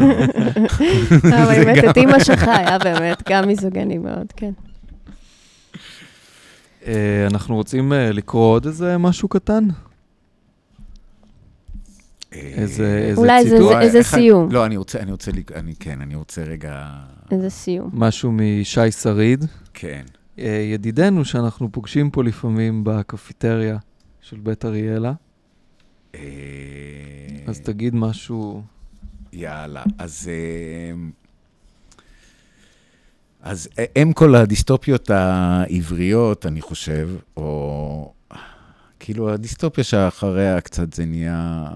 [1.65, 4.51] באמת, גם- את אימא שלך היה באמת גם מיזוגני מאוד, כן.
[6.87, 9.67] אה, אנחנו רוצים אה, לקרוא עוד איזה משהו קטן?
[12.31, 13.69] איזה, איזה אולי זה- ציטוט?
[13.71, 14.51] זה- איזה סיום.
[14.51, 16.85] לא, אני רוצה, אני רוצה, אני, כן, אני רוצה רגע...
[17.31, 17.89] איזה סיום.
[17.93, 20.01] משהו משי שריד, כן.
[20.73, 23.77] ידידנו שאנחנו פוגשים פה לפעמים בקפיטריה
[24.21, 25.13] של בית אריאלה.
[26.15, 26.21] אה,
[27.47, 28.63] אז תגיד משהו...
[29.33, 30.29] יאללה, אז...
[30.31, 30.93] אה,
[33.41, 38.13] אז אה, הם כל הדיסטופיות העבריות, אני חושב, או
[38.99, 41.67] כאילו הדיסטופיה שאחריה קצת זה נהיה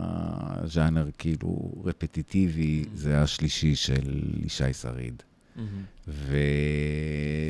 [0.66, 5.24] ז'אנר כאילו רפטיטיבי, זה השלישי של ישי שריד.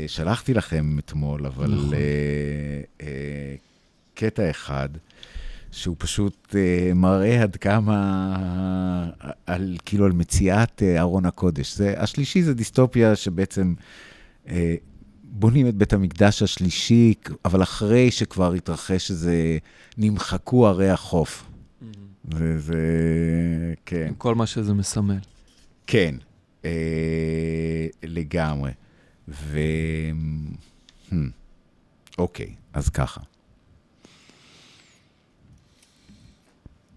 [0.08, 1.94] ושלחתי לכם אתמול, אבל נכון.
[1.94, 2.00] אה,
[3.02, 3.56] אה,
[4.14, 4.90] קטע אחד,
[5.74, 7.96] שהוא פשוט אה, מראה עד כמה,
[9.46, 11.76] על, כאילו, על מציאת אה, ארון הקודש.
[11.76, 13.74] זה, השלישי זה דיסטופיה שבעצם
[14.48, 14.76] אה,
[15.24, 17.14] בונים את בית המקדש השלישי,
[17.46, 19.58] אבל אחרי שכבר התרחש איזה,
[19.98, 21.50] נמחקו ערי החוף.
[22.26, 22.78] וזה,
[23.86, 24.06] כן.
[24.08, 25.20] עם כל מה שזה מסמל.
[25.88, 26.16] כן,
[26.66, 28.72] אה, לגמרי.
[29.28, 29.60] ו...
[31.10, 31.16] Hmm.
[32.18, 33.22] אוקיי, אז ככה.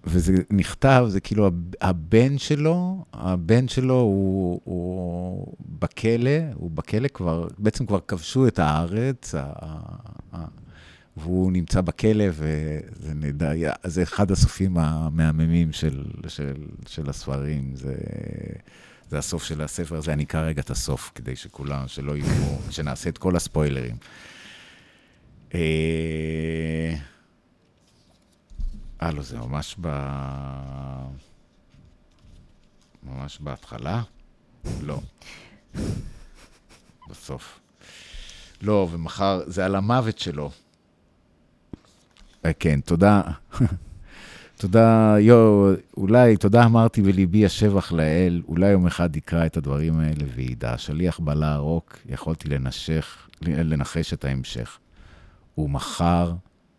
[0.07, 7.49] וזה נכתב, זה כאילו הב- הבן שלו, הבן שלו הוא, הוא בכלא, הוא בכלא כבר,
[7.59, 9.53] בעצם כבר כבשו את הארץ, ה-
[10.33, 10.45] ה-
[11.17, 13.53] והוא נמצא בכלא, וזה נדע,
[13.85, 16.55] זה אחד הסופים המהממים של, של,
[16.87, 17.95] של הספרים, זה,
[19.11, 23.09] זה הסוף של הספר הזה, אני אקרא רגע את הסוף, כדי שכולם, שלא יהיו, שנעשה
[23.09, 23.97] את כל הספוילרים.
[29.07, 29.89] אה, לא, זה ממש ב...
[33.03, 34.03] ממש בהתחלה?
[34.83, 35.01] לא.
[37.11, 37.61] בסוף.
[38.63, 40.51] לא, ומחר, זה על המוות שלו.
[42.45, 43.23] אה, כן, תודה.
[44.57, 50.25] תודה, יו, אולי, תודה אמרתי בליבי השבח לאל, אולי יום אחד יקרא את הדברים האלה
[50.35, 50.79] וידע.
[50.79, 54.79] שליח בלה רוק, יכולתי לנשך, לנחש את ההמשך.
[55.59, 56.33] ומחר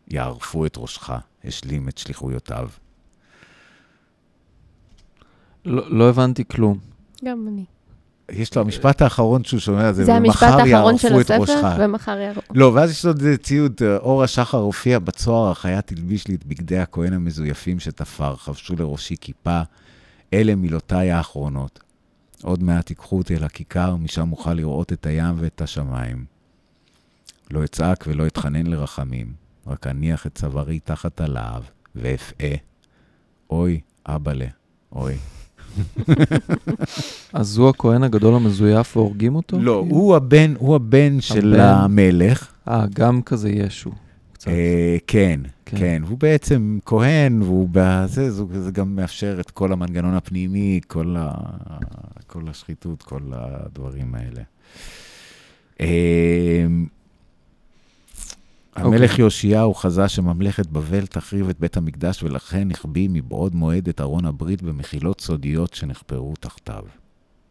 [0.07, 1.11] יערפו את ראשך,
[1.43, 2.69] השלים את שליחויותיו.
[5.65, 6.77] לא, לא הבנתי כלום.
[7.25, 7.65] גם אני.
[8.31, 11.53] יש לו המשפט האחרון שהוא שומע, זה, זה המשפט ומחר האחרון של יערפו את ראשך.
[11.53, 12.53] הספר, ומחר יערפו.
[12.53, 16.45] לא, ואז יש לו איזה ציוד, אה, אור השחר הופיע בצוהר, החיה תלביש לי את
[16.45, 19.61] בגדי הכהן המזויפים שתפר, חבשו לראשי כיפה,
[20.33, 21.79] אלה מילותיי האחרונות.
[22.43, 26.25] עוד מעט ייקחו אותי אל הכיכר, משם אוכל לראות את הים ואת השמיים.
[27.51, 29.33] לא אצעק ולא אתחנן לרחמים,
[29.67, 31.63] רק אניח את צווארי תחת הלהב,
[31.95, 32.55] ואפאה.
[33.49, 34.47] אוי, אבאלה,
[34.91, 35.15] אוי.
[37.33, 39.59] אז הוא הכהן הגדול המזויף והורגים אותו?
[39.59, 41.59] לא, הוא הבן, הוא הבן של.
[41.59, 42.51] המלך.
[42.67, 43.91] אה, גם כזה ישו.
[44.47, 45.77] אה, כן, כן.
[45.77, 51.15] כן, והוא בעצם כהן, והוא בזה, זה, זה גם מאפשר את כל המנגנון הפנימי, כל,
[52.47, 54.41] השחיתות, כל הדברים האלה.
[58.77, 64.25] המלך יאשיהו חזה שממלכת בבל תחריב את בית המקדש, ולכן החביא מבעוד מועד את ארון
[64.25, 66.83] הברית במחילות סודיות שנחפרו תחתיו.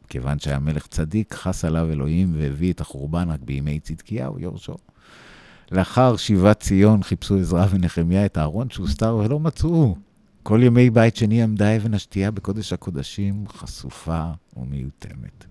[0.08, 4.76] כיוון שהיה מלך צדיק, חס עליו אלוהים והביא את החורבן רק בימי צדקיהו, יורשו.
[5.72, 9.96] לאחר שיבת ציון חיפשו עזרא ונחמיה את הארון שהוסתר ולא מצאו.
[10.42, 14.24] כל ימי בית שני עמדה אבן השתייה בקודש הקודשים חשופה
[14.56, 15.44] ומיותמת.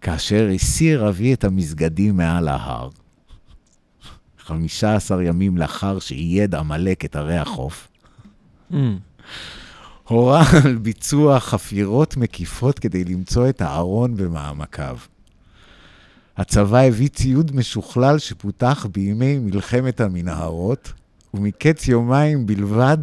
[0.00, 2.88] כאשר הסיר אבי את המסגדים מעל ההר,
[4.44, 7.88] 15 ימים לאחר שאייד עמלק את ערי החוף,
[8.72, 8.74] Mm,
[10.08, 14.98] הורה על ביצוע חפירות מקיפות כדי למצוא את הארון במעמקיו.
[16.36, 20.92] הצבא הביא ציוד משוכלל שפותח בימי מלחמת המנהרות,
[21.34, 22.98] ומקץ יומיים בלבד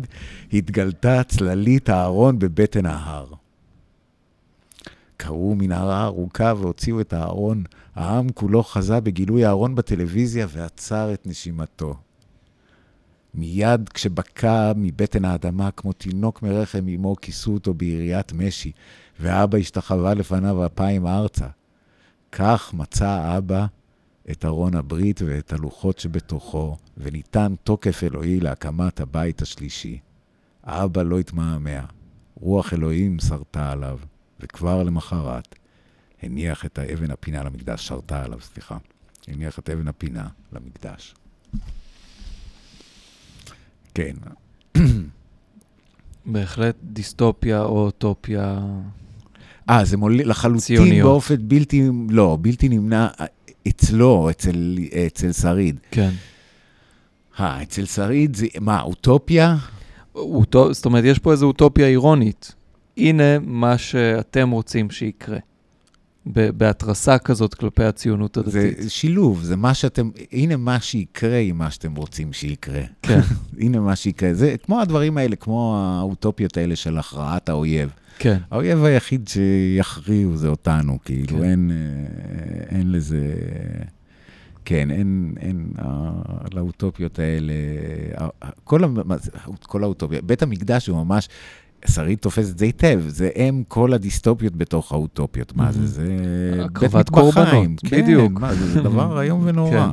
[0.53, 3.25] התגלתה צללית הארון בבטן ההר.
[5.21, 7.63] קראו מנהרה ארוכה והוציאו את הארון.
[7.95, 11.95] העם כולו חזה בגילוי הארון בטלוויזיה ועצר את נשימתו.
[13.33, 18.71] מיד כשבקע מבטן האדמה כמו תינוק מרחם אמו, כיסו אותו ביריית משי,
[19.19, 21.47] ואבא השתחווה לפניו אפיים ארצה.
[22.31, 23.65] כך מצא האבא
[24.31, 29.99] את ארון הברית ואת הלוחות שבתוכו, וניתן תוקף אלוהי להקמת הבית השלישי.
[30.63, 31.85] האבא לא התמהמה,
[32.35, 33.99] רוח אלוהים שרתה עליו,
[34.39, 35.55] וכבר למחרת
[36.21, 38.77] הניח את האבן הפינה למקדש, שרתה עליו, סליחה.
[39.27, 41.15] הניח את אבן הפינה למקדש.
[43.93, 44.15] כן,
[46.25, 48.59] בהחלט דיסטופיה או אוטופיה.
[49.69, 51.09] אה, זה מוליד לחלוטין ציוניות.
[51.09, 53.07] באופן בלתי, לא, בלתי נמנע
[53.67, 55.79] אצלו, אצל, אצל שריד.
[55.91, 56.09] כן.
[57.39, 59.57] אה, אצל שריד זה, מה, אוטופיה?
[60.15, 60.73] אוטו...
[60.73, 62.55] זאת אומרת, יש פה איזו אוטופיה אירונית.
[62.99, 65.37] הנה מה שאתם רוצים שיקרה.
[66.25, 68.91] בהתרסה כזאת כלפי הציונות זה הדתית.
[68.91, 72.81] שילוב, זה מה שאתם, הנה מה שיקרה עם מה שאתם רוצים שיקרה.
[73.01, 73.19] כן,
[73.61, 74.33] הנה מה שיקרה.
[74.33, 77.89] זה כמו הדברים האלה, כמו האוטופיות האלה של הכרעת האויב.
[78.19, 78.37] כן.
[78.51, 81.43] האויב היחיד שיכריעו זה אותנו, כאילו, כן.
[81.43, 83.33] אין, אה, אין לזה...
[84.65, 85.71] כן, אין, אין,
[86.53, 87.53] לאוטופיות האלה,
[88.63, 88.81] כל,
[89.17, 89.31] זה,
[89.61, 91.29] כל האוטופיה, בית המקדש הוא ממש,
[91.87, 95.85] שרית תופס את זה היטב, זה הם כל הדיסטופיות בתוך האוטופיות, מה זה, Mhm.
[95.85, 96.03] זה
[96.81, 98.31] בית מטבחיים, כן, בדיוק.
[98.39, 99.71] מה זה, זה דבר איום ונורא.
[99.71, 99.89] כן.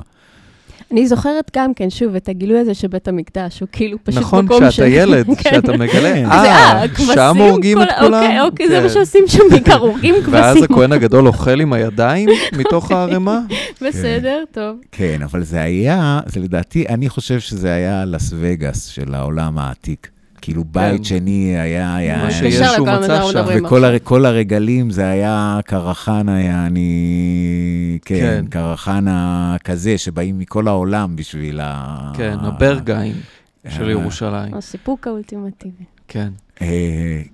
[0.92, 4.44] אני זוכרת גם כן, שוב, את הגילוי הזה של בית המקדש, הוא כאילו פשוט נכון,
[4.44, 5.34] מקום כשאתה של- ילד, כן.
[5.34, 8.22] כשאתה מגלה, זה, אה, הכבשים, שם הורגים את כל- כולם?
[8.22, 8.80] אוקיי, אוקיי, זה.
[8.80, 10.74] מה שעושים שם בעיקר, הורגים ואז כבשים.
[10.74, 12.96] הכהן הגדול אוכל עם הידיים מתוך אוקיי.
[12.96, 13.40] הערימה?
[13.82, 14.76] בסדר, טוב.
[14.92, 20.08] כן, אבל זה היה, זה לדעתי, אני חושב שזה היה לס וגאס של העולם העתיק.
[20.40, 21.04] כאילו בית כן.
[21.04, 23.44] שני היה, היה, מצא שאנחנו שם.
[23.56, 28.44] וכל הר, כל הרגלים זה היה קרחנה, יעני, כן, כן.
[28.50, 32.12] קרחנה כזה, שבאים מכל העולם בשביל ה...
[32.16, 33.14] כן, הברגאים
[33.68, 34.54] של אה, ירושלים.
[34.54, 35.84] הסיפוק האולטימטיבי.
[36.08, 36.28] כן.
[36.62, 36.66] אה,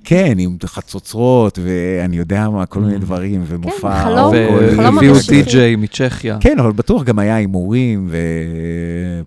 [0.04, 3.00] כן, עם חצוצרות, ואני יודע מה, כל מיני Mm.
[3.00, 4.02] דברים, ומופע...
[4.02, 5.42] חלום, אלכוהולי, חלום והביאו המשיחי.
[5.42, 6.36] די-ג'יי מצ'כיה.
[6.40, 8.10] כן, אבל בטוח גם היה הימורים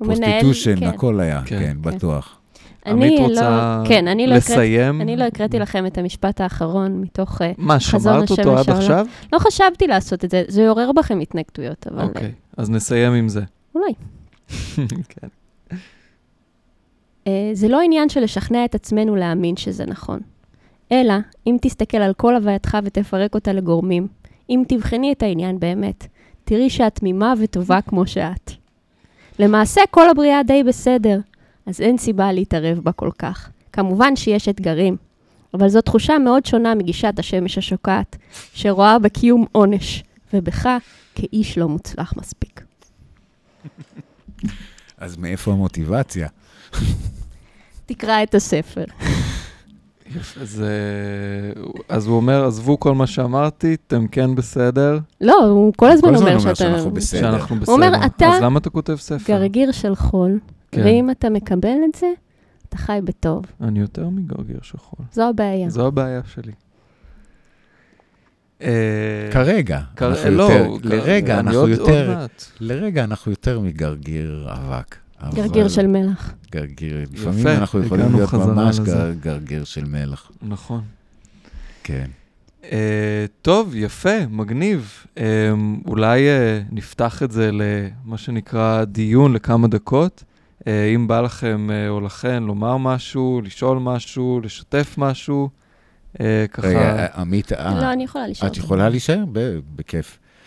[0.02, 0.86] ו prostitution, כן.
[0.88, 1.60] הכל היה, כן.
[1.60, 1.78] כן, כן.
[1.82, 2.35] בטוח.
[2.86, 3.50] עמית אני רוצה
[3.82, 5.02] לא, כן, אני לא לסיים?
[5.02, 7.42] אני לא הקראתי לכם את המשפט האחרון מתוך...
[7.42, 8.70] אה, מה, חזון שמרת אותו עד.
[8.70, 9.08] עכשיו?
[9.34, 13.42] לא חשבתי לעשות את זה, זה יעורר בכם התנגדויות, אבל אוקיי, אז נסיים עם זה.
[13.76, 13.94] אולי.
[15.10, 15.28] כן.
[17.28, 20.20] אה, זה לא עניין של לשכנע את עצמנו להאמין שזה נכון.
[20.92, 21.14] אלא,
[21.48, 24.08] אם תסתכל על כל הווייתך ותפרק אותה לגורמים,
[24.50, 26.08] אם תבחני את העניין באמת,
[26.44, 28.52] תראי שאת תמימה וטובה כמו שאת.
[29.40, 31.20] למעשה, כל הבריאה די בסדר,
[31.66, 33.50] אז אין סיבה להתערב בה כל כך.
[33.74, 34.98] כמובן שיש אתגרים,
[35.54, 38.18] אבל זו תחושה מאוד שונה מגישת השמש השוקעת,
[38.54, 40.70] שרואה בקיום עונש, ובך
[41.16, 42.64] כאיש לא מוצלח מספיק.
[44.98, 46.28] אז מאיפה המוטיבציה?
[47.86, 48.84] תקרא את הספר.
[50.42, 50.64] אז,
[51.90, 56.16] אז הוא אומר, עזבו כל מה שאמרתי, אתם כן בסדר, לא, הוא כל הזמן כל
[56.16, 56.56] הזמן אומר אומר שאתה...
[56.56, 57.22] שאנחנו בסדר.
[57.22, 57.74] שאנחנו בסדר.
[57.74, 59.34] הוא אומר, אתה אז למה אתה כותב ספר?
[59.34, 60.40] גרגיר של חול,
[60.76, 60.82] כן.
[60.86, 62.08] ואם אתה מקבל את זה,
[62.70, 63.46] אתה חי בטוב.
[63.62, 65.06] אני יותר מגרגיר שחול.
[65.12, 65.70] זו הבעיה.
[65.70, 66.52] זו הבעיה שלי.
[69.32, 69.82] כרגע,
[70.32, 70.50] לא,
[70.84, 72.26] לרגע אנחנו יותר.
[72.60, 74.96] לרגע אנחנו יותר מגרגיר אבק.
[75.34, 76.34] גרגיר של מלח.
[76.52, 78.80] גרגיר, לפעמים אנחנו יכולים להיות ממש
[79.20, 80.32] גרגיר של מלח.
[80.42, 80.82] נכון.
[81.84, 82.06] כן.
[82.72, 84.94] אה, טוב, יפה, מגניב.
[85.18, 85.24] אה,
[85.88, 90.24] אולי אה, נפתח את זה למה שנקרא דיון לכמה דקות.
[90.68, 95.50] אה, אם בא לכם אה, או לכן לומר משהו, לשאול משהו, לשתף משהו,
[96.22, 96.68] אה, ככה...
[96.68, 98.52] רגע, עמית, לא, אני יכולה לשאול.
[98.52, 99.24] את יכולה להישאר?
[99.32, 100.20] ב- בכיף.